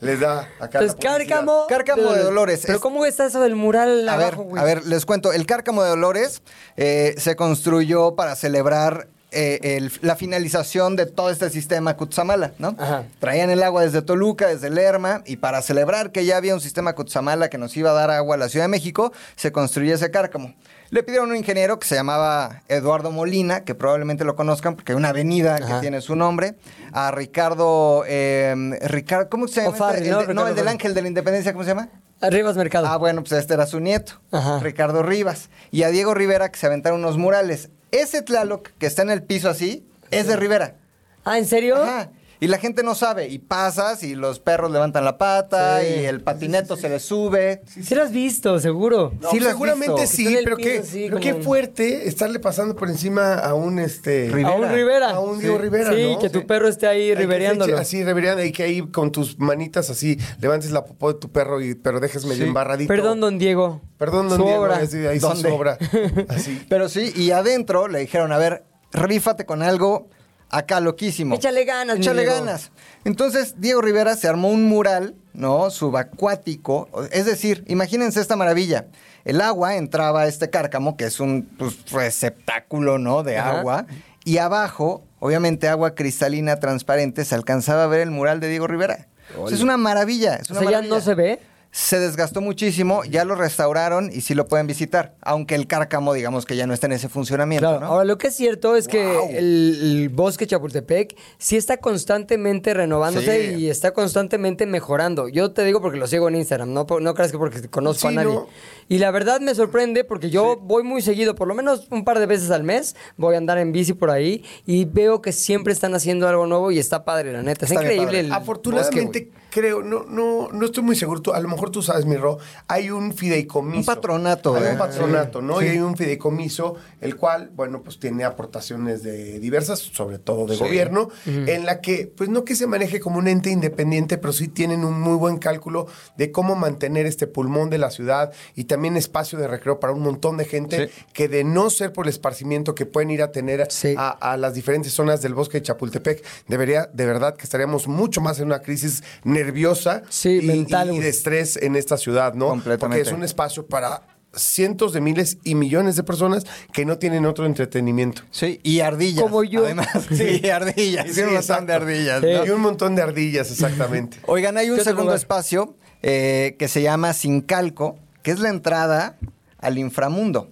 les 0.00 0.20
da 0.20 0.40
acá. 0.58 0.80
Entonces. 0.80 0.96
Cárcamo. 1.00 1.66
Cárcamo 1.68 2.12
de 2.12 2.22
Dolores. 2.22 2.60
Pero 2.62 2.76
Es- 2.76 2.80
¿cómo 2.82 3.04
está 3.06 3.26
eso 3.26 3.40
del 3.40 3.54
mural 3.54 4.08
A 4.08 4.16
ver, 4.16 4.26
abajo, 4.26 4.42
güey? 4.44 4.60
a 4.60 4.64
ver, 4.64 4.86
les 4.86 5.06
cuento. 5.06 5.32
El 5.32 5.46
Cárcamo 5.46 5.82
de 5.82 5.90
Dolores 5.90 6.42
eh, 6.82 7.14
se 7.18 7.36
construyó 7.36 8.14
para 8.16 8.34
celebrar 8.36 9.06
eh, 9.32 9.76
el- 9.76 9.92
la 10.00 10.16
finalización 10.16 10.96
de 10.96 11.06
todo 11.06 11.30
este 11.30 11.50
sistema 11.50 11.96
Cutzamala, 11.96 12.50
¿no? 12.58 12.74
Ajá. 12.80 13.04
Traían 13.20 13.48
el 13.50 13.62
agua 13.62 13.82
desde 13.82 14.02
Toluca, 14.02 14.48
desde 14.48 14.70
Lerma, 14.70 15.22
y 15.24 15.36
para 15.36 15.62
celebrar 15.62 16.10
que 16.10 16.24
ya 16.24 16.36
había 16.36 16.52
un 16.52 16.60
sistema 16.60 16.94
Cutzamala 16.94 17.48
que 17.48 17.56
nos 17.56 17.76
iba 17.76 17.90
a 17.90 17.92
dar 17.92 18.10
agua 18.10 18.34
a 18.34 18.38
la 18.38 18.48
Ciudad 18.48 18.64
de 18.64 18.70
México, 18.70 19.12
se 19.36 19.52
construyó 19.52 19.94
ese 19.94 20.10
cárcamo. 20.10 20.52
Le 20.90 21.04
pidieron 21.04 21.28
a 21.28 21.34
un 21.34 21.36
ingeniero 21.36 21.78
que 21.78 21.86
se 21.86 21.94
llamaba 21.94 22.62
Eduardo 22.66 23.12
Molina, 23.12 23.60
que 23.62 23.76
probablemente 23.76 24.24
lo 24.24 24.34
conozcan 24.34 24.74
porque 24.74 24.90
hay 24.90 24.96
una 24.96 25.10
avenida 25.10 25.60
que 25.60 25.74
tiene 25.80 26.00
su 26.00 26.16
nombre, 26.16 26.56
a 26.92 27.12
Ricardo, 27.12 28.02
eh, 28.08 28.52
Ricardo, 28.82 29.28
¿cómo 29.28 29.46
se 29.46 29.62
llama? 29.62 29.76
Este? 29.94 30.08
El 30.08 30.10
¿no? 30.10 30.34
no, 30.34 30.48
el 30.48 30.56
del. 30.56 30.66
Ángel 30.66 30.92
de 30.92 31.02
la 31.02 31.06
Independencia, 31.08 31.52
¿cómo 31.52 31.62
se 31.62 31.70
llama? 31.70 31.88
Arribas 32.20 32.56
Mercado. 32.56 32.86
Ah, 32.86 32.96
bueno, 32.96 33.22
pues 33.22 33.32
este 33.32 33.54
era 33.54 33.66
su 33.66 33.80
nieto, 33.80 34.20
Ajá. 34.30 34.58
Ricardo 34.60 35.02
Rivas. 35.02 35.48
Y 35.70 35.84
a 35.84 35.88
Diego 35.88 36.12
Rivera 36.14 36.50
que 36.50 36.58
se 36.58 36.66
aventaron 36.66 37.00
unos 37.00 37.16
murales. 37.16 37.70
Ese 37.92 38.22
Tlaloc 38.22 38.68
que 38.78 38.86
está 38.86 39.02
en 39.02 39.10
el 39.10 39.22
piso 39.22 39.48
así 39.48 39.86
es 40.10 40.26
de 40.26 40.36
Rivera. 40.36 40.76
Ah, 41.24 41.38
¿en 41.38 41.46
serio? 41.46 41.76
Ajá. 41.76 42.10
Y 42.40 42.46
la 42.46 42.56
gente 42.58 42.82
no 42.82 42.94
sabe. 42.94 43.28
Y 43.28 43.38
pasas 43.38 44.02
y 44.02 44.14
los 44.14 44.40
perros 44.40 44.70
levantan 44.70 45.04
la 45.04 45.18
pata 45.18 45.80
Sí. 45.80 45.86
y 46.00 46.04
el 46.06 46.22
patineto 46.22 46.76
se 46.76 46.88
le 46.88 46.98
sube. 46.98 47.60
Sí, 47.66 47.94
lo 47.94 48.02
has 48.02 48.10
visto, 48.12 48.58
seguro. 48.60 49.12
No, 49.20 49.30
Sí 49.30 49.40
lo 49.40 49.48
seguramente 49.50 50.00
visto. 50.00 50.16
sí, 50.16 50.36
pero, 50.42 50.56
qué, 50.56 50.82
pero 50.92 51.20
qué 51.20 51.34
fuerte 51.34 52.08
estarle 52.08 52.38
pasando 52.40 52.74
por 52.76 52.88
encima 52.88 53.34
a 53.34 53.52
un 53.54 53.78
este 53.78 54.30
Rivera. 54.32 54.48
A 54.48 54.52
un 54.56 54.68
Rivera. 54.70 55.10
A 55.10 55.20
un 55.20 55.38
Diego 55.38 55.56
Sí. 55.56 55.62
Rivera, 55.62 55.92
Sí, 55.94 56.12
¿no? 56.14 56.18
que 56.18 56.30
tu 56.30 56.46
perro 56.46 56.66
esté 56.68 56.86
ahí 56.86 57.14
rivereándolo. 57.14 57.76
Así, 57.76 58.02
rivereando, 58.02 58.42
y 58.42 58.52
que 58.52 58.62
ahí 58.62 58.80
con 58.90 59.12
tus 59.12 59.38
manitas 59.38 59.90
así 59.90 60.18
levantes 60.40 60.70
la 60.70 60.84
popó 60.84 61.12
de 61.12 61.18
tu 61.20 61.30
perro, 61.30 61.60
y, 61.60 61.74
pero 61.74 62.00
dejes 62.00 62.24
medio 62.24 62.42
Sí. 62.44 62.48
embarradito. 62.48 62.88
Perdón, 62.88 63.20
don 63.20 63.38
Diego. 63.38 63.82
Perdón, 63.98 64.28
don 64.30 64.38
Su 64.38 64.44
Diego, 64.44 64.62
obra. 64.62 64.76
así, 64.76 64.96
ahí 65.06 65.18
¿Dónde? 65.18 65.48
su 65.50 65.54
obra. 65.54 65.76
Así. 66.28 66.64
Pero 66.70 66.88
sí, 66.88 67.12
y 67.14 67.32
adentro 67.32 67.86
le 67.86 67.98
dijeron, 68.00 68.32
a 68.32 68.38
ver, 68.38 68.64
rífate 68.92 69.44
con 69.44 69.62
algo 69.62 70.08
acá 70.50 70.80
loquísimo. 70.80 71.34
Échale 71.34 71.64
ganas, 71.64 71.98
Échale 71.98 72.22
Diego. 72.22 72.36
ganas. 72.38 72.70
Entonces, 73.04 73.54
Diego 73.58 73.80
Rivera 73.80 74.16
se 74.16 74.28
armó 74.28 74.48
un 74.48 74.64
mural, 74.64 75.14
¿no? 75.32 75.70
Subacuático. 75.70 76.88
Es 77.12 77.24
decir, 77.24 77.64
imagínense 77.68 78.20
esta 78.20 78.36
maravilla. 78.36 78.86
El 79.24 79.40
agua 79.40 79.76
entraba 79.76 80.22
a 80.22 80.26
este 80.26 80.50
cárcamo, 80.50 80.96
que 80.96 81.04
es 81.04 81.20
un 81.20 81.48
pues, 81.58 81.90
receptáculo, 81.90 82.98
¿no? 82.98 83.22
De 83.22 83.38
Ajá. 83.38 83.60
agua. 83.60 83.86
Y 84.24 84.38
abajo, 84.38 85.04
obviamente, 85.18 85.68
agua 85.68 85.94
cristalina 85.94 86.56
transparente, 86.60 87.24
se 87.24 87.34
alcanzaba 87.34 87.84
a 87.84 87.86
ver 87.86 88.00
el 88.00 88.10
mural 88.10 88.40
de 88.40 88.48
Diego 88.48 88.66
Rivera. 88.66 89.08
O 89.38 89.48
sea, 89.48 89.56
es 89.56 89.62
una 89.62 89.76
maravilla. 89.76 90.36
Es 90.36 90.50
O 90.50 90.54
sea, 90.54 90.70
ya 90.70 90.82
no 90.82 91.00
se 91.00 91.14
ve. 91.14 91.40
Se 91.72 92.00
desgastó 92.00 92.40
muchísimo, 92.40 93.04
ya 93.04 93.24
lo 93.24 93.36
restauraron 93.36 94.10
y 94.12 94.22
sí 94.22 94.34
lo 94.34 94.48
pueden 94.48 94.66
visitar. 94.66 95.14
Aunque 95.22 95.54
el 95.54 95.68
cárcamo, 95.68 96.12
digamos 96.14 96.44
que 96.44 96.56
ya 96.56 96.66
no 96.66 96.74
está 96.74 96.86
en 96.86 96.94
ese 96.94 97.08
funcionamiento, 97.08 97.64
Claro, 97.68 97.80
¿no? 97.80 97.86
ahora 97.86 98.04
lo 98.04 98.18
que 98.18 98.26
es 98.26 98.34
cierto 98.34 98.74
es 98.74 98.88
que 98.88 99.00
el, 99.38 99.78
el 99.80 100.08
bosque 100.08 100.48
Chapultepec 100.48 101.16
sí 101.38 101.56
está 101.56 101.76
constantemente 101.76 102.74
renovándose 102.74 103.54
Sí. 103.54 103.62
y 103.62 103.70
está 103.70 103.92
constantemente 103.92 104.66
mejorando. 104.66 105.28
Yo 105.28 105.52
te 105.52 105.62
digo 105.64 105.80
porque 105.80 105.98
lo 105.98 106.08
sigo 106.08 106.28
en 106.28 106.34
Instagram, 106.36 106.72
no, 106.72 106.86
no 107.00 107.14
creas 107.14 107.30
que 107.30 107.38
porque 107.38 107.68
conozco 107.68 108.08
a 108.08 108.12
nadie. 108.12 108.32
no. 108.34 108.48
Y 108.88 108.98
la 108.98 109.12
verdad 109.12 109.38
me 109.40 109.54
sorprende 109.54 110.02
porque 110.02 110.30
yo 110.30 110.56
voy 110.56 110.82
muy 110.82 111.00
seguido, 111.02 111.36
por 111.36 111.46
lo 111.46 111.54
menos 111.54 111.86
un 111.92 112.04
par 112.04 112.18
de 112.18 112.26
veces 112.26 112.50
al 112.50 112.64
mes, 112.64 112.96
voy 113.16 113.36
a 113.36 113.38
andar 113.38 113.58
en 113.58 113.70
bici 113.70 113.92
por 113.92 114.10
ahí 114.10 114.44
y 114.66 114.86
veo 114.86 115.22
que 115.22 115.30
siempre 115.30 115.72
están 115.72 115.94
haciendo 115.94 116.26
algo 116.26 116.48
nuevo 116.48 116.72
y 116.72 116.80
está 116.80 117.04
padre, 117.04 117.32
la 117.32 117.42
neta. 117.44 117.66
Es 117.66 117.70
Está 117.70 117.82
bien 117.82 117.92
increíble 117.92 118.18
padre. 118.18 118.26
el 118.26 118.32
Afortunadamente, 118.32 119.20
bosque, 119.26 119.30
creo, 119.50 119.82
no, 119.82 120.04
no, 120.08 120.48
no 120.52 120.64
estoy 120.66 120.82
muy 120.82 120.96
seguro. 120.96 121.20
Tú- 121.22 121.32
a 121.32 121.40
lo 121.40 121.48
mejor 121.48 121.70
tú 121.70 121.82
sabes, 121.82 122.06
mi 122.06 122.16
Ro, 122.16 122.38
hay 122.68 122.90
un 122.90 123.12
fideicomiso. 123.12 123.78
Un 123.80 123.84
patronato, 123.96 124.54
Hay 124.56 124.64
¿eh? 124.64 124.70
un 124.72 124.78
patronato, 124.78 125.42
¿no? 125.42 125.58
Sí. 125.60 125.66
Y 125.66 125.68
hay 125.70 125.78
un 125.78 125.96
fideicomiso, 125.96 126.76
el 127.00 127.16
cual, 127.16 127.50
bueno, 127.54 127.82
pues 127.82 127.98
tiene 127.98 128.24
aportaciones 128.24 129.02
de 129.02 129.38
diversas, 129.40 129.78
sobre 129.80 130.18
todo 130.18 130.46
de 130.46 130.56
gobierno, 130.56 131.08
en 131.26 131.66
la 131.66 131.80
que, 131.80 132.12
pues 132.16 132.28
no 132.30 132.44
que 132.44 132.54
se 132.54 132.66
maneje 132.66 133.00
como 133.00 133.18
un 133.18 133.28
ente 133.28 133.50
independiente, 133.50 134.18
pero 134.18 134.32
sí 134.32 134.48
tienen 134.48 134.84
un 134.84 135.00
muy 135.00 135.16
buen 135.16 135.38
cálculo 135.38 135.86
de 136.16 136.30
cómo 136.32 136.54
mantener 136.56 137.06
este 137.06 137.26
pulmón 137.26 137.70
de 137.70 137.78
la 137.78 137.90
ciudad 137.90 138.32
y 138.54 138.64
también 138.64 138.96
espacio 138.96 139.38
de 139.38 139.48
recreo 139.48 139.80
para 139.80 139.92
un 139.92 140.00
montón 140.02 140.36
de 140.36 140.44
gente 140.44 140.88
Sí. 140.88 141.04
que 141.12 141.28
de 141.28 141.44
no 141.44 141.68
ser 141.70 141.92
por 141.92 142.06
el 142.06 142.10
esparcimiento 142.10 142.74
que 142.74 142.86
pueden 142.86 143.10
ir 143.10 143.22
a 143.22 143.32
tener 143.32 143.66
Sí. 143.70 143.94
a, 143.98 144.10
a 144.10 144.36
las 144.36 144.54
diferentes 144.54 144.92
zonas 144.92 145.22
del 145.22 145.34
bosque 145.34 145.58
de 145.58 145.62
Chapultepec, 145.62 146.24
debería, 146.48 146.88
de 146.92 147.06
verdad, 147.06 147.36
que 147.36 147.44
estaríamos 147.44 147.88
mucho 147.88 148.20
más 148.20 148.38
en 148.38 148.46
una 148.46 148.60
crisis 148.60 149.02
nerviosa 149.44 150.02
Sí, 150.08 150.40
y, 150.42 150.46
mental, 150.46 150.94
y 150.94 150.98
de 150.98 151.08
estrés 151.08 151.56
en 151.56 151.76
esta 151.76 151.96
ciudad, 151.96 152.34
¿no? 152.34 152.48
Completamente. 152.48 152.98
Porque 153.02 153.10
es 153.10 153.16
un 153.16 153.24
espacio 153.24 153.66
para 153.66 154.02
cientos 154.34 154.92
de 154.92 155.00
miles 155.00 155.38
y 155.44 155.54
millones 155.54 155.96
de 155.96 156.02
personas 156.04 156.44
que 156.72 156.84
no 156.84 156.98
tienen 156.98 157.26
otro 157.26 157.46
entretenimiento. 157.46 158.22
Sí, 158.30 158.60
y 158.62 158.80
ardillas. 158.80 159.22
Como 159.22 159.42
yo. 159.44 159.64
Además, 159.64 159.88
sí, 160.10 160.48
ardillas. 160.54 161.06
Sí, 161.12 161.22
un 161.22 161.34
montón 161.34 161.66
de 161.66 161.72
ardillas. 161.72 162.20
Sí. 162.20 162.26
¿no? 162.32 162.46
Y 162.46 162.50
un 162.50 162.60
montón 162.60 162.94
de 162.94 163.02
ardillas, 163.02 163.50
exactamente. 163.50 164.18
Oigan, 164.26 164.56
hay 164.56 164.70
un 164.70 164.76
¿Qué 164.76 164.82
otro 164.82 164.92
segundo 164.92 165.14
espacio 165.14 165.74
eh, 166.02 166.56
que 166.58 166.68
se 166.68 166.82
llama 166.82 167.12
Sincalco, 167.12 167.98
que 168.22 168.30
es 168.30 168.40
la 168.40 168.48
entrada 168.50 169.16
al 169.58 169.78
inframundo. 169.78 170.50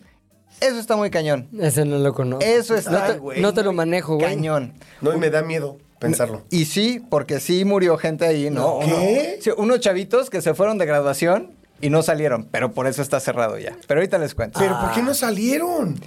Eso 0.60 0.78
está 0.80 0.96
muy 0.96 1.10
cañón. 1.10 1.48
Ese 1.60 1.84
no 1.84 1.98
lo 1.98 2.12
conozco. 2.14 2.44
Eso 2.44 2.74
está 2.74 3.16
No 3.16 3.30
te, 3.30 3.40
no 3.40 3.54
te 3.54 3.62
lo 3.62 3.72
manejo, 3.72 4.16
güey. 4.16 4.26
cañón. 4.26 4.74
No, 5.00 5.14
y 5.14 5.18
me 5.18 5.30
da 5.30 5.42
miedo 5.42 5.78
pensarlo. 5.98 6.42
Y 6.50 6.64
sí, 6.66 7.00
porque 7.10 7.40
sí 7.40 7.64
murió 7.64 7.96
gente 7.98 8.26
ahí, 8.26 8.50
¿no? 8.50 8.80
¿Qué? 8.80 8.86
Uno- 8.86 9.42
sí, 9.42 9.50
unos 9.56 9.80
chavitos 9.80 10.30
que 10.30 10.40
se 10.42 10.54
fueron 10.54 10.78
de 10.78 10.86
graduación 10.86 11.52
y 11.80 11.90
no 11.90 12.02
salieron, 12.02 12.48
pero 12.50 12.72
por 12.72 12.86
eso 12.86 13.02
está 13.02 13.20
cerrado 13.20 13.58
ya. 13.58 13.76
Pero 13.86 14.00
ahorita 14.00 14.18
les 14.18 14.34
cuento. 14.34 14.58
Pero 14.58 14.78
¿por 14.80 14.92
qué 14.92 15.02
no 15.02 15.14
salieron? 15.14 16.00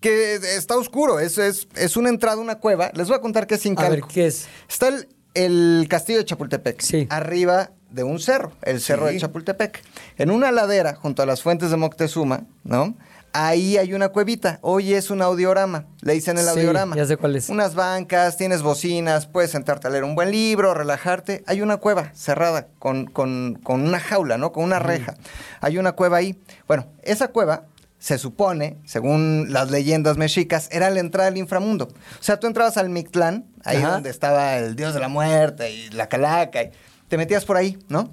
Que 0.00 0.34
está 0.36 0.76
oscuro, 0.76 1.18
es, 1.18 1.38
es, 1.38 1.66
es 1.74 1.96
una 1.96 2.08
entrada, 2.08 2.36
una 2.40 2.58
cueva. 2.60 2.92
Les 2.94 3.08
voy 3.08 3.16
a 3.16 3.20
contar 3.20 3.46
qué 3.48 3.56
es 3.56 3.66
A 3.66 3.88
ver. 3.88 4.02
¿qué 4.02 4.26
es? 4.28 4.46
Está 4.68 4.88
el, 4.88 5.08
el 5.34 5.86
castillo 5.90 6.18
de 6.18 6.24
Chapultepec, 6.24 6.80
Sí. 6.80 7.06
arriba 7.10 7.70
de 7.90 8.04
un 8.04 8.20
cerro, 8.20 8.52
el 8.62 8.80
cerro 8.80 9.08
Sí. 9.08 9.14
de 9.14 9.20
Chapultepec. 9.20 9.82
En 10.18 10.30
una 10.30 10.52
ladera, 10.52 10.94
junto 10.94 11.22
a 11.22 11.26
las 11.26 11.42
fuentes 11.42 11.70
de 11.70 11.76
Moctezuma, 11.78 12.44
¿no? 12.62 12.94
Ahí 13.40 13.76
hay 13.78 13.94
una 13.94 14.08
cuevita. 14.08 14.58
Hoy 14.62 14.94
es 14.94 15.10
un 15.10 15.22
audiorama. 15.22 15.86
Le 16.00 16.12
dicen 16.14 16.38
el 16.38 16.42
Sí, 16.44 16.50
audiorama. 16.50 16.96
ya 16.96 17.06
sé 17.06 17.16
cuál 17.16 17.36
es. 17.36 17.48
Unas 17.48 17.76
bancas, 17.76 18.36
tienes 18.36 18.62
bocinas, 18.62 19.26
puedes 19.26 19.52
sentarte 19.52 19.86
a 19.86 19.90
leer 19.90 20.02
un 20.02 20.16
buen 20.16 20.32
libro, 20.32 20.74
relajarte. 20.74 21.44
Hay 21.46 21.62
una 21.62 21.76
cueva 21.76 22.10
cerrada 22.14 22.66
con, 22.80 23.06
con- 23.06 23.54
con 23.62 23.82
una 23.82 24.00
jaula, 24.00 24.38
¿no? 24.38 24.50
Con 24.50 24.64
una 24.64 24.80
reja. 24.80 25.14
Hay 25.60 25.78
una 25.78 25.92
cueva 25.92 26.16
ahí. 26.16 26.36
Bueno, 26.66 26.86
esa 27.04 27.28
cueva 27.28 27.62
se 28.00 28.18
supone, 28.18 28.78
según 28.84 29.46
las 29.50 29.70
leyendas 29.70 30.16
mexicas, 30.16 30.68
era 30.72 30.90
la 30.90 30.98
entrada 30.98 31.28
al 31.28 31.36
inframundo. 31.36 31.84
O 32.18 32.22
sea, 32.22 32.40
tú 32.40 32.48
entrabas 32.48 32.76
al 32.76 32.88
Mictlán, 32.90 33.46
ahí 33.64 33.76
Ajá. 33.76 33.92
donde 33.92 34.10
estaba 34.10 34.56
el 34.56 34.74
dios 34.74 34.94
de 34.94 35.00
la 35.00 35.08
muerte 35.08 35.70
y 35.70 35.90
la 35.90 36.08
calaca, 36.08 36.62
y 36.64 36.70
te 37.06 37.16
metías 37.16 37.44
por 37.44 37.56
ahí, 37.56 37.78
¿no? 37.88 38.10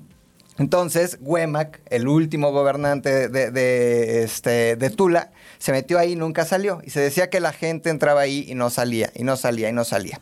Entonces, 0.58 1.18
Huemac, 1.20 1.82
el 1.90 2.08
último 2.08 2.52
gobernante 2.52 3.28
de, 3.28 3.52
de, 3.52 4.24
este, 4.24 4.76
de 4.78 4.90
Tula, 4.90 5.32
se 5.58 5.74
metió 5.74 6.00
ahí 6.00 6.14
y 6.14 6.16
nunca 6.16 6.46
salió. 6.46 6.80
Y 6.84 6.92
se 6.92 7.02
decía 7.02 7.30
que 7.30 7.40
la 7.40 7.52
gente 7.52 7.90
entraba 7.90 8.22
ahí 8.22 8.46
y 8.48 8.56
no 8.56 8.70
salía, 8.70 9.12
y 9.16 9.24
no 9.24 9.36
salía, 9.36 9.70
y 9.70 9.74
no 9.74 9.84
salía. 9.84 10.22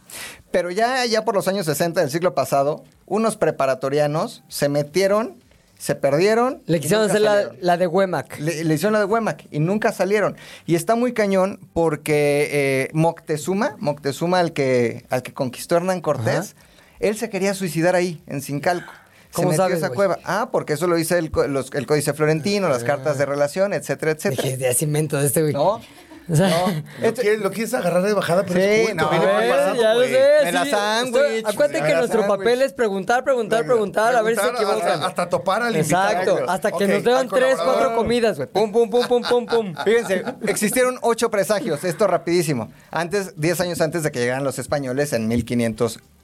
Pero 0.52 0.72
ya, 0.72 1.06
ya 1.06 1.24
por 1.24 1.36
los 1.36 1.48
años 1.48 1.66
60 1.68 2.02
del 2.02 2.10
siglo 2.10 2.34
pasado, 2.34 2.84
unos 3.06 3.38
preparatorianos 3.38 4.44
se 4.48 4.70
metieron, 4.70 5.36
se 5.78 5.94
perdieron. 5.94 6.64
Le 6.66 6.80
quisieron 6.80 7.08
hacer 7.08 7.22
la, 7.22 7.78
de 7.78 7.88
Huemac. 7.88 8.40
Le, 8.40 8.64
le 8.64 8.74
hicieron 8.74 8.94
la 8.94 9.00
de 9.00 9.06
Huemac 9.06 9.46
y 9.52 9.60
nunca 9.60 9.92
salieron. 9.92 10.36
Y 10.66 10.74
está 10.74 10.96
muy 10.96 11.14
cañón 11.14 11.60
porque 11.74 12.50
eh, 12.52 12.90
Moctezuma, 12.94 13.76
Moctezuma 13.80 14.40
al 14.40 14.54
que, 14.54 15.06
al 15.10 15.22
que 15.22 15.34
conquistó 15.34 15.78
Hernán 15.78 16.02
Cortés, 16.02 16.56
él 17.00 17.18
se 17.18 17.30
quería 17.30 17.54
suicidar 17.54 17.96
ahí, 17.96 18.24
en 18.26 18.42
Sincalco. 18.42 18.94
¿Cómo 19.34 19.50
se 19.50 19.58
metió 19.58 19.64
sabes, 19.64 19.78
esa 19.80 19.88
güey? 19.88 19.96
cueva. 19.96 20.20
Ah, 20.24 20.50
porque 20.52 20.74
eso 20.74 20.88
lo 20.88 20.96
dice 20.96 21.18
el, 21.18 21.32
los- 21.50 21.72
el 21.74 21.86
Códice 21.88 22.14
Florentino, 22.14 22.70
las 22.70 22.84
cartas 22.84 23.18
de 23.18 23.26
relación, 23.26 23.74
etcétera, 23.74 24.12
etcétera. 24.12 24.44
Dije, 24.44 24.58
ya 24.58 24.74
de 25.20 25.26
este, 25.28 25.42
güey. 25.42 25.54
¿No? 25.54 25.82
O 26.30 26.36
sea, 26.38 26.48
Lo, 27.02 27.08
Este- 27.08 27.22
quieres, 27.22 27.42
lo 27.42 27.52
quieres 27.52 27.74
agarrar 27.74 28.02
de 28.04 28.14
bajada, 28.14 28.44
pero 28.44 28.56
Sí, 28.56 28.62
es 28.66 28.88
culto, 28.92 29.04
no, 29.04 29.10
viene 29.10 29.26
ver, 29.26 29.38
preparado, 29.40 29.76
ya 29.76 29.94
lo 29.94 30.04
sé. 30.04 30.22
Me 30.46 30.52
la 30.54 30.64
sí. 30.64 30.70
sándwich, 30.72 31.46
Acuérdate 31.46 31.86
que 31.86 31.96
nuestro 31.96 32.28
papel 32.28 32.62
es 32.62 32.72
preguntar, 32.72 33.24
preguntar, 33.26 33.66
preguntar, 33.66 34.16
a 34.16 34.22
ver 34.22 34.36
si 34.38 34.42
se 34.42 34.48
equivocan. 34.48 34.90
hasta, 34.90 35.06
hasta 35.08 35.30
topar 35.30 35.64
al 35.64 35.76
invitado. 35.76 36.10
Exacto, 36.12 36.40
hasta 36.50 36.72
que 36.72 36.88
nos 36.88 37.04
den 37.04 37.14
al 37.16 37.28
tres, 37.28 37.58
cuatro 37.62 37.94
comidas, 37.96 38.38
güey. 38.38 38.48
Pum, 38.48 38.72
pum, 38.72 38.90
pum, 38.90 39.06
pum, 39.06 39.22
pum, 39.22 39.46
pum. 39.46 39.76
Fíjense, 39.84 40.24
existieron 40.48 40.98
ocho 41.02 41.30
presagios, 41.30 41.84
esto 41.84 42.08
rapidísimo. 42.08 42.72
Antes, 42.90 43.34
diez 43.36 43.60
años 43.60 43.82
antes 43.82 44.04
de 44.04 44.12
que 44.12 44.20
llegaran 44.20 44.46
los 44.46 44.60
españoles 44.60 45.12
en 45.12 45.28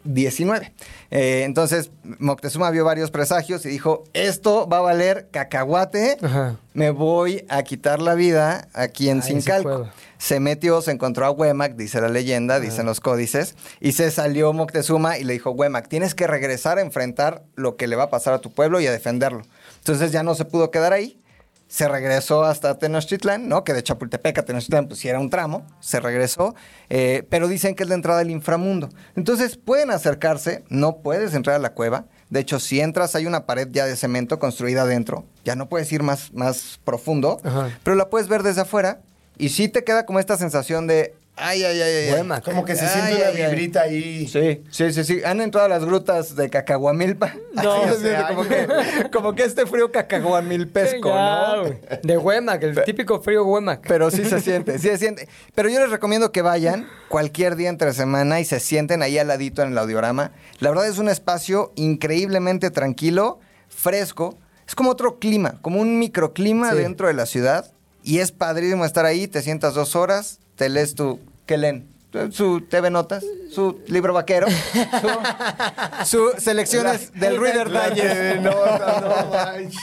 1519. 0.04 0.74
Eh, 1.12 1.44
entonces, 1.46 1.92
Moctezuma 2.20 2.70
vio 2.72 2.86
varios 2.86 3.12
presagios 3.12 3.66
y 3.66 3.70
dijo, 3.70 4.04
esto 4.14 4.68
va 4.68 4.78
a 4.78 4.82
valer 4.82 5.28
cacahuate, 5.32 6.18
Ajá. 6.22 6.58
me 6.74 6.92
voy 6.92 7.46
a 7.50 7.64
quitar 7.64 8.02
la 8.02 8.16
vida 8.16 8.68
aquí 8.74 9.10
en 9.10 9.22
Sincalco. 9.22 9.70
cueva. 9.70 9.94
Se 10.18 10.40
metió, 10.42 10.82
se 10.82 10.92
encontró 10.92 11.26
a 11.26 11.32
Huemac, 11.32 11.76
dice 11.76 12.02
la 12.02 12.10
leyenda, 12.10 12.60
dicen 12.60 12.86
los 12.86 13.00
códices, 13.00 13.56
y 13.80 13.94
se 13.94 14.12
salió 14.12 14.52
Moctezuma 14.52 15.18
y 15.18 15.24
le 15.24 15.34
dijo, 15.34 15.52
Huemac, 15.52 15.88
tienes 15.88 16.14
que 16.14 16.28
regresar 16.28 16.78
a 16.78 16.82
enfrentar 16.82 17.44
lo 17.56 17.78
que 17.78 17.88
le 17.88 17.96
va 17.96 18.04
a 18.04 18.10
pasar 18.10 18.34
a 18.34 18.40
tu 18.40 18.52
pueblo 18.52 18.82
y 18.82 18.88
a 18.88 18.92
defenderlo. 18.92 19.44
Entonces 19.78 20.12
ya 20.12 20.24
no 20.24 20.36
se 20.36 20.44
pudo 20.46 20.72
quedar 20.72 20.92
ahí, 20.92 21.18
se 21.70 21.88
regresó 21.88 22.44
hasta 22.44 22.80
Tenochtitlán, 22.80 23.48
¿no? 23.48 23.64
Que 23.64 23.74
de 23.74 23.84
Chapultepec 23.84 24.40
a 24.40 24.44
Tenochtitlán 24.44 24.88
pues 24.88 25.00
sí 25.00 25.08
era 25.08 25.20
un 25.20 25.30
tramo, 25.30 25.68
se 25.80 26.00
regresó, 26.00 26.56
eh, 26.90 27.24
pero 27.30 27.48
dicen 27.48 27.76
que 27.76 27.84
es 27.84 27.90
la 27.90 27.96
entrada 27.96 28.22
al 28.22 28.32
inframundo. 28.32 28.90
Entonces 29.16 29.56
pueden 29.56 29.92
acercarse, 29.92 30.64
no 30.70 30.98
puedes 30.98 31.36
entrar 31.36 31.56
a 31.56 31.60
la 31.60 31.74
cueva, 31.74 32.06
de 32.32 32.40
hecho 32.40 32.60
si 32.60 32.82
entras 32.82 33.16
hay 33.16 33.28
una 33.28 33.46
pared 33.46 33.68
ya 33.72 33.86
de 33.86 33.96
cemento 33.96 34.40
construida 34.40 34.82
adentro, 34.82 35.26
ya 35.46 35.56
no 35.56 35.70
puedes 35.70 35.92
ir 35.92 36.02
más, 36.02 36.34
más 36.34 36.80
profundo, 36.84 37.40
Ajá. 37.44 37.70
pero 37.84 37.96
la 37.96 38.10
puedes 38.10 38.28
ver 38.28 38.42
desde 38.42 38.62
afuera 38.62 39.02
y 39.38 39.50
sí 39.50 39.70
te 39.70 39.84
queda 39.84 40.08
como 40.08 40.20
esta 40.20 40.38
sensación 40.38 40.88
de, 40.88 41.14
ay, 41.40 41.64
ay, 41.64 41.82
ay, 41.82 42.14
ay. 42.14 42.42
Como 42.44 42.66
que 42.66 42.76
se 42.76 42.86
Ay, 42.86 42.90
siente 42.92 43.16
una 43.16 43.26
ay, 43.28 43.42
ay. 43.42 43.46
vibrita 43.52 43.82
ahí. 43.82 44.28
Sí, 44.28 44.64
sí, 44.70 44.94
sí, 44.94 45.04
sí. 45.04 45.22
Han 45.26 45.42
entrado 45.42 45.66
a 45.66 45.70
las 45.70 45.86
grutas 45.86 46.36
de 46.36 46.50
Cacahuamilpa. 46.50 47.34
No, 47.54 47.74
Así, 47.84 47.92
o 47.92 48.00
sea, 48.00 48.28
como, 48.28 48.44
que, 48.48 48.68
como 49.12 49.36
que 49.36 49.44
este 49.44 49.66
frío 49.66 49.92
cacahuamilpesco, 49.92 51.10
¿no? 51.10 51.64
De 52.04 52.18
Huemac, 52.18 52.64
el 52.64 52.84
típico 52.84 53.22
frío 53.22 53.46
Huemac. 53.46 53.86
Pero 53.88 54.12
sí 54.12 54.26
se 54.26 54.40
siente, 54.42 54.78
sí 54.80 54.88
se 54.90 54.98
siente. 54.98 55.28
Pero 55.56 55.70
yo 55.70 55.80
les 55.80 55.90
recomiendo 55.90 56.32
que 56.32 56.42
vayan 56.42 56.88
cualquier 57.08 57.56
día 57.56 57.70
entre 57.70 57.94
semana 57.94 58.40
y 58.40 58.46
se 58.46 58.60
sienten 58.60 59.02
ahí 59.02 59.18
al 59.18 59.28
ladito 59.28 59.62
en 59.64 59.72
el 59.72 59.78
audiorama. 59.78 60.32
La 60.60 60.70
verdad 60.70 60.88
es 60.88 60.98
un 60.98 61.10
espacio 61.10 61.72
increíblemente 61.76 62.72
tranquilo, 62.72 63.40
fresco. 63.68 64.38
Es 64.68 64.76
como 64.76 64.92
otro 64.92 65.18
clima, 65.20 65.60
como 65.62 65.80
un 65.82 65.98
microclima 66.00 66.72
Sí. 66.72 66.78
dentro 66.78 67.08
de 67.08 67.14
la 67.14 67.26
ciudad. 67.26 67.72
Y 68.04 68.20
es 68.20 68.32
padrísimo 68.32 68.86
estar 68.86 69.06
ahí, 69.06 69.28
te 69.28 69.42
sientas 69.42 69.74
dos 69.74 69.96
horas, 69.96 70.40
te 70.56 70.70
lees 70.70 70.96
tu... 70.96 71.20
¿Qué 71.50 71.58
leen? 71.58 71.88
Su 72.30 72.62
TV 72.62 72.92
Notas, 72.92 73.26
su 73.50 73.82
libro 73.88 74.14
vaquero, 74.14 74.46
su, 75.02 75.10
su 76.06 76.32
selecciones 76.40 77.12
del 77.14 77.42
Reader 77.42 77.72
La 77.72 77.90
Digest. 77.90 78.14
TV 78.14 78.40
Nota, 78.40 79.02
no 79.02 79.32
manches. 79.32 79.82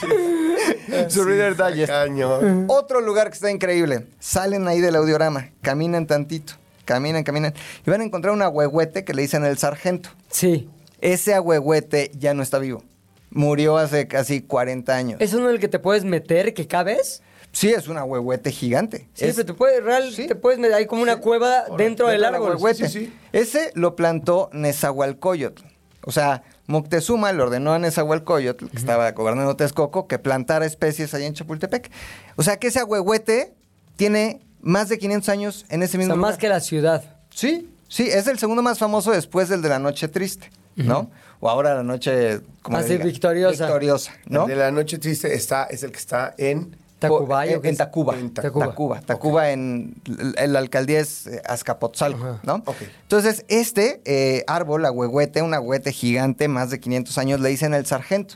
Su 1.13 1.25
Reader 1.25 1.57
Digest. 1.57 1.91
Cañón. 1.91 2.67
Otro 2.69 3.01
lugar 3.01 3.27
que 3.27 3.33
está 3.33 3.51
increíble. 3.51 4.07
Salen 4.17 4.65
ahí 4.69 4.79
del 4.79 4.95
audiorama, 4.95 5.49
caminan 5.61 6.07
tantito, 6.07 6.53
caminan, 6.85 7.25
caminan. 7.25 7.53
Y 7.85 7.89
van 7.89 7.99
a 7.99 8.05
encontrar 8.05 8.33
un 8.33 8.43
ahuehuete 8.43 9.03
que 9.03 9.13
le 9.13 9.23
dicen 9.23 9.43
el 9.43 9.57
sargento. 9.57 10.11
Sí. 10.29 10.69
Ese 11.01 11.33
ahuehuete 11.33 12.11
ya 12.17 12.33
no 12.33 12.43
está 12.43 12.59
vivo. 12.59 12.81
Murió 13.29 13.77
hace 13.77 14.07
casi 14.07 14.39
40 14.39 14.95
años. 14.95 15.19
¿Es 15.19 15.33
uno 15.33 15.49
en 15.49 15.55
el 15.55 15.59
que 15.59 15.67
te 15.67 15.79
puedes 15.79 16.05
meter, 16.05 16.53
que 16.53 16.65
cabes? 16.65 17.21
Sí, 17.57 17.71
es 17.71 17.87
un 17.87 17.97
ahuehuete 17.97 18.51
gigante. 18.51 19.09
Sí, 19.15 19.25
Es- 19.25 19.35
pero 19.35 19.47
te 19.47 19.53
puedes, 19.55 19.83
real, 19.83 20.11
Sí. 20.13 20.27
te 20.27 20.35
puedes 20.35 20.59
meter, 20.59 20.75
hay 20.75 20.85
como 20.85 21.01
una 21.01 21.15
cueva 21.17 21.63
dentro 21.75 22.07
del 22.07 22.23
árbol. 22.23 22.55
Sí, 22.75 22.87
sí. 22.87 23.13
Ese 23.33 23.71
lo 23.73 23.95
plantó 23.95 24.51
Nezahualcóyotl. 24.53 25.63
O 26.03 26.11
sea, 26.11 26.43
Moctezuma 26.67 27.31
le 27.33 27.41
ordenó 27.41 27.73
a 27.73 27.79
Nezahualcóyotl, 27.79 28.67
que 28.67 28.77
estaba 28.77 29.11
gobernando 29.13 29.55
Texcoco, 29.55 30.07
que 30.07 30.19
plantara 30.19 30.67
especies 30.67 31.15
ahí 31.15 31.25
en 31.25 31.33
Chapultepec. 31.33 31.89
O 32.35 32.43
sea, 32.43 32.57
que 32.57 32.67
ese 32.67 32.79
ahuehuete 32.79 33.55
tiene 33.95 34.41
más 34.61 34.87
de 34.89 34.99
500 34.99 35.29
años 35.29 35.65
en 35.69 35.81
ese 35.81 35.97
O 35.97 35.99
mismo 35.99 36.13
sea, 36.13 36.21
más 36.21 36.37
que 36.37 36.49
la 36.49 36.59
ciudad. 36.59 37.15
Sí, 37.31 37.73
sí, 37.87 38.07
es 38.07 38.27
el 38.27 38.37
segundo 38.37 38.61
más 38.61 38.77
famoso 38.77 39.09
después 39.11 39.49
del 39.49 39.63
de 39.63 39.69
la 39.69 39.79
Noche 39.79 40.07
Triste, 40.09 40.51
¿no? 40.75 41.09
O 41.39 41.49
ahora 41.49 41.73
la 41.73 41.81
Noche... 41.83 42.41
como 42.61 42.77
Ah, 42.77 42.81
le 42.81 42.87
sí, 42.87 42.93
digan, 42.93 43.07
victoriosa. 43.07 43.65
Victoriosa, 43.65 44.11
¿no? 44.27 44.43
El 44.43 44.49
de 44.49 44.55
la 44.57 44.69
noche 44.71 44.99
triste 44.99 45.33
está, 45.33 45.63
es 45.65 45.81
el 45.81 45.91
que 45.91 45.97
está 45.97 46.35
en. 46.37 46.75
Tacubayo. 46.99 47.61
En. 47.63 47.77
Tacuba. 47.77 48.17
En 48.17 48.33
Tacuba. 48.33 48.67
Tacuba. 48.67 49.01
Tacuba, 49.01 49.51
en, 49.51 49.95
en 50.37 50.53
la 50.53 50.59
alcaldía 50.59 50.99
es 50.99 51.27
eh, 51.27 51.41
Azcapotzalco, 51.45 52.23
Ajá. 52.23 52.39
¿no? 52.43 52.63
Entonces, 53.03 53.45
este 53.47 54.01
eh, 54.05 54.43
árbol, 54.47 54.85
ahuehuete, 54.85 55.41
un 55.41 55.53
ahuehuete 55.53 55.91
gigante, 55.91 56.47
más 56.47 56.69
de 56.69 56.79
500 56.79 57.17
años, 57.17 57.39
le 57.39 57.49
dicen 57.49 57.73
el 57.73 57.85
sargento. 57.85 58.35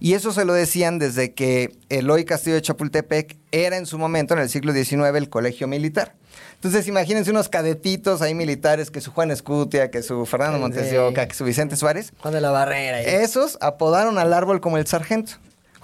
Y 0.00 0.14
eso 0.14 0.32
se 0.32 0.44
lo 0.44 0.52
decían 0.52 1.00
desde 1.00 1.34
que 1.34 1.76
el 1.88 2.08
hoy 2.08 2.24
Castillo 2.24 2.54
de 2.54 2.62
Chapultepec 2.62 3.36
era 3.50 3.76
en 3.76 3.84
su 3.84 3.98
momento, 3.98 4.34
en 4.34 4.40
el 4.40 4.48
siglo 4.48 4.72
XIX, 4.72 5.16
el 5.16 5.28
colegio 5.28 5.66
militar. 5.66 6.14
Entonces, 6.54 6.86
imagínense 6.86 7.30
unos 7.32 7.48
cadetitos 7.48 8.22
ahí 8.22 8.34
militares, 8.34 8.90
que 8.92 9.00
su 9.00 9.10
Juan 9.10 9.32
Escutia, 9.32 9.90
que 9.90 10.02
su 10.02 10.24
Fernando. 10.24 10.58
Montes 10.58 10.90
de 10.90 11.00
Oca, 11.00 11.26
que 11.26 11.34
su 11.34 11.44
Vicente 11.44 11.76
Suárez. 11.76 12.12
Juan 12.20 12.34
de 12.34 12.40
la 12.40 12.50
Barrera. 12.50 12.98
ahí. 12.98 13.06
Esos 13.06 13.58
apodaron 13.60 14.18
al 14.18 14.32
árbol 14.32 14.60
como 14.60 14.78
el 14.78 14.86
sargento. 14.86 15.32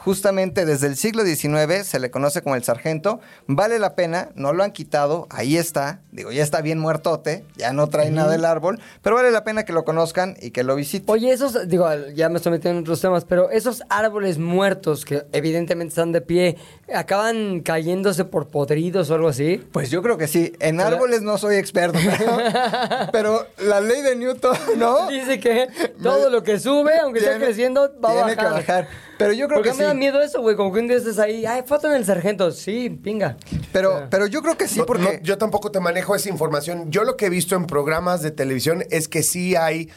Justamente 0.04 0.66
desde 0.66 0.86
el 0.86 0.96
siglo 0.96 1.24
XIX, 1.24 1.86
se 1.86 1.98
le 1.98 2.10
conoce 2.10 2.42
como 2.42 2.56
el 2.56 2.62
sargento. 2.62 3.20
Vale 3.46 3.78
la 3.78 3.94
pena, 3.94 4.28
no 4.34 4.52
lo 4.52 4.62
han 4.62 4.72
quitado, 4.72 5.26
ahí 5.30 5.56
está. 5.56 6.00
Digo, 6.12 6.30
ya 6.30 6.42
está 6.42 6.60
bien 6.60 6.78
muertote, 6.78 7.44
ya 7.56 7.72
no 7.72 7.88
trae 7.88 8.10
nada 8.10 8.30
del 8.30 8.44
árbol, 8.44 8.80
pero 9.02 9.16
vale 9.16 9.30
la 9.30 9.44
pena 9.44 9.64
que 9.64 9.72
lo 9.72 9.84
conozcan 9.84 10.36
y 10.42 10.50
que 10.50 10.62
lo 10.62 10.76
visiten. 10.76 11.10
Oye, 11.10 11.32
esos, 11.32 11.68
digo, 11.68 11.88
ya 12.14 12.28
me 12.28 12.36
estoy 12.36 12.52
metiendo 12.52 12.78
en 12.78 12.84
otros 12.84 13.00
temas, 13.00 13.24
pero 13.24 13.50
esos 13.50 13.82
árboles 13.88 14.38
muertos 14.38 15.04
que 15.06 15.24
evidentemente 15.32 15.92
están 15.92 16.12
de 16.12 16.20
pie, 16.20 16.58
¿acaban 16.94 17.60
cayéndose 17.60 18.26
por 18.26 18.48
podridos 18.48 19.08
o 19.08 19.14
algo 19.14 19.28
así? 19.28 19.62
Pues 19.72 19.90
yo 19.90 20.02
creo 20.02 20.18
que 20.18 20.28
sí. 20.28 20.52
En 20.60 20.80
árboles 20.80 21.22
no 21.22 21.38
soy 21.38 21.56
experto, 21.56 21.98
pero, 22.18 22.38
pero 23.12 23.46
la 23.58 23.80
ley 23.80 24.02
de 24.02 24.16
Newton, 24.16 24.56
¿no? 24.76 25.08
Dice 25.08 25.40
que 25.40 25.68
todo 26.02 26.28
lo 26.28 26.42
que 26.42 26.58
sube, 26.58 26.98
aunque 26.98 27.20
esté 27.20 27.38
creciendo, 27.38 27.90
va 28.04 28.10
a 28.10 28.12
tiene 28.12 28.34
bajar. 28.34 28.36
que 28.36 28.60
bajar. 28.60 28.88
Pero 29.18 29.32
yo 29.32 29.46
creo 29.46 29.58
¿Por 29.58 29.64
qué 29.64 29.70
que 29.70 29.76
me 29.76 29.82
sí. 29.84 29.88
da 29.88 29.94
miedo 29.94 30.20
eso, 30.22 30.40
güey? 30.40 30.56
Como 30.56 30.72
que 30.72 30.80
un 30.80 30.88
día 30.88 30.96
estés 30.96 31.18
ahí, 31.18 31.46
ay, 31.46 31.62
foto 31.66 31.88
en 31.88 31.94
el 31.94 32.04
sargento. 32.04 32.50
Sí, 32.50 32.90
pinga. 32.90 33.36
Pero, 33.72 34.08
pero 34.10 34.26
yo 34.26 34.42
creo 34.42 34.56
que 34.56 34.68
sí, 34.68 34.78
No, 34.78 34.86
porque... 34.86 35.02
no, 35.02 35.22
yo 35.22 35.38
tampoco 35.38 35.70
te 35.70 35.80
manejo 35.80 36.14
esa 36.14 36.28
información. 36.28 36.90
Yo 36.90 37.04
lo 37.04 37.16
que 37.16 37.26
he 37.26 37.30
visto 37.30 37.56
en 37.56 37.66
programas 37.66 38.22
de 38.22 38.30
televisión 38.30 38.84
es 38.90 39.08
que 39.08 39.22
sí 39.22 39.56
hay, 39.56 39.90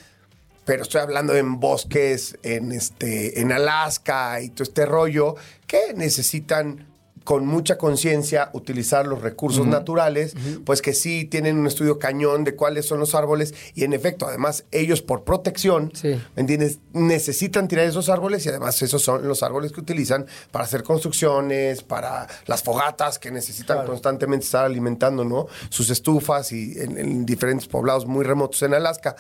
pero 0.65 0.84
estoy 0.84 1.01
hablando 1.01 1.36
en 1.36 1.59
bosques, 1.59 2.38
en 2.43 2.72
este, 2.72 3.39
en 3.41 3.51
Alaska 3.51 4.41
y 4.41 4.49
todo 4.49 4.63
este 4.63 4.86
rollo, 4.86 5.36
que 5.65 5.93
necesitan 5.95 6.86
con 7.28 7.45
mucha 7.45 7.78
conciencia 7.78 8.49
utilizar 8.53 9.05
los 9.05 9.21
recursos 9.21 9.67
naturales, 9.67 10.34
pues 10.65 10.82
que 10.82 10.93
sí 10.93 11.25
tienen 11.25 11.57
un 11.57 11.67
estudio 11.67 11.99
cañón 11.99 12.45
de 12.45 12.55
cuáles 12.55 12.86
son 12.86 13.01
los 13.01 13.15
árboles 13.15 13.53
y 13.75 13.84
en 13.84 13.91
efecto, 13.91 14.25
además 14.28 14.63
ellos 14.71 15.01
por 15.01 15.25
protección, 15.25 15.91
Sí. 15.93 16.17
¿me 16.38 16.41
entiendes? 16.41 16.80
Necesitan 16.93 17.67
tirar 17.67 17.84
esos 17.84 18.07
árboles 18.07 18.45
y 18.45 18.49
además 18.49 18.82
esos 18.82 19.01
son 19.01 19.28
los 19.28 19.43
árboles 19.43 19.73
que 19.73 19.82
utilizan 19.82 20.25
para 20.51 20.63
hacer 20.63 20.84
construcciones, 20.84 21.84
para 21.84 22.28
las 22.45 22.63
fogatas 22.63 23.19
que 23.19 23.30
necesitan 23.30 23.86
constantemente 23.86 24.45
estar 24.45 24.63
alimentando, 24.63 25.25
¿no? 25.25 25.47
Sus 25.67 25.89
estufas 25.89 26.53
y 26.53 26.80
en, 26.80 26.97
en 26.97 27.25
diferentes 27.25 27.67
poblados 27.67 28.05
muy 28.05 28.23
remotos 28.23 28.61
en 28.61 28.73
Alaska. 28.73 29.17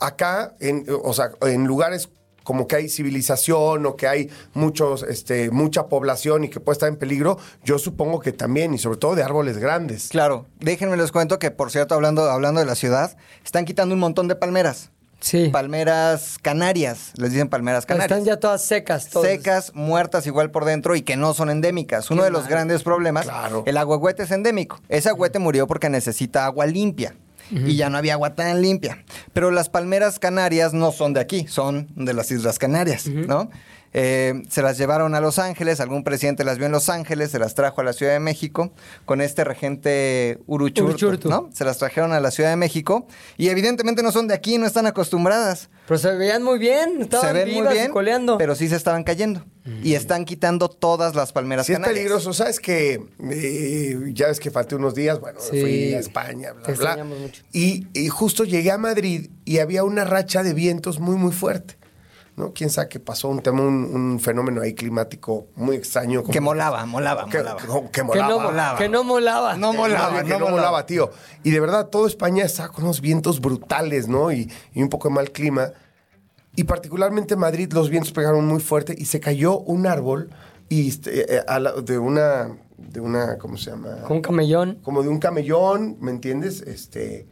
Acá, 0.00 0.56
en, 0.58 0.86
o 1.04 1.12
sea, 1.12 1.30
en 1.42 1.68
lugares 1.68 2.08
como 2.44 2.68
que 2.68 2.76
hay 2.76 2.88
civilización 2.88 3.84
o 3.86 3.96
que 3.96 4.06
hay 4.06 4.30
muchos, 4.52 5.02
este, 5.02 5.50
mucha 5.50 5.88
población 5.88 6.44
y 6.44 6.48
que 6.48 6.60
puede 6.60 6.74
estar 6.74 6.88
en 6.88 6.96
peligro, 6.96 7.38
yo 7.64 7.78
supongo 7.78 8.20
que 8.20 8.32
también, 8.32 8.74
y 8.74 8.78
sobre 8.78 8.98
todo 8.98 9.16
de 9.16 9.22
árboles 9.24 9.58
grandes. 9.58 10.08
Claro, 10.08 10.46
déjenme 10.60 10.96
les 10.96 11.10
cuento 11.10 11.38
que, 11.38 11.50
por 11.50 11.72
cierto, 11.72 11.94
hablando, 11.94 12.30
hablando 12.30 12.60
de 12.60 12.66
la 12.66 12.74
ciudad, 12.76 13.16
están 13.44 13.64
quitando 13.64 13.94
un 13.94 14.00
montón 14.00 14.28
de 14.28 14.36
palmeras. 14.36 14.90
Sí. 15.20 15.48
Palmeras 15.48 16.36
canarias, 16.42 17.12
les 17.16 17.32
dicen 17.32 17.48
palmeras 17.48 17.86
canarias. 17.86 18.10
Están 18.10 18.26
ya 18.26 18.38
todas 18.38 18.62
secas. 18.62 19.08
todas. 19.08 19.26
secas, 19.30 19.72
muertas 19.74 20.26
igual 20.26 20.50
por 20.50 20.66
dentro 20.66 20.94
y 20.96 21.00
que 21.02 21.16
no 21.16 21.32
son 21.32 21.48
endémicas. 21.48 22.10
Uno 22.10 22.24
de 22.24 22.30
los 22.30 22.46
grandes 22.46 22.82
problemas, 22.82 23.24
Claro. 23.24 23.62
el 23.64 23.78
agüehuete 23.78 24.24
es 24.24 24.30
endémico. 24.30 24.78
Ese 24.90 25.08
agüete 25.08 25.38
murió 25.38 25.66
porque 25.66 25.88
necesita 25.88 26.44
agua 26.44 26.66
limpia. 26.66 27.16
Y 27.50 27.76
ya 27.76 27.90
no 27.90 27.98
había 27.98 28.14
agua 28.14 28.34
tan 28.34 28.62
limpia. 28.62 29.04
Pero 29.32 29.50
las 29.50 29.68
palmeras 29.68 30.18
canarias 30.18 30.72
no 30.72 30.92
son 30.92 31.12
de 31.12 31.20
aquí, 31.20 31.46
son 31.48 31.88
de 31.94 32.14
las 32.14 32.30
Islas 32.30 32.58
Canarias, 32.58 33.06
¿no? 33.06 33.50
Eh, 33.96 34.42
se 34.50 34.60
las 34.60 34.76
llevaron 34.76 35.14
a 35.14 35.20
Los 35.20 35.38
Ángeles, 35.38 35.78
algún 35.80 36.02
presidente 36.02 36.42
las 36.42 36.58
vio 36.58 36.66
en 36.66 36.72
Los 36.72 36.88
Ángeles, 36.88 37.30
se 37.30 37.38
las 37.38 37.54
trajo 37.54 37.80
a 37.80 37.84
la 37.84 37.92
Ciudad 37.92 38.12
de 38.12 38.18
México 38.20 38.72
con 39.06 39.20
este 39.20 39.44
regente 39.44 40.40
Uruchurtu, 40.46 40.88
Uruchurtu. 40.90 41.28
¿no? 41.30 41.48
Se 41.54 41.64
las 41.64 41.78
trajeron 41.78 42.12
a 42.12 42.18
la 42.20 42.30
Ciudad 42.32 42.50
de 42.50 42.56
México 42.56 43.06
y 43.36 43.48
evidentemente 43.50 44.02
no 44.02 44.10
son 44.10 44.26
de 44.26 44.34
aquí, 44.34 44.58
no 44.58 44.66
están 44.66 44.86
acostumbradas 44.86 45.70
Pero 45.86 45.98
se 45.98 46.12
veían 46.16 46.42
muy 46.42 46.58
bien. 46.58 47.02
Estaban 47.02 47.28
se 47.28 47.32
ven 47.32 47.44
vivas 47.46 47.64
muy 47.66 47.74
y 47.74 47.78
bien, 47.78 47.92
coleando. 47.92 48.36
pero 48.36 48.54
sí 48.56 48.68
se 48.68 48.74
estaban 48.76 49.04
cayendo. 49.04 49.44
Y 49.82 49.94
están 49.94 50.24
quitando 50.26 50.68
todas 50.68 51.14
las 51.14 51.32
palmeras 51.32 51.64
Sí 51.66 51.72
es 51.72 51.78
canarias. 51.78 51.96
peligroso, 51.96 52.32
sabes 52.34 52.60
que 52.60 53.00
eh, 53.30 53.96
ya 54.12 54.26
ves 54.26 54.40
que 54.40 54.50
falté 54.50 54.74
unos 54.74 54.94
días, 54.94 55.20
bueno, 55.20 55.38
Sí. 55.40 55.60
fui 55.60 55.94
a 55.94 56.00
España, 56.00 56.52
bla, 56.52 56.62
Te 56.64 56.72
bla. 56.72 57.02
mucho. 57.04 57.42
Y, 57.52 57.86
y 57.94 58.08
justo 58.08 58.44
llegué 58.44 58.72
a 58.72 58.76
Madrid 58.78 59.30
y 59.44 59.58
había 59.60 59.84
una 59.84 60.04
racha 60.04 60.42
de 60.42 60.52
vientos 60.52 60.98
muy, 61.00 61.16
muy 61.16 61.32
fuerte. 61.32 61.76
¿No? 62.36 62.52
Quién 62.52 62.68
sabe 62.68 62.88
qué 62.88 62.98
pasó, 62.98 63.28
un 63.28 63.40
tema, 63.42 63.62
un, 63.62 63.84
un 63.94 64.18
fenómeno 64.18 64.60
ahí 64.60 64.74
climático 64.74 65.46
muy 65.54 65.76
extraño. 65.76 66.22
como- 66.22 66.32
Que 66.32 66.40
molaba, 66.40 66.84
molaba, 66.84 67.26
que, 67.28 67.38
molaba. 67.38 67.60
que- 67.60 67.66
que 67.68 67.90
que, 67.92 68.02
molaba. 68.02 68.28
no, 68.28 68.40
molaba. 68.40 68.78
que 68.78 68.88
no 68.88 69.04
molaba. 69.04 69.56
No 69.56 69.72
molaba, 69.72 70.22
que 70.24 70.30
no 70.30 70.38
no 70.40 70.44
molaba, 70.46 70.50
molaba. 70.56 70.86
tío. 70.86 71.10
Y 71.44 71.52
de 71.52 71.60
verdad, 71.60 71.86
todo 71.90 72.08
España 72.08 72.44
estaba 72.44 72.70
con 72.70 72.84
unos 72.84 73.00
vientos 73.00 73.40
brutales, 73.40 74.08
¿no? 74.08 74.32
Y, 74.32 74.50
y 74.72 74.82
un 74.82 74.88
poco 74.88 75.08
de 75.08 75.14
mal 75.14 75.30
clima. 75.30 75.70
Y 76.56 76.64
particularmente 76.64 77.34
en 77.34 77.40
Madrid 77.40 77.72
los 77.72 77.88
vientos 77.88 78.10
pegaron 78.12 78.44
muy 78.46 78.60
fuerte 78.60 78.94
y 78.98 79.04
se 79.04 79.20
cayó 79.20 79.58
un 79.60 79.86
árbol 79.86 80.30
y 80.68 80.88
este, 80.88 81.36
eh, 81.36 81.42
a 81.46 81.60
la- 81.60 81.72
de 81.72 81.98
una, 81.98 82.48
de 82.78 82.98
una, 83.00 83.38
¿cómo 83.38 83.56
se 83.56 83.70
llama? 83.70 84.02
Con 84.08 84.16
un 84.16 84.22
camellón. 84.22 84.78
Como 84.82 85.04
de 85.04 85.08
un 85.08 85.20
camellón, 85.20 85.98
¿me 86.00 86.10
entiendes? 86.10 86.62
Este, 86.62 87.28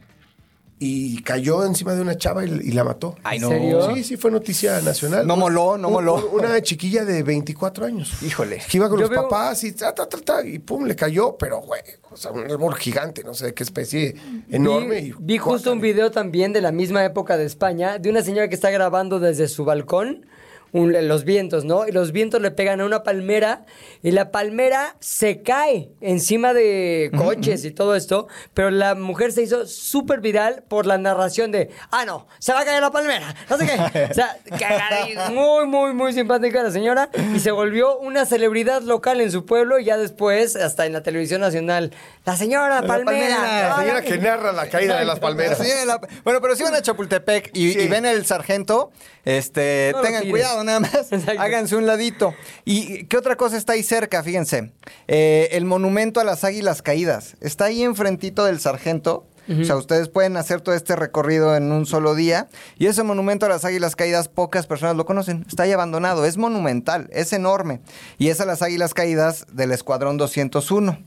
y 0.83 1.21
cayó 1.23 1.63
encima 1.65 1.93
de 1.95 2.01
una 2.01 2.17
chava 2.17 2.45
y, 2.45 2.49
y 2.49 2.71
la 2.71 2.83
mató. 2.83 3.15
Ay, 3.23 3.37
¿En 3.37 3.43
no. 3.43 3.49
serio? 3.49 3.95
Sí, 3.95 4.03
sí, 4.03 4.17
fue 4.17 4.31
noticia 4.31 4.81
nacional. 4.81 5.25
No 5.25 5.35
moló, 5.37 5.77
no 5.77 5.87
Un- 5.87 5.93
moló. 5.93 6.15
un- 6.29 6.39
Una 6.41 6.61
chiquilla 6.61 7.05
de 7.05 7.23
24 7.23 7.85
años. 7.85 8.11
Híjole. 8.21 8.61
Que 8.69 8.77
iba 8.77 8.89
con 8.89 8.97
Yo 8.99 9.03
los 9.03 9.09
veo- 9.09 9.23
papás 9.23 9.63
y 9.63 9.71
ta, 9.71 9.93
ta, 9.95 10.07
ta, 10.07 10.17
ta, 10.19 10.45
y 10.45 10.59
pum, 10.59 10.85
le 10.85 10.95
cayó, 10.95 11.37
pero 11.37 11.59
güey, 11.61 11.81
o 12.11 12.17
sea, 12.17 12.31
un 12.31 12.49
árbol 12.49 12.75
gigante, 12.75 13.23
no 13.23 13.33
sé 13.33 13.45
de 13.47 13.53
qué 13.53 13.63
especie, 13.63 14.15
enorme. 14.49 15.01
Vi, 15.01 15.07
y 15.09 15.13
vi 15.19 15.37
justo 15.37 15.71
un 15.71 15.79
video 15.81 16.11
también 16.11 16.53
de 16.53 16.61
la 16.61 16.71
misma 16.71 17.03
época 17.05 17.37
de 17.37 17.45
España, 17.45 17.97
de 17.99 18.09
una 18.09 18.21
señora 18.21 18.47
que 18.49 18.55
está 18.55 18.69
grabando 18.69 19.19
desde 19.19 19.47
su 19.47 19.65
balcón 19.65 20.25
un- 20.73 21.07
los 21.07 21.23
vientos, 21.23 21.63
¿no? 21.63 21.87
Y 21.87 21.91
los 21.93 22.11
vientos 22.11 22.41
le 22.41 22.51
pegan 22.51 22.81
a 22.81 22.85
una 22.85 23.03
palmera 23.03 23.65
y 24.01 24.11
la 24.11 24.29
palmera 24.31 24.95
se 24.99 25.41
cae 25.41 25.91
encima 26.01 26.53
de 26.53 27.09
coches 27.15 27.63
y 27.63 27.71
todo 27.71 27.95
esto, 27.95 28.27
pero 28.53 28.69
la 28.71 28.95
mujer 28.95 29.31
se 29.31 29.43
hizo 29.43 29.65
súper 29.65 30.19
viral 30.19 30.63
por 30.67 30.85
la 30.85 30.97
narración 30.97 31.51
de, 31.51 31.69
ah, 31.91 32.03
no, 32.05 32.27
se 32.39 32.51
va 32.53 32.61
a 32.61 32.65
caer 32.65 32.81
la 32.81 32.91
palmera, 32.91 33.33
no 33.49 33.57
sé 33.57 33.65
qué. 33.65 33.73
O 34.11 34.13
sea, 34.13 34.37
cagadí- 34.45 35.31
muy, 35.31 35.65
muy, 35.67 35.93
muy 35.93 36.11
simpática 36.13 36.61
la 36.63 36.71
señora 36.71 37.09
y 37.35 37.39
se 37.39 37.51
volvió 37.51 37.97
una 37.99 38.25
celebridad 38.25 38.81
local 38.81 39.21
en 39.21 39.31
su 39.31 39.45
pueblo 39.45 39.79
y 39.79 39.85
ya 39.85 39.97
después, 39.97 40.55
hasta 40.55 40.85
en 40.85 40.93
la 40.93 41.01
televisión 41.03 41.41
nacional, 41.41 41.91
la 42.25 42.35
señora 42.35 42.81
La 42.81 42.87
palmera. 42.87 43.35
palmera, 43.37 43.69
La 43.69 43.75
señora 43.77 44.01
que 44.01 44.17
narra 44.17 44.51
la 44.51 44.67
caída 44.69 44.97
de 44.99 45.05
las 45.05 45.19
palmeras. 45.19 45.59
La- 45.85 45.99
bueno, 46.23 46.41
pero 46.41 46.55
si 46.55 46.63
van 46.63 46.73
a 46.75 46.81
Chapultepec 46.81 47.51
y, 47.53 47.73
Sí. 47.73 47.79
y 47.81 47.87
ven 47.87 48.05
el 48.05 48.25
sargento, 48.25 48.91
este, 49.25 49.91
No 49.93 50.01
tengan 50.01 50.29
cuidado 50.29 50.62
nada 50.63 50.79
más. 50.79 50.93
Exacto. 51.11 51.41
Háganse 51.41 51.75
un 51.75 51.85
ladito. 51.85 52.33
¿Y 52.65 53.05
qué 53.05 53.17
otra 53.17 53.35
cosa 53.35 53.57
está 53.57 53.73
ahí 53.73 53.83
cerca? 53.83 54.23
Fíjense. 54.23 54.71
Eh, 55.07 55.49
el 55.51 55.65
monumento 55.65 56.19
a 56.19 56.23
las 56.23 56.43
águilas 56.43 56.81
caídas. 56.81 57.35
Está 57.41 57.65
ahí 57.65 57.83
enfrentito 57.83 58.45
del 58.45 58.59
sargento. 58.59 59.25
O 59.49 59.63
sea, 59.65 59.75
ustedes 59.75 60.07
pueden 60.07 60.37
hacer 60.37 60.61
todo 60.61 60.73
este 60.73 60.95
recorrido 60.95 61.55
en 61.55 61.71
un 61.71 61.85
solo 61.85 62.15
día. 62.15 62.47
Y 62.77 62.87
ese 62.87 63.03
monumento 63.03 63.45
a 63.45 63.49
las 63.49 63.65
águilas 63.65 63.95
caídas, 63.95 64.29
pocas 64.29 64.67
personas 64.67 64.95
lo 64.95 65.05
conocen. 65.05 65.45
Está 65.47 65.63
ahí 65.63 65.71
abandonado. 65.71 66.25
Es 66.25 66.37
monumental, 66.37 67.09
es 67.11 67.33
enorme. 67.33 67.81
Y 68.17 68.29
es 68.29 68.39
a 68.39 68.45
las 68.45 68.61
águilas 68.61 68.93
caídas 68.93 69.45
del 69.51 69.71
Escuadrón 69.71 70.17
201. 70.17 70.97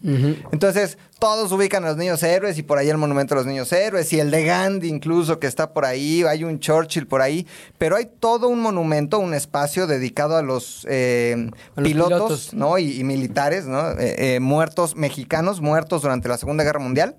Entonces, 0.53 0.99
todos 1.19 1.51
ubican 1.53 1.85
a 1.85 1.89
los 1.89 1.97
niños 1.97 2.23
héroes 2.23 2.59
y 2.59 2.63
por 2.63 2.79
ahí 2.79 2.91
el 2.91 2.99
monumento 2.99 3.35
a 3.35 3.39
los 3.39 3.47
niños 3.47 3.73
héroes. 3.73 4.13
Y 4.13 4.21
el 4.21 4.31
de 4.31 4.45
Gandhi 4.45 4.89
incluso 4.89 5.39
que 5.39 5.47
está 5.47 5.73
por 5.73 5.85
ahí. 5.85 6.23
Hay 6.25 6.45
un 6.45 6.61
Churchill 6.61 7.07
por 7.07 7.23
ahí. 7.23 7.47
Pero 7.79 7.97
hay 7.97 8.07
todo 8.21 8.49
un 8.49 8.61
monumento, 8.61 9.19
un 9.19 9.33
espacio 9.33 9.87
dedicado 9.87 10.37
a 10.37 10.43
los 10.43 10.87
eh, 10.89 11.51
A 11.75 11.81
los 11.81 11.89
pilotos, 11.89 12.11
pilotos. 12.17 12.55
¿no? 12.55 12.79
Y, 12.79 13.01
y 13.01 13.05
militares, 13.05 13.67
¿no? 13.67 13.93
Eh, 13.93 14.35
eh, 14.35 14.41
muertos, 14.41 14.97
mexicanos 14.97 15.61
muertos 15.61 16.03
durante 16.03 16.29
la 16.29 16.37
Segunda 16.37 16.65
Guerra 16.65 16.81
Mundial 16.81 17.17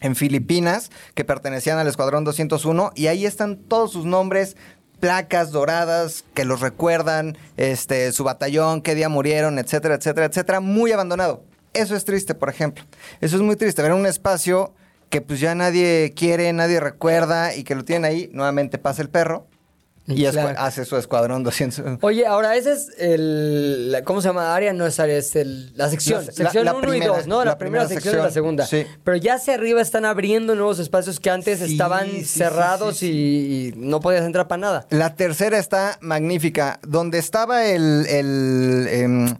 en 0.00 0.16
Filipinas, 0.16 0.90
que 1.14 1.24
pertenecían 1.24 1.78
al 1.78 1.86
Escuadrón 1.86 2.24
201, 2.24 2.92
y 2.94 3.06
ahí 3.08 3.26
están 3.26 3.56
todos 3.56 3.92
sus 3.92 4.04
nombres, 4.04 4.56
placas 5.00 5.52
doradas 5.52 6.24
que 6.34 6.44
los 6.44 6.60
recuerdan, 6.60 7.36
este, 7.56 8.12
su 8.12 8.24
batallón, 8.24 8.82
qué 8.82 8.94
día 8.94 9.08
murieron, 9.08 9.58
etcétera, 9.58 9.94
etcétera, 9.94 10.26
etcétera, 10.26 10.60
muy 10.60 10.92
abandonado. 10.92 11.42
Eso 11.74 11.94
es 11.94 12.04
triste, 12.04 12.34
por 12.34 12.48
ejemplo. 12.48 12.84
Eso 13.20 13.36
es 13.36 13.42
muy 13.42 13.56
triste, 13.56 13.82
ver 13.82 13.92
un 13.92 14.06
espacio 14.06 14.72
que 15.10 15.20
pues 15.20 15.40
ya 15.40 15.54
nadie 15.54 16.12
quiere, 16.14 16.52
nadie 16.52 16.80
recuerda, 16.80 17.54
y 17.54 17.64
que 17.64 17.74
lo 17.74 17.84
tienen 17.84 18.04
ahí, 18.04 18.30
nuevamente 18.32 18.78
pasa 18.78 19.02
el 19.02 19.08
perro, 19.08 19.46
y 20.08 20.24
Claro. 20.26 20.58
hace 20.58 20.84
su 20.86 20.96
Escuadrón 20.96 21.42
200. 21.44 21.98
Oye, 22.00 22.26
ahora 22.26 22.56
ese 22.56 22.72
es 22.72 22.88
el. 22.98 23.92
la- 23.92 24.02
¿Cómo 24.04 24.20
se 24.22 24.28
llama? 24.28 24.54
Área 24.54 24.72
no 24.72 24.86
es 24.86 24.98
área, 24.98 25.16
es 25.18 25.36
el, 25.36 25.76
la 25.76 25.88
sección. 25.90 26.24
La- 26.26 26.32
sección 26.32 26.64
la 26.64 26.72
1 26.74 26.88
y 26.88 26.90
primera, 26.90 27.16
2, 27.16 27.26
¿no? 27.26 27.38
La, 27.40 27.44
la 27.52 27.58
primera, 27.58 27.84
primera 27.84 28.00
sección 28.00 28.20
y 28.22 28.24
la 28.26 28.30
segunda. 28.32 28.66
sí. 28.66 28.86
Pero 29.04 29.16
ya 29.18 29.34
hacia 29.34 29.54
arriba 29.54 29.80
están 29.82 30.04
abriendo 30.04 30.54
nuevos 30.54 30.78
espacios 30.78 31.20
que 31.20 31.30
antes 31.30 31.58
Sí, 31.60 31.72
estaban 31.72 32.08
sí, 32.08 32.24
cerrados 32.24 33.02
Y, 33.02 33.08
y 33.08 33.72
no 33.76 34.00
podías 34.00 34.24
entrar 34.24 34.48
para 34.48 34.60
nada. 34.60 34.86
La 34.90 35.14
tercera 35.14 35.58
está 35.58 35.98
magnífica. 36.00 36.80
Donde 36.86 37.18
estaba 37.18 37.66
el, 37.66 38.06
el, 38.08 38.86
em, 38.90 39.36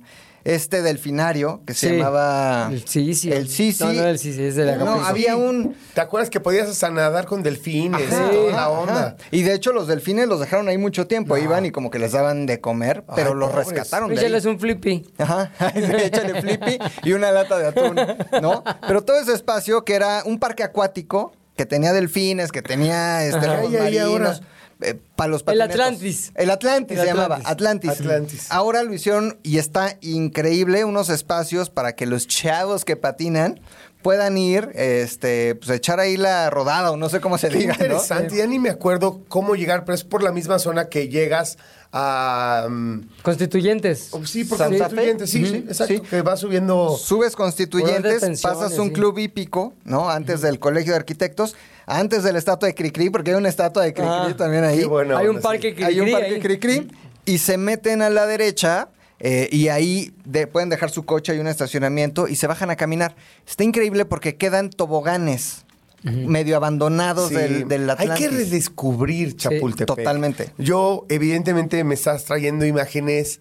este 0.54 0.80
delfinario 0.82 1.60
que 1.66 1.74
se 1.74 1.88
Sí. 1.90 1.96
llamaba... 1.96 2.68
El 2.72 2.86
Sisi. 2.86 3.30
El 3.30 3.48
Sisi. 3.48 3.84
No, 3.84 3.92
no, 3.92 4.06
el 4.06 4.18
Sisi, 4.18 4.42
es 4.44 4.56
de 4.56 4.64
la 4.64 4.76
No, 4.76 5.04
había 5.04 5.36
un... 5.36 5.76
¿Te 5.94 6.00
acuerdas 6.00 6.30
que 6.30 6.40
podías 6.40 6.82
nadar 6.90 7.26
con 7.26 7.42
delfines? 7.42 8.10
Ajá, 8.12 8.28
y 8.32 8.34
toda 8.34 8.52
la 8.52 8.68
onda. 8.70 8.94
ajá. 8.94 9.16
Y 9.30 9.42
de 9.42 9.52
hecho 9.52 9.72
los 9.72 9.86
delfines 9.88 10.26
los 10.26 10.40
dejaron 10.40 10.68
ahí 10.68 10.78
mucho 10.78 11.06
tiempo, 11.06 11.36
iban 11.36 11.66
y 11.66 11.70
como 11.70 11.90
que 11.90 11.98
les 11.98 12.12
daban 12.12 12.46
de 12.46 12.60
comer, 12.60 13.04
pero 13.14 13.30
Ay, 13.32 13.36
los 13.36 13.50
pobres. 13.50 13.68
rescataron 13.68 14.08
de 14.08 14.14
ahí. 14.14 14.20
Échales 14.24 14.44
un 14.46 14.58
flippy. 14.58 15.06
Ajá, 15.18 15.52
échale 15.74 16.40
flippy 16.40 16.78
y 17.04 17.12
una 17.12 17.30
lata 17.30 17.58
de 17.58 17.66
atún, 17.66 17.96
¿no? 18.40 18.64
Pero 18.86 19.02
todo 19.04 19.20
ese 19.20 19.34
espacio 19.34 19.84
que 19.84 19.94
era 19.94 20.22
un 20.24 20.38
parque 20.38 20.62
acuático, 20.62 21.32
que 21.56 21.66
tenía 21.66 21.92
delfines, 21.92 22.52
que 22.52 22.62
tenía 22.62 23.24
este, 23.26 23.46
Ay, 23.46 23.76
ay, 23.76 23.98
ahora. 23.98 24.38
Eh, 24.80 24.94
para 25.16 25.30
los 25.30 25.44
El. 25.46 25.60
Atlantis. 25.60 26.32
El 26.34 26.50
Atlantis 26.50 26.98
El 26.98 27.04
se 27.04 27.10
llamaba, 27.10 27.40
Atlantis. 27.44 27.90
Atlantis. 27.90 28.46
Ahora 28.50 28.82
lo 28.82 28.94
hicieron 28.94 29.38
y 29.42 29.58
está 29.58 29.96
increíble, 30.00 30.84
unos 30.84 31.08
espacios 31.08 31.70
para 31.70 31.94
que 31.94 32.06
los 32.06 32.26
chavos 32.26 32.84
que 32.84 32.96
patinan 32.96 33.60
puedan 34.02 34.38
ir, 34.38 34.70
este, 34.74 35.56
pues 35.56 35.70
echar 35.70 35.98
ahí 36.00 36.16
la 36.16 36.50
rodada 36.50 36.92
o 36.92 36.96
no 36.96 37.08
sé 37.08 37.20
cómo 37.20 37.36
se 37.36 37.48
Qué 37.48 37.58
diga, 37.58 37.74
¿no? 37.78 37.84
interesante, 37.84 38.36
ya 38.36 38.46
ni 38.46 38.58
me 38.58 38.70
acuerdo 38.70 39.24
cómo 39.28 39.56
llegar, 39.56 39.84
pero 39.84 39.94
es 39.94 40.04
por 40.04 40.22
la 40.22 40.32
misma 40.32 40.58
zona 40.58 40.88
que 40.88 41.08
llegas 41.08 41.58
a... 41.92 42.68
mm, 42.70 43.08
Constituyentes. 43.22 44.08
oh, 44.12 44.24
sí, 44.24 44.44
por 44.44 44.58
Santa 44.58 44.88
Fe. 44.88 44.94
Constituyentes, 44.94 45.30
sí, 45.30 45.46
sí, 45.46 45.56
exacto, 45.68 45.94
sí. 45.94 46.00
que 46.00 46.22
va 46.22 46.36
subiendo... 46.36 46.96
Subes 46.96 47.34
constituyentes, 47.34 48.40
pasas 48.40 48.78
un 48.78 48.88
sí. 48.88 48.92
club 48.94 49.18
hípico, 49.18 49.74
¿no? 49.84 50.08
Antes 50.08 50.42
del 50.42 50.60
colegio 50.60 50.92
de 50.92 50.98
arquitectos, 50.98 51.56
antes 51.88 52.22
de 52.22 52.32
la 52.32 52.38
estatua 52.38 52.68
de 52.68 52.74
Cricri, 52.74 53.10
porque 53.10 53.30
hay 53.30 53.36
una 53.36 53.48
estatua 53.48 53.82
de 53.84 53.92
Cricri 53.94 54.10
Ah, 54.12 54.34
también 54.36 54.64
ahí. 54.64 54.80
Hay 55.16 55.26
un 55.26 55.40
parque 55.40 55.74
que 55.74 55.84
hay 55.84 56.00
un 56.00 56.10
parque 56.10 56.38
Cricri 56.40 56.88
y 57.24 57.38
se 57.38 57.56
meten 57.58 58.02
a 58.02 58.10
la 58.10 58.26
derecha 58.26 58.88
eh, 59.20 59.48
y 59.50 59.68
ahí 59.68 60.12
de- 60.24 60.46
pueden 60.46 60.68
dejar 60.68 60.90
su 60.90 61.04
coche, 61.04 61.32
hay 61.32 61.38
un 61.40 61.48
estacionamiento 61.48 62.28
y 62.28 62.36
se 62.36 62.46
bajan 62.46 62.70
a 62.70 62.76
caminar. 62.76 63.16
Está 63.46 63.64
increíble 63.64 64.04
porque 64.04 64.36
quedan 64.36 64.70
toboganes 64.70 65.64
medio 66.04 66.56
abandonados 66.56 67.30
Sí. 67.30 67.34
del, 67.34 67.66
del 67.66 67.90
Hay 67.90 68.10
que 68.16 68.28
redescubrir 68.28 69.36
Chapultepec. 69.36 69.86
totalmente. 69.88 70.50
Yo, 70.56 71.04
evidentemente, 71.08 71.82
me 71.82 71.94
estás 71.94 72.24
trayendo 72.24 72.64
imágenes 72.64 73.40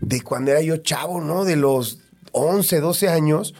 de 0.00 0.22
cuando 0.22 0.52
era 0.52 0.62
yo 0.62 0.78
chavo, 0.78 1.20
¿no? 1.20 1.44
De 1.44 1.56
los 1.56 1.98
11, 2.32 2.80
12 2.80 3.08
años. 3.10 3.54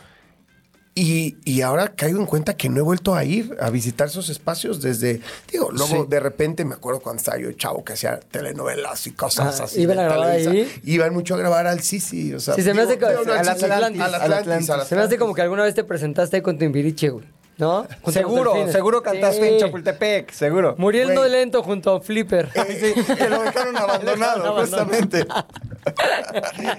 Y, 1.00 1.36
y 1.44 1.60
ahora 1.60 1.94
caigo 1.94 2.18
en 2.18 2.26
cuenta 2.26 2.56
que 2.56 2.68
no 2.68 2.78
he 2.78 2.82
vuelto 2.82 3.14
a 3.14 3.22
ir 3.24 3.56
a 3.60 3.70
visitar 3.70 4.08
esos 4.08 4.28
espacios 4.30 4.82
desde. 4.82 5.20
Digo, 5.52 5.70
luego 5.70 6.02
Sí. 6.02 6.06
de 6.08 6.18
repente 6.18 6.64
me 6.64 6.74
acuerdo 6.74 6.98
cuando 6.98 7.20
estaba 7.20 7.38
yo 7.38 7.52
chavo 7.52 7.84
que 7.84 7.92
hacía 7.92 8.18
telenovelas 8.18 9.06
y 9.06 9.12
cosas 9.12 9.60
Ah, 9.60 9.64
así. 9.64 9.80
¿iban 9.82 10.00
a 10.00 10.02
grabar 10.02 10.30
ahí? 10.30 10.68
Iban 10.82 11.14
mucho 11.14 11.36
a 11.36 11.38
grabar 11.38 11.68
al 11.68 11.80
Sisi. 11.82 12.34
O 12.34 12.40
sea, 12.40 12.54
Sí, 12.54 12.62
se 12.62 12.74
me 12.74 12.82
hace 12.82 12.94
Atlantis, 12.94 14.66
Se 14.88 14.96
me 14.96 15.02
como 15.18 15.34
que 15.34 15.42
alguna 15.42 15.62
vez 15.62 15.76
te 15.76 15.84
presentaste 15.84 16.42
con 16.42 16.58
Timbiriche, 16.58 17.10
güey. 17.10 17.37
¿No? 17.58 17.86
Seguro, 18.12 18.54
seguro 18.70 19.02
cantaste 19.02 19.42
Sí. 19.48 19.54
en 19.54 19.60
Chapultepec, 19.60 20.30
seguro. 20.30 20.76
Muriendo 20.78 21.22
Güey. 21.22 21.30
lento 21.32 21.62
junto 21.64 21.96
a 21.96 22.00
Flipper. 22.00 22.48
Sí, 22.54 22.94
que 23.16 23.28
lo 23.28 23.42
dejaron 23.42 23.76
abandonado, 23.76 24.54
justamente. 24.60 25.26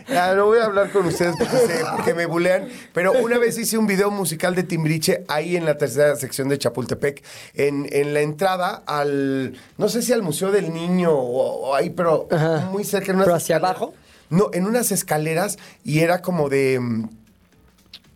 Ya, 0.07 0.35
no 0.35 0.45
voy 0.45 0.59
a 0.59 0.65
hablar 0.65 0.91
con 0.91 1.05
ustedes 1.05 1.35
porque, 1.37 1.57
se- 1.57 1.83
porque 1.95 2.13
me 2.13 2.25
bulean, 2.25 2.67
pero 2.93 3.13
una 3.13 3.37
vez 3.37 3.57
hice 3.57 3.77
un 3.77 3.87
video 3.87 4.11
musical 4.11 4.55
de 4.55 4.63
Timbriche 4.63 5.23
ahí 5.27 5.55
en 5.55 5.65
la 5.65 5.77
tercera 5.77 6.15
sección 6.15 6.47
de 6.49 6.57
Chapultepec, 6.57 7.23
en, 7.55 7.87
en 7.91 8.13
la 8.13 8.21
entrada 8.21 8.83
al, 8.85 9.57
no 9.77 9.89
sé 9.89 10.01
si 10.01 10.13
al 10.13 10.21
Museo 10.21 10.51
del 10.51 10.73
Niño 10.73 11.11
o, 11.11 11.69
o 11.69 11.75
ahí, 11.75 11.89
pero 11.89 12.27
Ajá. 12.31 12.69
muy 12.71 12.83
cerca. 12.83 13.11
En 13.11 13.15
unas 13.17 13.25
¿Pero 13.25 13.35
hacia 13.37 13.55
escaleras. 13.57 13.77
abajo? 13.81 13.93
No, 14.29 14.49
en 14.53 14.65
unas 14.67 14.91
escaleras 14.91 15.57
y 15.83 15.99
era 16.01 16.21
como 16.21 16.49
de... 16.49 16.79
mm, 16.79 17.09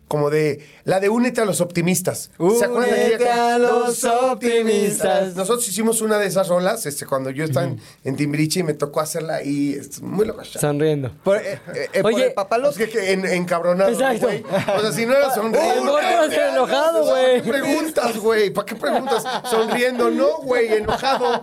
Como 0.08 0.30
de 0.30 0.64
la 0.84 1.00
de 1.00 1.08
Únete 1.08 1.40
a 1.40 1.44
los 1.44 1.60
optimistas. 1.60 2.30
¿Se 2.58 2.64
acuerdan 2.64 2.94
de 2.94 3.06
Únete 3.06 3.30
a 3.30 3.58
los 3.58 4.04
optimistas. 4.04 5.34
Nosotros 5.34 5.66
hicimos 5.68 6.00
una 6.00 6.18
de 6.18 6.26
esas 6.26 6.48
rolas 6.48 6.84
este, 6.86 7.06
cuando 7.06 7.30
yo 7.30 7.44
estaba 7.44 7.66
en, 7.66 7.80
en 8.04 8.16
Timbiriche 8.16 8.60
y 8.60 8.62
me 8.62 8.74
tocó 8.74 9.00
hacerla 9.00 9.42
y 9.42 9.74
es 9.74 10.00
muy 10.02 10.26
loca. 10.26 10.44
Sonriendo. 10.44 11.10
Por, 11.22 11.38
eh, 11.38 11.60
eh, 11.74 11.88
eh, 11.92 12.02
por 12.02 12.12
Oye, 12.12 12.26
el 12.26 12.32
papalote. 12.34 12.84
Es 12.84 12.90
que, 12.90 12.98
que 12.98 13.12
en, 13.12 13.24
encabronado, 13.24 13.90
Exacto. 13.90 14.28
O 14.76 14.80
sea, 14.80 14.92
si 14.92 15.06
no 15.06 15.14
era 15.14 15.30
sonriendo. 15.34 15.98
Ir 16.00 16.38
enojado, 16.52 17.04
güey. 17.04 17.42
¿Para 17.42 17.42
qué 17.42 17.50
preguntas, 17.50 18.16
güey? 18.18 18.50
¿Para 18.50 18.66
qué 18.66 18.74
preguntas? 18.74 19.24
Sonriendo, 19.50 20.10
no, 20.10 20.38
güey, 20.38 20.72
enojado. 20.74 21.40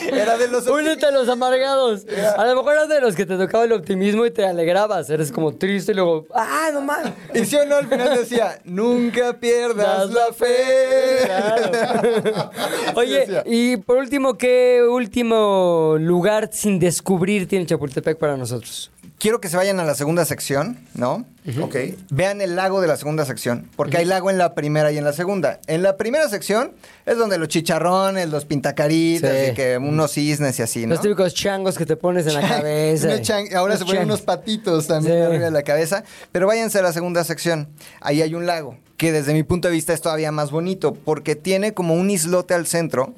Era 0.12 0.36
de 0.36 0.48
los 0.48 0.66
Únete 0.66 1.06
a 1.06 1.10
los 1.10 1.28
amargados. 1.28 2.06
A 2.36 2.44
lo 2.46 2.56
mejor 2.56 2.72
eras 2.74 2.88
de 2.88 3.00
los 3.00 3.14
que 3.14 3.26
te 3.26 3.36
tocaba 3.36 3.64
el 3.64 3.72
optimismo 3.72 4.24
y 4.26 4.30
te 4.30 4.44
alegrabas. 4.44 5.10
Eres 5.10 5.32
como 5.32 5.54
triste 5.54 5.92
y 5.92 5.94
luego, 5.94 6.26
¡ah, 6.34 6.70
no 6.72 6.80
mames! 6.80 7.12
Y 7.60 7.62
si 7.62 7.66
o 7.66 7.66
no, 7.66 7.76
al 7.76 7.88
final 7.88 8.16
decía, 8.16 8.60
nunca 8.64 9.38
pierdas 9.38 10.10
la 10.10 10.32
fe. 10.32 11.24
Claro. 11.24 12.50
Oye, 12.96 13.26
y 13.46 13.76
por 13.76 13.98
último, 13.98 14.36
¿qué 14.36 14.82
último 14.88 15.96
lugar 15.98 16.50
sin 16.52 16.78
descubrir 16.78 17.46
tiene 17.48 17.66
Chapultepec 17.66 18.18
para 18.18 18.36
nosotros? 18.36 18.90
Quiero 19.20 19.38
que 19.38 19.50
se 19.50 19.56
vayan 19.58 19.78
a 19.80 19.84
la 19.84 19.94
segunda 19.94 20.24
sección, 20.24 20.78
¿no? 20.94 21.26
Ok. 21.60 21.76
Vean 22.10 22.40
el 22.40 22.56
lago 22.56 22.80
de 22.80 22.86
la 22.88 22.96
segunda 22.96 23.26
sección, 23.26 23.68
porque 23.76 23.98
hay 23.98 24.06
lago 24.06 24.30
en 24.30 24.38
la 24.38 24.54
primera 24.54 24.90
y 24.92 24.96
en 24.98 25.04
la 25.04 25.12
segunda. 25.12 25.60
En 25.66 25.82
la 25.82 25.98
primera 25.98 26.26
sección 26.30 26.72
es 27.04 27.18
donde 27.18 27.36
los 27.36 27.48
chicharrones, 27.48 28.30
los 28.30 28.46
pintacaritas, 28.46 29.30
Sí. 29.30 29.50
y 29.50 29.54
que 29.54 29.76
unos 29.76 30.12
cisnes 30.12 30.58
y 30.58 30.62
así, 30.62 30.86
¿no? 30.86 30.94
Los 30.94 31.02
típicos 31.02 31.34
changos 31.34 31.76
que 31.76 31.84
te 31.84 31.96
pones 31.96 32.26
en 32.28 32.32
la 32.34 32.40
cabeza. 32.48 33.08
Ahora 33.56 33.74
Los 33.74 33.80
se 33.80 33.84
ponen 33.84 34.04
unos 34.04 34.22
patitos 34.22 34.86
también 34.86 35.16
Sí. 35.16 35.22
arriba 35.22 35.44
de 35.44 35.50
la 35.50 35.62
cabeza. 35.64 36.02
Pero 36.32 36.46
váyanse 36.46 36.78
a 36.78 36.82
la 36.82 36.94
segunda 36.94 37.22
sección. 37.22 37.68
Ahí 38.00 38.22
hay 38.22 38.34
un 38.34 38.46
lago, 38.46 38.78
que 38.96 39.12
desde 39.12 39.34
mi 39.34 39.42
punto 39.42 39.68
de 39.68 39.74
vista 39.74 39.92
es 39.92 40.00
todavía 40.00 40.32
más 40.32 40.50
bonito, 40.50 40.94
porque 40.94 41.36
tiene 41.36 41.74
como 41.74 41.92
un 41.92 42.08
islote 42.08 42.54
al 42.54 42.66
centro, 42.66 43.12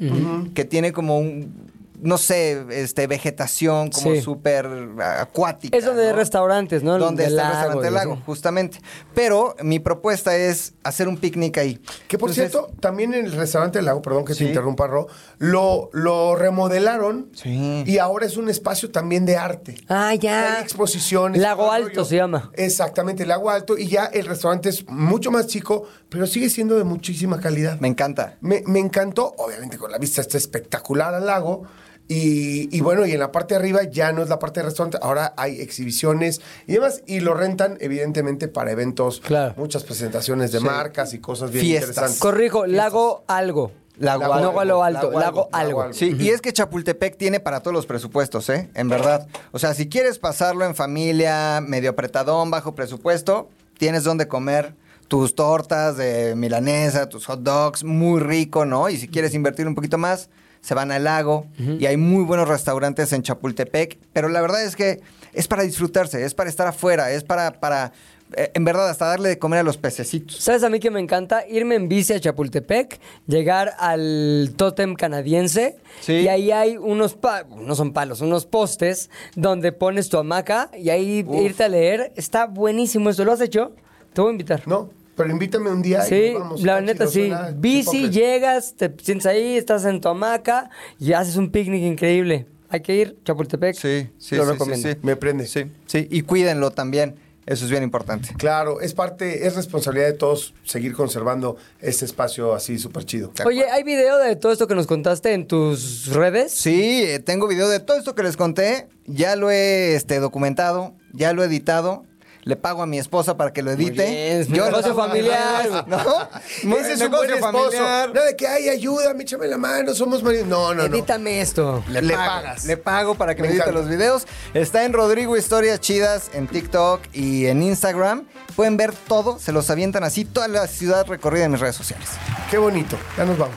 que 0.54 0.64
tiene 0.64 0.90
como 0.92 1.18
un, 1.20 1.70
no 2.02 2.18
sé, 2.18 2.64
este, 2.70 3.06
vegetación 3.06 3.90
como 3.90 4.10
Sí. 4.12 4.20
súper 4.20 4.68
acuática. 5.00 5.76
Es 5.76 5.84
donde 5.84 6.12
restaurantes, 6.12 6.82
¿no? 6.82 6.98
Donde 6.98 7.22
está 7.24 7.30
el 7.30 7.36
lago 7.36 7.50
restaurante 7.52 7.84
del 7.84 7.94
lago, 7.94 8.22
justamente. 8.26 8.80
Pero 9.14 9.54
mi 9.62 9.78
propuesta 9.78 10.36
es 10.36 10.74
hacer 10.82 11.08
un 11.08 11.16
picnic 11.16 11.58
ahí. 11.58 11.80
Que 12.08 12.18
por 12.18 12.30
Entonces, 12.30 12.50
cierto, 12.52 12.70
también 12.80 13.14
en 13.14 13.24
el 13.26 13.32
restaurante 13.32 13.78
del 13.78 13.86
lago, 13.86 14.02
perdón 14.02 14.24
que 14.24 14.34
Sí. 14.34 14.40
te 14.44 14.50
interrumpa, 14.50 14.86
Ro, 14.86 15.06
lo, 15.38 15.90
lo 15.92 16.34
remodelaron 16.36 17.30
Sí. 17.34 17.84
y 17.86 17.98
ahora 17.98 18.26
es 18.26 18.36
un 18.36 18.48
espacio 18.48 18.90
también 18.90 19.24
de 19.24 19.36
arte. 19.36 19.76
Ah, 19.88 20.14
ya. 20.14 20.56
Hay 20.56 20.62
exposiciones. 20.62 21.40
Lago 21.40 21.70
Alto 21.70 21.88
rollo. 21.88 22.04
se 22.04 22.16
llama. 22.16 22.50
Exactamente, 22.54 23.24
Lago 23.26 23.48
Alto. 23.50 23.78
Y 23.78 23.86
ya 23.88 24.06
el 24.06 24.26
restaurante 24.26 24.68
es 24.68 24.88
mucho 24.88 25.30
más 25.30 25.46
chico, 25.46 25.86
pero 26.08 26.26
sigue 26.26 26.50
siendo 26.50 26.76
de 26.76 26.84
muchísima 26.84 27.38
calidad. 27.40 27.78
Me 27.80 27.88
encanta. 27.88 28.36
Me, 28.40 28.62
me 28.66 28.80
encantó, 28.80 29.34
obviamente 29.38 29.78
con 29.78 29.90
la 29.92 29.98
vista 29.98 30.20
está 30.20 30.36
espectacular 30.36 31.14
al 31.14 31.26
lago. 31.26 31.62
Y, 32.08 32.68
y 32.76 32.80
bueno, 32.80 33.06
y 33.06 33.12
en 33.12 33.20
la 33.20 33.32
parte 33.32 33.54
de 33.54 33.60
arriba 33.60 33.84
ya 33.84 34.12
no 34.12 34.22
es 34.22 34.28
la 34.28 34.38
parte 34.38 34.60
de 34.60 34.66
restaurante, 34.66 34.98
ahora 35.00 35.32
hay 35.36 35.60
exhibiciones 35.60 36.40
y 36.66 36.72
demás. 36.72 37.02
Y 37.06 37.20
lo 37.20 37.32
rentan, 37.34 37.78
evidentemente, 37.80 38.48
para 38.48 38.70
eventos, 38.72 39.20
Claro. 39.20 39.54
muchas 39.56 39.84
presentaciones 39.84 40.52
de 40.52 40.60
marcas 40.60 41.14
y 41.14 41.18
cosas 41.20 41.50
bien 41.50 41.64
Fiestas. 41.64 41.88
interesantes. 41.90 42.20
Corrijo, 42.20 42.66
lago 42.66 43.24
algo. 43.28 43.72
Lago 43.98 44.24
no 44.26 44.32
Algo. 44.32 44.60
a 44.60 44.64
lo 44.64 44.82
alto, 44.82 45.10
Lago 45.10 45.20
lago. 45.20 45.48
Algo. 45.52 45.92
Sí, 45.92 46.16
y 46.18 46.30
es 46.30 46.40
que 46.40 46.52
Chapultepec 46.52 47.16
tiene 47.18 47.40
para 47.40 47.60
todos 47.60 47.74
los 47.74 47.84
presupuestos, 47.86 48.48
¿eh? 48.48 48.70
En 48.74 48.88
verdad. 48.88 49.28
O 49.52 49.58
sea, 49.58 49.74
si 49.74 49.88
quieres 49.88 50.18
pasarlo 50.18 50.64
en 50.64 50.74
familia, 50.74 51.60
medio 51.60 51.90
apretadón, 51.90 52.50
bajo 52.50 52.74
presupuesto, 52.74 53.50
tienes 53.78 54.02
donde 54.04 54.28
comer 54.28 54.74
tus 55.08 55.34
tortas 55.34 55.98
de 55.98 56.34
milanesa, 56.36 57.08
tus 57.10 57.26
hot 57.26 57.40
dogs, 57.42 57.84
muy 57.84 58.18
rico, 58.20 58.64
¿no? 58.64 58.88
Y 58.88 58.96
si 58.96 59.08
quieres 59.08 59.34
invertir 59.34 59.68
un 59.68 59.74
poquito 59.74 59.98
más, 59.98 60.30
se 60.62 60.74
van 60.74 60.90
al 60.92 61.04
lago 61.04 61.46
y 61.58 61.84
hay 61.86 61.96
muy 61.98 62.24
buenos 62.24 62.48
restaurantes 62.48 63.12
en 63.12 63.22
Chapultepec, 63.22 63.98
pero 64.14 64.28
la 64.30 64.40
verdad 64.40 64.64
es 64.64 64.74
que 64.76 65.00
es 65.34 65.46
para 65.48 65.62
disfrutarse, 65.64 66.24
es 66.24 66.32
para 66.34 66.48
estar 66.48 66.66
afuera, 66.66 67.10
es 67.10 67.24
para, 67.24 67.60
para 67.60 67.92
eh, 68.34 68.50
en 68.54 68.64
verdad, 68.64 68.88
hasta 68.88 69.06
darle 69.06 69.28
de 69.28 69.38
comer 69.38 69.58
a 69.60 69.62
los 69.62 69.76
pececitos. 69.76 70.36
¿Sabes 70.38 70.62
a 70.62 70.70
mí 70.70 70.78
que 70.80 70.90
me 70.90 71.00
encanta? 71.00 71.46
Irme 71.46 71.74
en 71.74 71.88
bici 71.88 72.12
a 72.14 72.20
Chapultepec, 72.20 72.98
llegar 73.26 73.74
al 73.78 74.54
tótem 74.56 74.94
canadiense 74.94 75.76
Sí. 76.00 76.12
y 76.14 76.28
ahí 76.28 76.50
hay 76.50 76.76
unos, 76.78 77.14
pa- 77.14 77.44
no 77.44 77.74
son 77.74 77.92
palos, 77.92 78.20
unos 78.22 78.46
postes 78.46 79.10
donde 79.34 79.72
pones 79.72 80.08
tu 80.08 80.16
hamaca 80.16 80.70
y 80.78 80.88
ahí 80.90 81.24
Uf. 81.26 81.42
irte 81.44 81.64
a 81.64 81.68
leer. 81.68 82.12
Está 82.16 82.46
buenísimo 82.46 83.10
esto. 83.10 83.24
¿Lo 83.24 83.32
has 83.32 83.40
hecho? 83.42 83.72
Te 84.14 84.20
voy 84.22 84.30
a 84.30 84.32
invitar. 84.32 84.62
No, 84.66 84.88
pero 85.16 85.30
invítame 85.30 85.70
un 85.70 85.82
día. 85.82 86.04
y 86.06 86.08
Sí, 86.08 86.30
nos 86.32 86.40
vamos. 86.42 86.62
la 86.62 86.80
neta 86.80 87.06
sí. 87.06 87.30
Bici, 87.56 88.10
llegas, 88.10 88.74
te 88.76 88.92
sientes 89.02 89.26
ahí, 89.26 89.56
estás 89.56 89.84
en 89.84 90.00
tu 90.00 90.08
hamaca 90.08 90.70
y 90.98 91.12
haces 91.12 91.36
un 91.36 91.50
picnic 91.50 91.82
increíble. 91.82 92.46
Hay 92.68 92.80
que 92.80 92.94
ir, 92.96 93.18
Chapultepec. 93.24 93.74
Sí, 93.76 94.08
sí, 94.18 94.36
Lo 94.36 94.44
sí, 94.44 94.50
recomiendo. 94.52 94.88
sí, 94.88 94.94
sí. 94.94 95.00
Me 95.02 95.16
prende. 95.16 95.46
Sí, 95.46 95.64
sí, 95.86 96.08
y 96.10 96.22
cuídenlo 96.22 96.70
también. 96.70 97.16
Eso 97.44 97.64
es 97.64 97.72
bien 97.72 97.82
importante. 97.82 98.28
Claro, 98.38 98.80
es 98.80 98.94
parte, 98.94 99.48
es 99.48 99.56
responsabilidad 99.56 100.06
de 100.06 100.12
todos 100.12 100.54
seguir 100.62 100.92
conservando 100.94 101.56
este 101.80 102.04
espacio 102.04 102.54
así 102.54 102.78
súper 102.78 103.04
chido. 103.04 103.32
Oye, 103.44 103.68
¿hay 103.68 103.82
video 103.82 104.16
de 104.18 104.36
todo 104.36 104.52
esto 104.52 104.68
que 104.68 104.76
nos 104.76 104.86
contaste 104.86 105.32
en 105.34 105.48
tus 105.48 106.06
redes? 106.14 106.52
Sí, 106.52 107.02
eh, 107.02 107.18
tengo 107.18 107.48
video 107.48 107.68
de 107.68 107.80
todo 107.80 107.98
esto 107.98 108.14
que 108.14 108.22
les 108.22 108.36
conté. 108.36 108.86
Ya 109.06 109.34
lo 109.34 109.50
he 109.50 109.96
este, 109.96 110.20
documentado, 110.20 110.94
ya 111.12 111.32
lo 111.32 111.42
he 111.42 111.46
editado. 111.46 112.04
Le 112.44 112.56
pago 112.56 112.82
a 112.82 112.86
mi 112.86 112.98
esposa 112.98 113.36
para 113.36 113.52
que 113.52 113.62
lo 113.62 113.70
edite. 113.70 114.04
bien, 114.04 114.46
Yo 114.48 114.64
negocio 114.66 114.94
familiar. 114.94 115.86
¿no? 115.86 116.76
Ese 116.76 116.94
es 116.94 117.00
un 117.00 117.10
buen 117.10 117.30
esposo. 117.30 118.06
No 118.12 118.22
de 118.22 118.36
que, 118.36 118.46
ay, 118.48 118.68
ayúdame, 118.68 119.22
échame 119.22 119.46
la 119.46 119.58
mano, 119.58 119.94
somos 119.94 120.22
maridos. 120.22 120.48
No, 120.48 120.74
no, 120.74 120.88
no. 120.88 120.94
Edítame 120.94 121.40
esto. 121.40 121.84
Le, 121.88 122.02
Le 122.02 122.14
pagas. 122.14 122.64
Le 122.64 122.76
pago 122.76 123.14
para 123.14 123.34
que 123.34 123.42
Me 123.42 123.48
me, 123.48 123.54
edite 123.54 123.72
los 123.72 123.88
videos. 123.88 124.26
Está 124.54 124.84
en 124.84 124.92
Rodrigo 124.92 125.36
Historias 125.36 125.80
Chidas 125.80 126.30
en 126.32 126.48
TikTok 126.48 127.00
y 127.12 127.46
en 127.46 127.62
Instagram. 127.62 128.26
Pueden 128.56 128.76
ver 128.76 128.92
todo, 128.92 129.38
se 129.38 129.52
los 129.52 129.70
avientan 129.70 130.04
así, 130.04 130.24
toda 130.24 130.48
la 130.48 130.66
ciudad 130.66 131.06
recorrida 131.06 131.44
en 131.44 131.52
mis 131.52 131.60
redes 131.60 131.76
sociales. 131.76 132.08
Qué 132.50 132.58
bonito. 132.58 132.98
Ya 133.16 133.24
nos 133.24 133.38
vamos. 133.38 133.56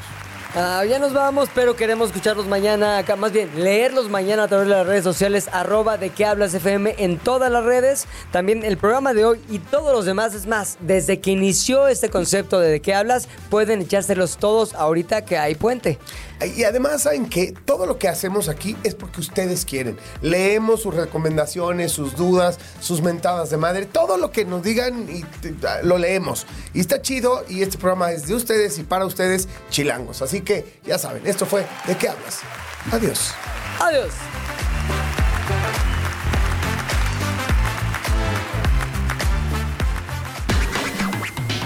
Ah, 0.57 0.85
ya 0.85 0.99
nos 0.99 1.11
vamos, 1.11 1.49
pero 1.53 1.75
queremos 1.75 2.07
escucharlos 2.07 2.47
mañana 2.47 2.99
acá. 2.99 3.17
Más 3.17 3.33
bien, 3.33 3.49
leerlos 3.61 4.09
mañana 4.09 4.43
a 4.43 4.47
través 4.47 4.69
de 4.69 4.73
las 4.73 4.87
redes 4.87 5.03
sociales, 5.03 5.49
arroba 5.51 5.97
de 5.97 6.11
qué 6.11 6.23
hablas 6.23 6.53
FM 6.53 6.95
en 6.97 7.17
todas 7.17 7.51
las 7.51 7.65
redes. 7.65 8.07
También 8.31 8.63
el 8.63 8.77
programa 8.77 9.13
de 9.13 9.25
hoy 9.25 9.41
y 9.49 9.59
todos 9.59 9.91
los 9.91 10.05
demás. 10.05 10.33
Es 10.33 10.47
más, 10.47 10.77
desde 10.79 11.19
que 11.19 11.31
inició 11.31 11.89
este 11.89 12.09
concepto 12.09 12.57
de 12.61 12.69
de 12.69 12.79
qué 12.79 12.93
hablas, 12.93 13.27
pueden 13.49 13.81
echárselos 13.81 14.37
todos 14.37 14.73
ahorita 14.75 15.25
que 15.25 15.37
hay 15.37 15.55
puente. 15.55 15.99
Y 16.55 16.63
además, 16.63 17.03
¿saben 17.03 17.27
que 17.29 17.53
Todo 17.65 17.86
lo 17.86 17.97
que 17.97 18.07
hacemos 18.07 18.49
aquí 18.49 18.75
es 18.83 18.93
porque 18.95 19.21
ustedes 19.21 19.65
quieren. 19.65 19.97
Leemos 20.21 20.81
sus 20.81 20.93
recomendaciones, 20.93 21.91
sus 21.91 22.15
dudas, 22.15 22.59
sus 22.79 23.01
mentadas 23.01 23.49
de 23.49 23.57
madre, 23.57 23.86
todo 23.86 24.17
lo 24.17 24.31
que 24.31 24.45
nos 24.45 24.61
digan 24.63 25.07
y 25.09 25.23
te- 25.41 25.55
lo 25.83 25.97
leemos. 25.97 26.45
Y 26.73 26.79
está 26.81 27.01
chido 27.01 27.43
y 27.49 27.61
este 27.63 27.77
programa 27.77 28.11
es 28.11 28.27
de 28.27 28.36
ustedes 28.36 28.77
y 28.79 28.83
para 28.83 29.05
ustedes, 29.05 29.47
chilangos. 29.69 30.21
Así 30.21 30.41
que 30.41 30.79
ya 30.86 30.97
saben, 30.97 31.25
esto 31.25 31.45
fue 31.45 31.65
¿De 31.88 31.95
qué 31.97 32.09
hablas? 32.09 32.39
Adiós. 32.91 33.31
Adiós. 33.79 34.11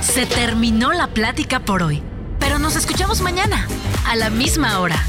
Se 0.01 0.25
terminó 0.25 0.91
la 0.93 1.07
plática 1.07 1.59
por 1.59 1.83
hoy, 1.83 2.01
pero 2.49 2.57
nos 2.57 2.75
escuchamos 2.75 3.21
mañana, 3.21 3.67
a 4.07 4.15
la 4.15 4.31
misma 4.31 4.79
hora. 4.79 4.99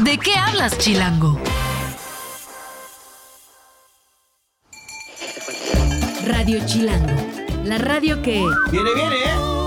¿De 0.00 0.18
qué 0.18 0.34
hablas, 0.36 0.76
Chilango? 0.76 1.40
Radio 6.26 6.60
Chilango, 6.66 7.14
la 7.64 7.78
radio 7.78 8.20
que... 8.20 8.44
Viene, 8.70 8.94
viene, 8.94 9.16
¿eh? 9.16 9.61